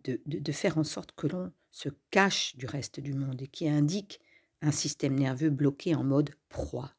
de, 0.02 0.20
de, 0.26 0.52
faire 0.52 0.78
en 0.78 0.84
sorte 0.84 1.12
que 1.12 1.28
l'on 1.28 1.52
se 1.70 1.90
cache 2.10 2.56
du 2.56 2.66
reste 2.66 2.98
du 2.98 3.12
monde 3.12 3.40
et 3.42 3.46
qui 3.46 3.68
indique 3.68 4.20
un 4.62 4.72
système 4.72 5.16
nerveux 5.16 5.50
bloqué 5.50 5.94
en 5.94 6.02
mode 6.02 6.30
proie. 6.48 6.92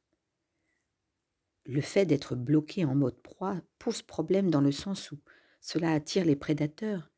Le 1.65 1.81
fait 1.81 2.05
d'être 2.05 2.35
bloqué 2.35 2.85
en 2.85 2.95
mode 2.95 3.21
proie 3.21 3.61
pose 3.77 4.01
problème 4.01 4.49
dans 4.49 4.61
le 4.61 4.71
sens 4.71 5.11
où 5.11 5.19
cela 5.61 5.91
attire 5.93 6.25
les 6.25 6.35
prédateurs 6.35 7.11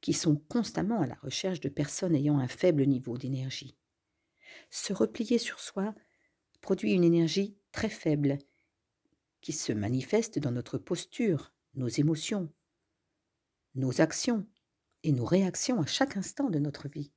qui 0.00 0.12
sont 0.12 0.36
constamment 0.36 1.00
à 1.00 1.06
la 1.06 1.16
recherche 1.16 1.60
de 1.60 1.68
personnes 1.68 2.14
ayant 2.14 2.38
un 2.38 2.48
faible 2.48 2.86
niveau 2.86 3.18
d'énergie 3.18 3.76
se 4.70 4.92
replier 4.92 5.38
sur 5.38 5.60
soi 5.60 5.94
produit 6.60 6.92
une 6.92 7.04
énergie 7.04 7.56
très 7.72 7.88
faible 7.88 8.38
qui 9.40 9.52
se 9.52 9.72
manifeste 9.72 10.38
dans 10.38 10.50
notre 10.50 10.78
posture, 10.78 11.52
nos 11.74 11.88
émotions, 11.88 12.52
nos 13.74 14.00
actions 14.00 14.46
et 15.04 15.12
nos 15.12 15.24
réactions 15.24 15.80
à 15.80 15.86
chaque 15.86 16.16
instant 16.16 16.50
de 16.50 16.58
notre 16.58 16.88
vie. 16.88 17.12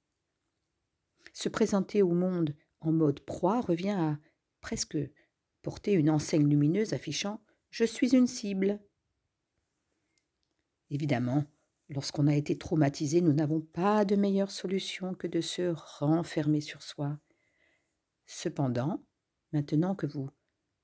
Se 1.34 1.50
présenter 1.50 2.02
au 2.02 2.12
monde 2.12 2.56
en 2.80 2.92
mode 2.92 3.22
proie 3.22 3.62
revient 3.62 3.90
à 3.98 4.20
presque 4.60 4.98
porter 5.62 5.94
une 5.94 6.10
enseigne 6.10 6.48
lumineuse 6.48 6.94
affichant⁇ 6.94 7.36
Je 7.72 7.86
suis 7.86 8.16
une 8.16 8.28
cible⁇ 8.28 8.68
Évidemment, 10.92 11.46
lorsqu'on 11.90 12.28
a 12.28 12.36
été 12.36 12.58
traumatisé, 12.58 13.22
nous 13.22 13.34
n'avons 13.34 13.62
pas 13.62 14.06
de 14.06 14.16
meilleure 14.16 14.52
solution 14.52 15.14
que 15.16 15.28
de 15.28 15.42
se 15.42 15.74
renfermer 16.00 16.62
sur 16.62 16.84
soi 16.84 17.18
Cependant, 18.26 19.04
maintenant 19.52 19.96
que 19.96 20.06
vous 20.06 20.30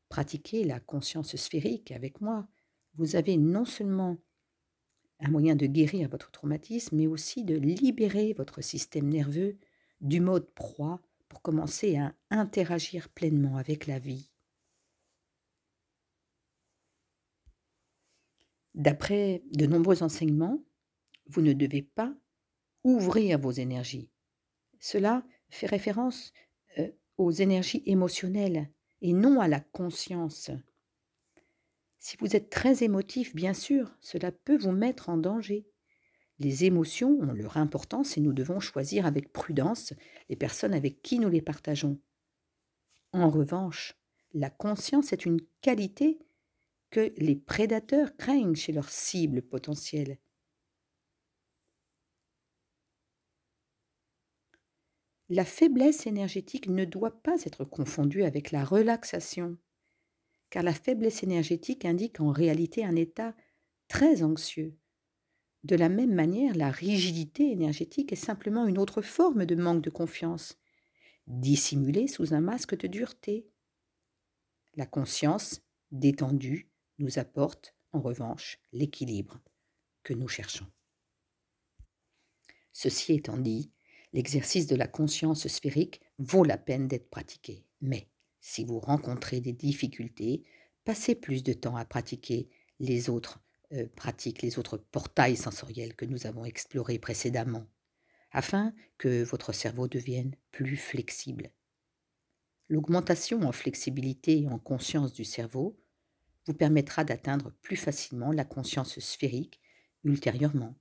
pratiquez 0.09 0.63
la 0.63 0.79
conscience 0.79 1.35
sphérique 1.35 1.91
avec 1.91 2.21
moi, 2.21 2.47
vous 2.95 3.15
avez 3.15 3.37
non 3.37 3.65
seulement 3.65 4.17
un 5.19 5.29
moyen 5.29 5.55
de 5.55 5.65
guérir 5.65 6.09
votre 6.09 6.31
traumatisme, 6.31 6.95
mais 6.95 7.07
aussi 7.07 7.43
de 7.43 7.55
libérer 7.55 8.33
votre 8.33 8.61
système 8.61 9.09
nerveux 9.09 9.57
du 10.01 10.19
mode 10.19 10.49
proie 10.53 11.01
pour 11.27 11.41
commencer 11.41 11.97
à 11.97 12.13
interagir 12.29 13.09
pleinement 13.09 13.57
avec 13.57 13.87
la 13.87 13.99
vie. 13.99 14.31
D'après 18.77 19.41
de 19.53 19.65
nombreux 19.65 20.03
enseignements, 20.03 20.63
vous 21.25 21.41
ne 21.41 21.53
devez 21.53 21.81
pas 21.81 22.13
ouvrir 22.83 23.39
vos 23.39 23.49
énergies. 23.49 24.11
Cela 24.79 25.25
fait 25.49 25.65
référence 25.65 26.31
euh, 26.77 26.87
aux 27.17 27.31
énergies 27.31 27.81
émotionnelles 27.87 28.69
et 29.01 29.13
non 29.13 29.41
à 29.41 29.47
la 29.47 29.61
conscience. 29.61 30.51
Si 31.97 32.17
vous 32.19 32.35
êtes 32.35 32.51
très 32.51 32.83
émotif, 32.83 33.33
bien 33.33 33.55
sûr, 33.55 33.97
cela 33.99 34.31
peut 34.31 34.57
vous 34.57 34.71
mettre 34.71 35.09
en 35.09 35.17
danger. 35.17 35.67
Les 36.37 36.65
émotions 36.65 37.17
ont 37.19 37.33
leur 37.33 37.57
importance 37.57 38.15
et 38.15 38.21
nous 38.21 38.31
devons 38.31 38.59
choisir 38.59 39.07
avec 39.07 39.33
prudence 39.33 39.93
les 40.29 40.35
personnes 40.35 40.75
avec 40.75 41.01
qui 41.01 41.17
nous 41.17 41.29
les 41.29 41.41
partageons. 41.41 41.99
En 43.11 43.31
revanche, 43.31 43.95
la 44.35 44.51
conscience 44.51 45.13
est 45.13 45.25
une 45.25 45.41
qualité 45.61 46.19
que 46.89 47.13
les 47.17 47.35
prédateurs 47.35 48.15
craignent 48.17 48.55
chez 48.55 48.71
leurs 48.71 48.89
cibles 48.89 49.41
potentielles. 49.41 50.17
La 55.29 55.43
faiblesse 55.43 56.07
énergétique 56.07 56.69
ne 56.69 56.85
doit 56.85 57.21
pas 57.21 57.43
être 57.43 57.65
confondue 57.65 58.23
avec 58.23 58.51
la 58.51 58.63
relaxation, 58.63 59.57
car 60.49 60.63
la 60.63 60.73
faiblesse 60.73 61.21
énergétique 61.21 61.83
indique 61.83 62.21
en 62.21 62.31
réalité 62.31 62.85
un 62.85 62.95
état 62.95 63.35
très 63.89 64.23
anxieux. 64.23 64.77
De 65.65 65.75
la 65.75 65.89
même 65.89 66.13
manière, 66.13 66.55
la 66.55 66.71
rigidité 66.71 67.51
énergétique 67.51 68.13
est 68.13 68.15
simplement 68.15 68.67
une 68.67 68.77
autre 68.77 69.01
forme 69.01 69.45
de 69.45 69.55
manque 69.55 69.81
de 69.81 69.89
confiance, 69.89 70.57
dissimulée 71.27 72.07
sous 72.07 72.33
un 72.33 72.39
masque 72.39 72.77
de 72.77 72.87
dureté. 72.87 73.49
La 74.75 74.85
conscience 74.85 75.61
détendue 75.91 76.69
nous 76.99 77.19
apporte, 77.19 77.75
en 77.91 78.01
revanche, 78.01 78.59
l'équilibre 78.71 79.39
que 80.03 80.13
nous 80.13 80.27
cherchons. 80.27 80.67
Ceci 82.73 83.13
étant 83.13 83.37
dit, 83.37 83.71
L'exercice 84.13 84.67
de 84.67 84.75
la 84.75 84.87
conscience 84.87 85.47
sphérique 85.47 86.01
vaut 86.17 86.43
la 86.43 86.57
peine 86.57 86.87
d'être 86.87 87.09
pratiqué. 87.09 87.65
Mais 87.81 88.07
si 88.39 88.63
vous 88.63 88.79
rencontrez 88.79 89.41
des 89.41 89.53
difficultés, 89.53 90.43
passez 90.85 91.13
plus 91.13 91.43
de 91.43 91.53
temps 91.53 91.75
à 91.75 91.85
pratiquer 91.85 92.49
les 92.79 93.09
autres 93.09 93.39
euh, 93.73 93.87
pratiques, 93.95 94.41
les 94.41 94.57
autres 94.57 94.77
portails 94.77 95.35
sensoriels 95.35 95.95
que 95.95 96.05
nous 96.05 96.25
avons 96.25 96.45
explorés 96.45 96.99
précédemment, 96.99 97.67
afin 98.31 98.73
que 98.97 99.23
votre 99.23 99.51
cerveau 99.51 99.87
devienne 99.87 100.35
plus 100.51 100.77
flexible. 100.77 101.51
L'augmentation 102.69 103.41
en 103.43 103.51
flexibilité 103.51 104.41
et 104.41 104.49
en 104.49 104.59
conscience 104.59 105.13
du 105.13 105.25
cerveau 105.25 105.77
vous 106.47 106.53
permettra 106.53 107.03
d'atteindre 107.03 107.51
plus 107.61 107.75
facilement 107.75 108.31
la 108.31 108.45
conscience 108.45 108.99
sphérique 108.99 109.61
ultérieurement 110.03 110.75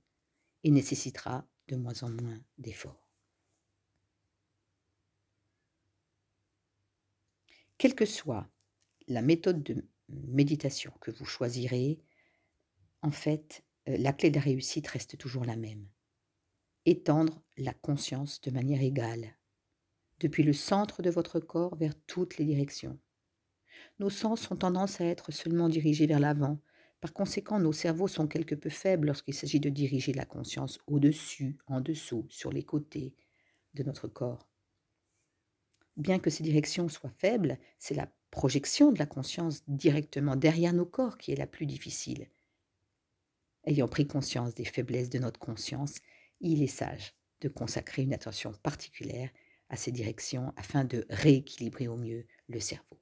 et 0.63 0.71
nécessitera 0.71 1.45
de 1.67 1.75
moins 1.75 2.01
en 2.03 2.09
moins 2.09 2.39
d'efforts. 2.57 3.11
Quelle 7.77 7.95
que 7.95 8.05
soit 8.05 8.49
la 9.07 9.21
méthode 9.21 9.61
de 9.61 9.85
méditation 10.09 10.93
que 11.01 11.11
vous 11.11 11.25
choisirez, 11.25 12.01
en 13.01 13.11
fait, 13.11 13.63
euh, 13.87 13.97
la 13.97 14.13
clé 14.13 14.31
de 14.31 14.37
la 14.37 14.41
réussite 14.41 14.87
reste 14.87 15.17
toujours 15.17 15.45
la 15.45 15.57
même. 15.57 15.87
Étendre 16.85 17.43
la 17.57 17.73
conscience 17.73 18.41
de 18.41 18.51
manière 18.51 18.81
égale, 18.81 19.37
depuis 20.19 20.43
le 20.43 20.53
centre 20.53 21.01
de 21.01 21.09
votre 21.09 21.39
corps 21.39 21.75
vers 21.75 21.93
toutes 22.07 22.37
les 22.37 22.45
directions. 22.45 22.97
Nos 23.99 24.09
sens 24.09 24.49
ont 24.51 24.55
tendance 24.55 25.01
à 25.01 25.05
être 25.05 25.31
seulement 25.31 25.69
dirigés 25.69 26.07
vers 26.07 26.19
l'avant. 26.19 26.59
Par 27.01 27.13
conséquent, 27.13 27.59
nos 27.59 27.73
cerveaux 27.73 28.07
sont 28.07 28.27
quelque 28.27 28.55
peu 28.55 28.69
faibles 28.69 29.07
lorsqu'il 29.07 29.33
s'agit 29.33 29.59
de 29.59 29.69
diriger 29.69 30.13
la 30.13 30.25
conscience 30.25 30.79
au-dessus, 30.87 31.57
en 31.67 31.81
dessous, 31.81 32.25
sur 32.29 32.51
les 32.51 32.63
côtés 32.63 33.15
de 33.73 33.83
notre 33.83 34.07
corps. 34.07 34.47
Bien 35.95 36.19
que 36.19 36.29
ces 36.29 36.43
directions 36.43 36.89
soient 36.89 37.13
faibles, 37.17 37.57
c'est 37.79 37.95
la 37.95 38.07
projection 38.29 38.91
de 38.91 38.99
la 38.99 39.05
conscience 39.05 39.63
directement 39.67 40.35
derrière 40.35 40.73
nos 40.73 40.85
corps 40.85 41.17
qui 41.17 41.31
est 41.31 41.37
la 41.37 41.47
plus 41.47 41.65
difficile. 41.65 42.29
Ayant 43.63 43.87
pris 43.87 44.07
conscience 44.07 44.53
des 44.53 44.65
faiblesses 44.65 45.09
de 45.09 45.19
notre 45.19 45.39
conscience, 45.39 45.95
il 46.39 46.61
est 46.61 46.67
sage 46.67 47.13
de 47.41 47.49
consacrer 47.49 48.03
une 48.03 48.13
attention 48.13 48.53
particulière 48.63 49.29
à 49.69 49.75
ces 49.75 49.91
directions 49.91 50.53
afin 50.55 50.85
de 50.85 51.05
rééquilibrer 51.09 51.87
au 51.87 51.97
mieux 51.97 52.25
le 52.47 52.59
cerveau. 52.59 52.97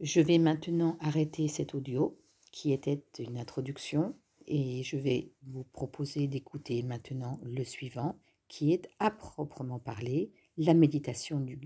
Je 0.00 0.22
vais 0.22 0.38
maintenant 0.38 0.96
arrêter 1.00 1.46
cet 1.46 1.74
audio 1.74 2.18
qui 2.52 2.72
était 2.72 3.04
une 3.18 3.36
introduction 3.36 4.16
et 4.46 4.82
je 4.82 4.96
vais 4.96 5.32
vous 5.42 5.64
proposer 5.64 6.26
d'écouter 6.26 6.82
maintenant 6.82 7.38
le 7.42 7.62
suivant 7.64 8.18
qui 8.48 8.72
est 8.72 8.88
à 8.98 9.10
proprement 9.10 9.78
parler 9.78 10.32
la 10.56 10.72
méditation 10.72 11.38
du, 11.38 11.56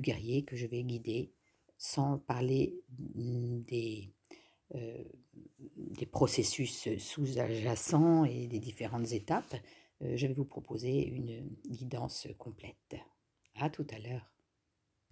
guerrier 0.00 0.44
que 0.44 0.54
je 0.54 0.68
vais 0.68 0.84
guider 0.84 1.32
sans 1.78 2.18
parler 2.18 2.80
des, 2.88 4.14
des 5.76 6.06
processus 6.06 6.88
sous-jacents 6.96 8.24
et 8.24 8.46
des 8.46 8.60
différentes 8.60 9.10
étapes, 9.10 9.56
je 10.00 10.26
vais 10.28 10.32
vous 10.32 10.44
proposer 10.44 11.08
une 11.08 11.44
guidance 11.68 12.28
complète. 12.38 12.96
À 13.56 13.68
tout 13.68 13.86
à 13.90 13.98
l'heure. 13.98 14.30